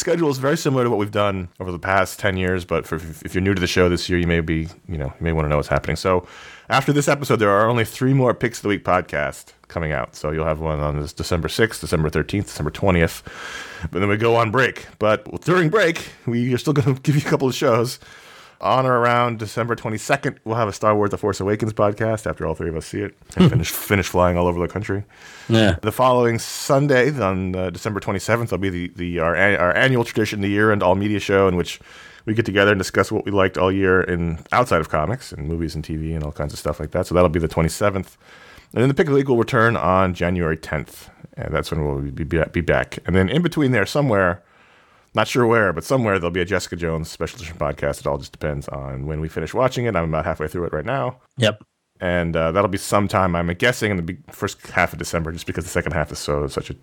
schedule 0.00 0.30
is 0.30 0.38
very 0.38 0.56
similar 0.56 0.82
to 0.84 0.90
what 0.90 0.98
we've 0.98 1.10
done 1.10 1.48
over 1.60 1.70
the 1.70 1.78
past 1.78 2.18
10 2.18 2.36
years, 2.36 2.64
but 2.64 2.86
for, 2.86 2.96
if 2.96 3.34
you're 3.34 3.42
new 3.42 3.54
to 3.54 3.60
the 3.60 3.66
show 3.66 3.88
this 3.88 4.08
year, 4.08 4.18
you 4.18 4.26
may 4.26 4.40
be, 4.40 4.66
you 4.88 4.98
know, 4.98 5.06
you 5.06 5.24
may 5.24 5.32
want 5.32 5.44
to 5.44 5.48
know 5.48 5.56
what's 5.56 5.68
happening. 5.68 5.96
So 5.96 6.26
after 6.68 6.92
this 6.92 7.06
episode, 7.06 7.36
there 7.36 7.50
are 7.50 7.68
only 7.68 7.84
three 7.84 8.14
more 8.14 8.34
Picks 8.34 8.58
of 8.58 8.62
the 8.62 8.68
Week 8.68 8.84
podcast 8.84 9.52
coming 9.68 9.92
out. 9.92 10.16
So 10.16 10.30
you'll 10.30 10.46
have 10.46 10.60
one 10.60 10.80
on 10.80 11.00
this 11.00 11.12
December 11.12 11.48
6th, 11.48 11.80
December 11.80 12.10
13th, 12.10 12.44
December 12.44 12.70
20th, 12.70 13.22
but 13.90 14.00
then 14.00 14.08
we 14.08 14.16
go 14.16 14.34
on 14.36 14.50
break. 14.50 14.86
But 14.98 15.42
during 15.42 15.68
break, 15.68 16.08
we 16.26 16.52
are 16.54 16.58
still 16.58 16.72
going 16.72 16.94
to 16.96 17.00
give 17.02 17.14
you 17.14 17.22
a 17.24 17.30
couple 17.30 17.46
of 17.46 17.54
shows 17.54 17.98
on 18.60 18.86
or 18.86 18.98
around 18.98 19.38
December 19.38 19.74
22nd, 19.74 20.38
we'll 20.44 20.56
have 20.56 20.68
a 20.68 20.72
Star 20.72 20.94
Wars: 20.94 21.10
The 21.10 21.18
Force 21.18 21.40
Awakens 21.40 21.72
podcast 21.72 22.26
after 22.28 22.46
all 22.46 22.54
three 22.54 22.68
of 22.68 22.76
us 22.76 22.86
see 22.86 23.00
it 23.00 23.16
and 23.36 23.50
finish 23.50 23.70
finish 23.70 24.06
flying 24.06 24.36
all 24.36 24.46
over 24.46 24.60
the 24.60 24.72
country. 24.72 25.04
Yeah. 25.48 25.76
The 25.82 25.92
following 25.92 26.38
Sunday, 26.38 27.10
on 27.18 27.54
uh, 27.56 27.70
December 27.70 28.00
27th, 28.00 28.50
will 28.50 28.58
be 28.58 28.70
the, 28.70 28.88
the 28.96 29.18
our 29.20 29.36
our 29.36 29.74
annual 29.74 30.04
tradition, 30.04 30.40
the 30.40 30.48
year 30.48 30.72
end 30.72 30.82
all 30.82 30.94
media 30.94 31.20
show, 31.20 31.48
in 31.48 31.56
which 31.56 31.80
we 32.24 32.34
get 32.34 32.46
together 32.46 32.72
and 32.72 32.78
discuss 32.78 33.10
what 33.10 33.24
we 33.24 33.30
liked 33.30 33.58
all 33.58 33.72
year 33.72 34.02
in 34.02 34.38
outside 34.52 34.80
of 34.80 34.88
comics 34.88 35.32
and 35.32 35.48
movies 35.48 35.74
and 35.74 35.84
TV 35.84 36.14
and 36.14 36.22
all 36.22 36.32
kinds 36.32 36.52
of 36.52 36.58
stuff 36.58 36.78
like 36.78 36.90
that. 36.92 37.06
So 37.06 37.14
that'll 37.14 37.30
be 37.30 37.40
the 37.40 37.48
27th. 37.48 38.16
And 38.72 38.82
then 38.82 38.88
the 38.88 38.94
Pick 38.94 39.06
of 39.06 39.12
the 39.12 39.16
Week 39.16 39.28
will 39.28 39.36
return 39.36 39.76
on 39.76 40.14
January 40.14 40.56
10th. 40.56 41.08
And 41.36 41.52
that's 41.52 41.70
when 41.70 41.84
we'll 41.84 42.00
be, 42.12 42.24
be 42.24 42.60
back. 42.60 42.98
And 43.06 43.16
then 43.16 43.28
in 43.28 43.42
between 43.42 43.72
there, 43.72 43.86
somewhere, 43.86 44.42
not 45.14 45.28
sure 45.28 45.46
where, 45.46 45.72
but 45.72 45.84
somewhere 45.84 46.18
there'll 46.18 46.30
be 46.30 46.40
a 46.40 46.44
Jessica 46.44 46.76
Jones 46.76 47.10
special 47.10 47.38
edition 47.38 47.56
podcast. 47.56 48.00
It 48.00 48.06
all 48.06 48.18
just 48.18 48.32
depends 48.32 48.68
on 48.68 49.06
when 49.06 49.20
we 49.20 49.28
finish 49.28 49.52
watching 49.54 49.86
it. 49.86 49.96
I'm 49.96 50.08
about 50.08 50.24
halfway 50.24 50.48
through 50.48 50.64
it 50.64 50.72
right 50.72 50.84
now. 50.84 51.20
Yep. 51.36 51.62
And 52.00 52.34
uh, 52.34 52.50
that'll 52.52 52.68
be 52.68 52.78
sometime, 52.78 53.36
I'm 53.36 53.48
guessing, 53.54 53.90
in 53.90 54.04
the 54.04 54.16
first 54.30 54.66
half 54.68 54.92
of 54.92 54.98
December, 54.98 55.32
just 55.32 55.46
because 55.46 55.64
the 55.64 55.70
second 55.70 55.92
half 55.92 56.10
is 56.10 56.18
so 56.18 56.46
such 56.46 56.70
a 56.70 56.76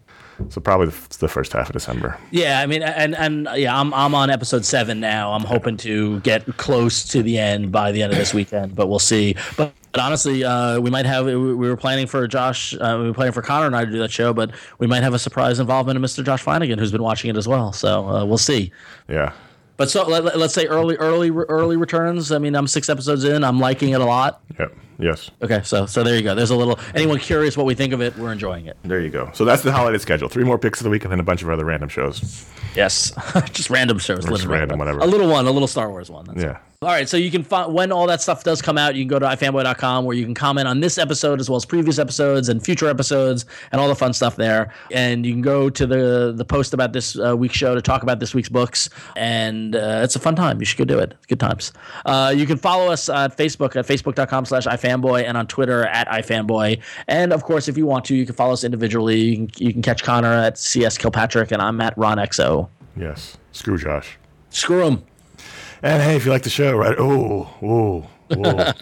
so 0.49 0.61
probably 0.61 0.87
the, 0.87 1.17
the, 1.17 1.27
first 1.27 1.53
half 1.53 1.69
of 1.69 1.73
December. 1.73 2.15
Yeah, 2.29 2.59
I 2.59 2.67
mean, 2.67 2.83
and 2.83 3.15
and 3.15 3.47
yeah, 3.55 3.79
I'm 3.79 3.91
I'm 3.95 4.13
on 4.13 4.29
episode 4.29 4.63
seven 4.63 4.99
now. 4.99 5.33
I'm 5.33 5.43
hoping 5.43 5.75
to 5.77 6.19
get 6.19 6.57
close 6.57 7.03
to 7.05 7.23
the 7.23 7.39
end 7.39 7.71
by 7.71 7.91
the 7.91 8.03
end 8.03 8.11
of 8.11 8.19
this 8.19 8.33
weekend, 8.35 8.75
but 8.75 8.87
we'll 8.87 8.99
see. 8.99 9.35
But 9.57 9.73
but 9.97 10.03
honestly, 10.03 10.43
uh, 10.43 10.79
we 10.79 10.91
might 10.91 11.07
have. 11.07 11.25
We 11.25 11.55
were 11.55 11.75
planning 11.75 12.05
for 12.05 12.27
Josh. 12.27 12.75
Uh, 12.75 12.97
we 12.99 13.07
were 13.07 13.13
planning 13.13 13.33
for 13.33 13.41
Conor 13.41 13.65
and 13.65 13.75
I 13.75 13.83
to 13.83 13.89
do 13.89 13.97
that 13.97 14.11
show, 14.11 14.31
but 14.31 14.51
we 14.77 14.85
might 14.85 15.01
have 15.01 15.15
a 15.15 15.19
surprise 15.19 15.59
involvement 15.59 15.97
of 15.97 16.03
Mr. 16.03 16.23
Josh 16.23 16.43
Flanagan, 16.43 16.77
who's 16.77 16.91
been 16.91 17.01
watching 17.01 17.31
it 17.31 17.35
as 17.35 17.47
well. 17.47 17.73
So 17.73 18.07
uh, 18.07 18.23
we'll 18.23 18.37
see. 18.37 18.71
Yeah. 19.09 19.33
But 19.77 19.89
so 19.89 20.07
let, 20.07 20.23
us 20.25 20.53
say 20.53 20.67
early, 20.67 20.97
early, 20.97 21.31
early 21.31 21.77
returns. 21.77 22.31
I 22.31 22.37
mean, 22.37 22.55
I'm 22.55 22.67
six 22.67 22.89
episodes 22.89 23.23
in. 23.23 23.43
I'm 23.43 23.59
liking 23.59 23.89
it 23.89 24.01
a 24.01 24.05
lot. 24.05 24.41
Yep. 24.59 24.75
Yes. 24.99 25.31
Okay. 25.41 25.61
So 25.63 25.85
so 25.85 26.03
there 26.03 26.15
you 26.15 26.21
go. 26.21 26.35
There's 26.35 26.49
a 26.49 26.55
little. 26.55 26.79
Anyone 26.95 27.19
curious 27.19 27.55
what 27.55 27.65
we 27.65 27.75
think 27.75 27.93
of 27.93 28.01
it? 28.01 28.17
We're 28.17 28.31
enjoying 28.31 28.65
it. 28.65 28.77
There 28.83 28.99
you 28.99 29.09
go. 29.09 29.29
So 29.33 29.45
that's 29.45 29.61
the 29.61 29.71
holiday 29.71 29.97
schedule. 29.97 30.29
Three 30.29 30.43
more 30.43 30.57
picks 30.57 30.79
of 30.79 30.85
the 30.85 30.89
week, 30.89 31.03
and 31.03 31.11
then 31.11 31.19
a 31.19 31.23
bunch 31.23 31.43
of 31.43 31.49
other 31.49 31.65
random 31.65 31.89
shows. 31.89 32.45
Yes, 32.75 33.11
just 33.51 33.69
random 33.69 33.99
shows. 33.99 34.25
Just 34.25 34.45
random, 34.45 34.79
whatever. 34.79 34.99
A 34.99 35.05
little 35.05 35.29
one, 35.29 35.45
a 35.47 35.51
little 35.51 35.67
Star 35.67 35.89
Wars 35.89 36.09
one. 36.09 36.25
That's 36.25 36.41
yeah. 36.41 36.59
All 36.83 36.89
right, 36.89 37.09
so 37.09 37.17
you 37.17 37.31
can 37.31 37.41
find 37.43 37.73
when 37.73 37.91
all 37.91 38.05
that 38.05 38.21
stuff 38.21 38.43
does 38.43 38.61
come 38.61 38.77
out, 38.77 38.93
you 38.93 39.01
can 39.01 39.07
go 39.07 39.17
to 39.17 39.25
ifanboy.com 39.25 40.05
where 40.05 40.15
you 40.15 40.23
can 40.23 40.35
comment 40.35 40.67
on 40.67 40.79
this 40.79 40.99
episode 40.99 41.39
as 41.39 41.49
well 41.49 41.57
as 41.57 41.65
previous 41.65 41.97
episodes 41.97 42.49
and 42.49 42.63
future 42.63 42.87
episodes 42.87 43.47
and 43.71 43.81
all 43.81 43.87
the 43.87 43.95
fun 43.95 44.13
stuff 44.13 44.35
there. 44.35 44.71
And 44.91 45.25
you 45.25 45.33
can 45.33 45.41
go 45.41 45.71
to 45.71 45.87
the 45.87 46.33
the 46.35 46.45
post 46.45 46.75
about 46.75 46.93
this 46.93 47.17
uh, 47.17 47.35
week's 47.35 47.55
show 47.55 47.73
to 47.73 47.81
talk 47.81 48.03
about 48.03 48.19
this 48.19 48.35
week's 48.35 48.49
books, 48.49 48.91
and 49.15 49.75
uh, 49.75 50.01
it's 50.03 50.15
a 50.15 50.19
fun 50.19 50.35
time. 50.35 50.59
You 50.59 50.65
should 50.65 50.77
go 50.77 50.85
do 50.85 50.99
it. 50.99 51.15
Good 51.27 51.39
times. 51.39 51.73
Uh, 52.05 52.31
you 52.37 52.45
can 52.45 52.57
follow 52.57 52.91
us 52.91 53.09
at 53.09 53.35
Facebook 53.35 53.75
at 53.75 53.87
facebook.com/slash 53.87 54.65
ifanboy 54.65 54.86
and 54.89 55.37
on 55.37 55.47
Twitter 55.47 55.85
at 55.85 56.07
ifanboy. 56.07 56.81
And 57.07 57.33
of 57.33 57.43
course, 57.43 57.67
if 57.67 57.77
you 57.77 57.85
want 57.85 58.05
to, 58.05 58.15
you 58.15 58.25
can 58.25 58.35
follow 58.35 58.53
us 58.53 58.63
individually. 58.63 59.19
You 59.19 59.35
can, 59.35 59.49
you 59.57 59.73
can 59.73 59.81
catch 59.81 60.03
Conor 60.03 60.33
at 60.33 60.57
CS 60.57 60.97
Kilpatrick, 60.97 61.51
and 61.51 61.61
I'm 61.61 61.79
at 61.81 61.97
Ron 61.97 62.17
XO. 62.17 62.69
Yes. 62.95 63.37
Screw 63.51 63.77
Josh. 63.77 64.17
Screw 64.49 64.85
him. 64.85 65.03
And 65.81 66.01
hey, 66.01 66.15
if 66.15 66.25
you 66.25 66.31
like 66.31 66.43
the 66.43 66.49
show, 66.49 66.75
right? 66.75 66.95
Oh, 66.97 67.49
oh, 67.61 68.07
oh. 68.31 68.73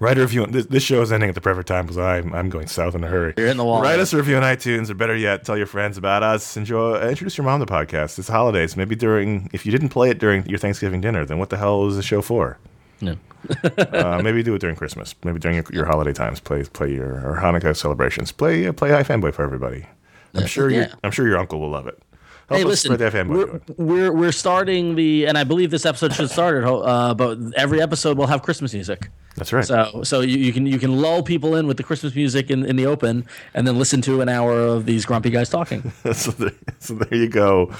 Write 0.00 0.16
a 0.16 0.22
review. 0.22 0.46
This, 0.46 0.64
this, 0.66 0.82
show 0.82 1.02
is 1.02 1.12
ending 1.12 1.28
at 1.28 1.34
the 1.34 1.42
perfect 1.42 1.68
time 1.68 1.84
because 1.84 1.98
I'm 1.98 2.34
I'm 2.34 2.48
going 2.48 2.68
south 2.68 2.94
in 2.94 3.04
a 3.04 3.06
hurry. 3.06 3.34
You're 3.36 3.48
in 3.48 3.58
the 3.58 3.64
wall. 3.66 3.82
Write 3.82 4.00
us 4.00 4.14
a 4.14 4.16
review 4.16 4.34
on 4.36 4.42
iTunes, 4.42 4.88
or 4.88 4.94
better 4.94 5.14
yet, 5.14 5.44
tell 5.44 5.58
your 5.58 5.66
friends 5.66 5.98
about 5.98 6.22
us. 6.22 6.56
Enjoy. 6.56 6.98
Introduce 7.06 7.36
your 7.36 7.44
mom 7.44 7.60
to 7.60 7.66
the 7.66 7.72
podcast. 7.72 8.18
It's 8.18 8.28
holidays. 8.28 8.78
Maybe 8.78 8.96
during, 8.96 9.50
if 9.52 9.66
you 9.66 9.72
didn't 9.72 9.90
play 9.90 10.08
it 10.08 10.18
during 10.18 10.46
your 10.46 10.58
Thanksgiving 10.58 11.02
dinner, 11.02 11.26
then 11.26 11.38
what 11.38 11.50
the 11.50 11.58
hell 11.58 11.86
is 11.86 11.96
the 11.96 12.02
show 12.02 12.22
for? 12.22 12.58
Yeah. 13.00 13.14
uh, 13.92 14.20
maybe 14.22 14.42
do 14.42 14.54
it 14.54 14.60
during 14.60 14.76
Christmas. 14.76 15.14
Maybe 15.24 15.38
during 15.38 15.56
your, 15.56 15.64
your 15.72 15.86
holiday 15.86 16.12
times. 16.12 16.40
Play 16.40 16.64
play 16.64 16.92
your 16.92 17.14
or 17.26 17.38
Hanukkah 17.40 17.76
celebrations. 17.76 18.32
Play 18.32 18.66
uh, 18.66 18.72
play 18.72 18.90
iFanboy 18.90 19.32
for 19.32 19.42
everybody. 19.42 19.86
I'm 20.34 20.46
sure 20.46 20.70
yeah. 20.70 20.78
your 20.78 20.86
I'm 21.04 21.10
sure 21.10 21.26
your 21.26 21.38
uncle 21.38 21.60
will 21.60 21.70
love 21.70 21.86
it. 21.86 22.02
Help 22.50 22.58
Hey, 22.58 22.64
listen, 22.64 23.28
we're, 23.28 23.60
we're 23.76 24.12
we're 24.12 24.32
starting 24.32 24.96
the, 24.96 25.28
and 25.28 25.38
I 25.38 25.44
believe 25.44 25.70
this 25.70 25.86
episode 25.86 26.12
should 26.12 26.30
start 26.30 26.64
it. 26.64 26.66
Uh, 26.66 27.14
but 27.14 27.38
every 27.56 27.80
episode 27.80 28.18
will 28.18 28.26
have 28.26 28.42
Christmas 28.42 28.74
music. 28.74 29.08
That's 29.36 29.52
right. 29.52 29.64
So 29.64 30.02
so 30.02 30.20
you, 30.20 30.36
you 30.36 30.52
can 30.52 30.66
you 30.66 30.80
can 30.80 31.00
lull 31.00 31.22
people 31.22 31.54
in 31.54 31.68
with 31.68 31.76
the 31.76 31.84
Christmas 31.84 32.12
music 32.12 32.50
in, 32.50 32.64
in 32.64 32.74
the 32.74 32.86
open, 32.86 33.24
and 33.54 33.68
then 33.68 33.78
listen 33.78 34.02
to 34.02 34.20
an 34.20 34.28
hour 34.28 34.58
of 34.58 34.84
these 34.84 35.04
grumpy 35.04 35.30
guys 35.30 35.48
talking. 35.48 35.92
so, 36.12 36.32
there, 36.32 36.50
so 36.80 36.94
there 36.94 37.16
you 37.16 37.28
go. 37.28 37.72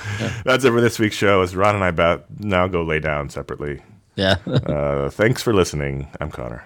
That's 0.45 0.65
it 0.65 0.71
for 0.71 0.81
this 0.81 1.01
week's 1.01 1.17
show. 1.17 1.43
As 1.43 1.57
Ron 1.57 1.75
and 1.75 1.83
I 1.83 1.89
about 1.89 2.27
now 2.39 2.69
go 2.69 2.85
lay 2.85 3.01
down 3.01 3.29
separately. 3.29 3.83
Yeah, 4.17 4.37
Uh, 4.47 5.09
thanks 5.11 5.43
for 5.43 5.53
listening. 5.55 6.09
I'm 6.21 6.31
Conor. 6.31 6.65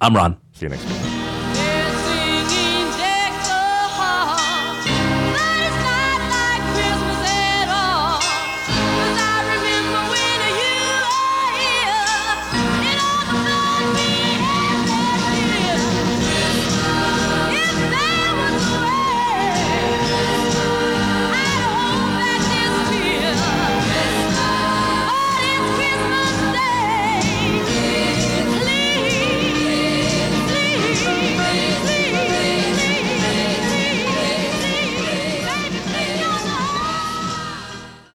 I'm 0.00 0.14
Ron. 0.16 0.36
See 0.52 0.66
you 0.66 0.70
next 0.70 0.84
week. 0.86 1.23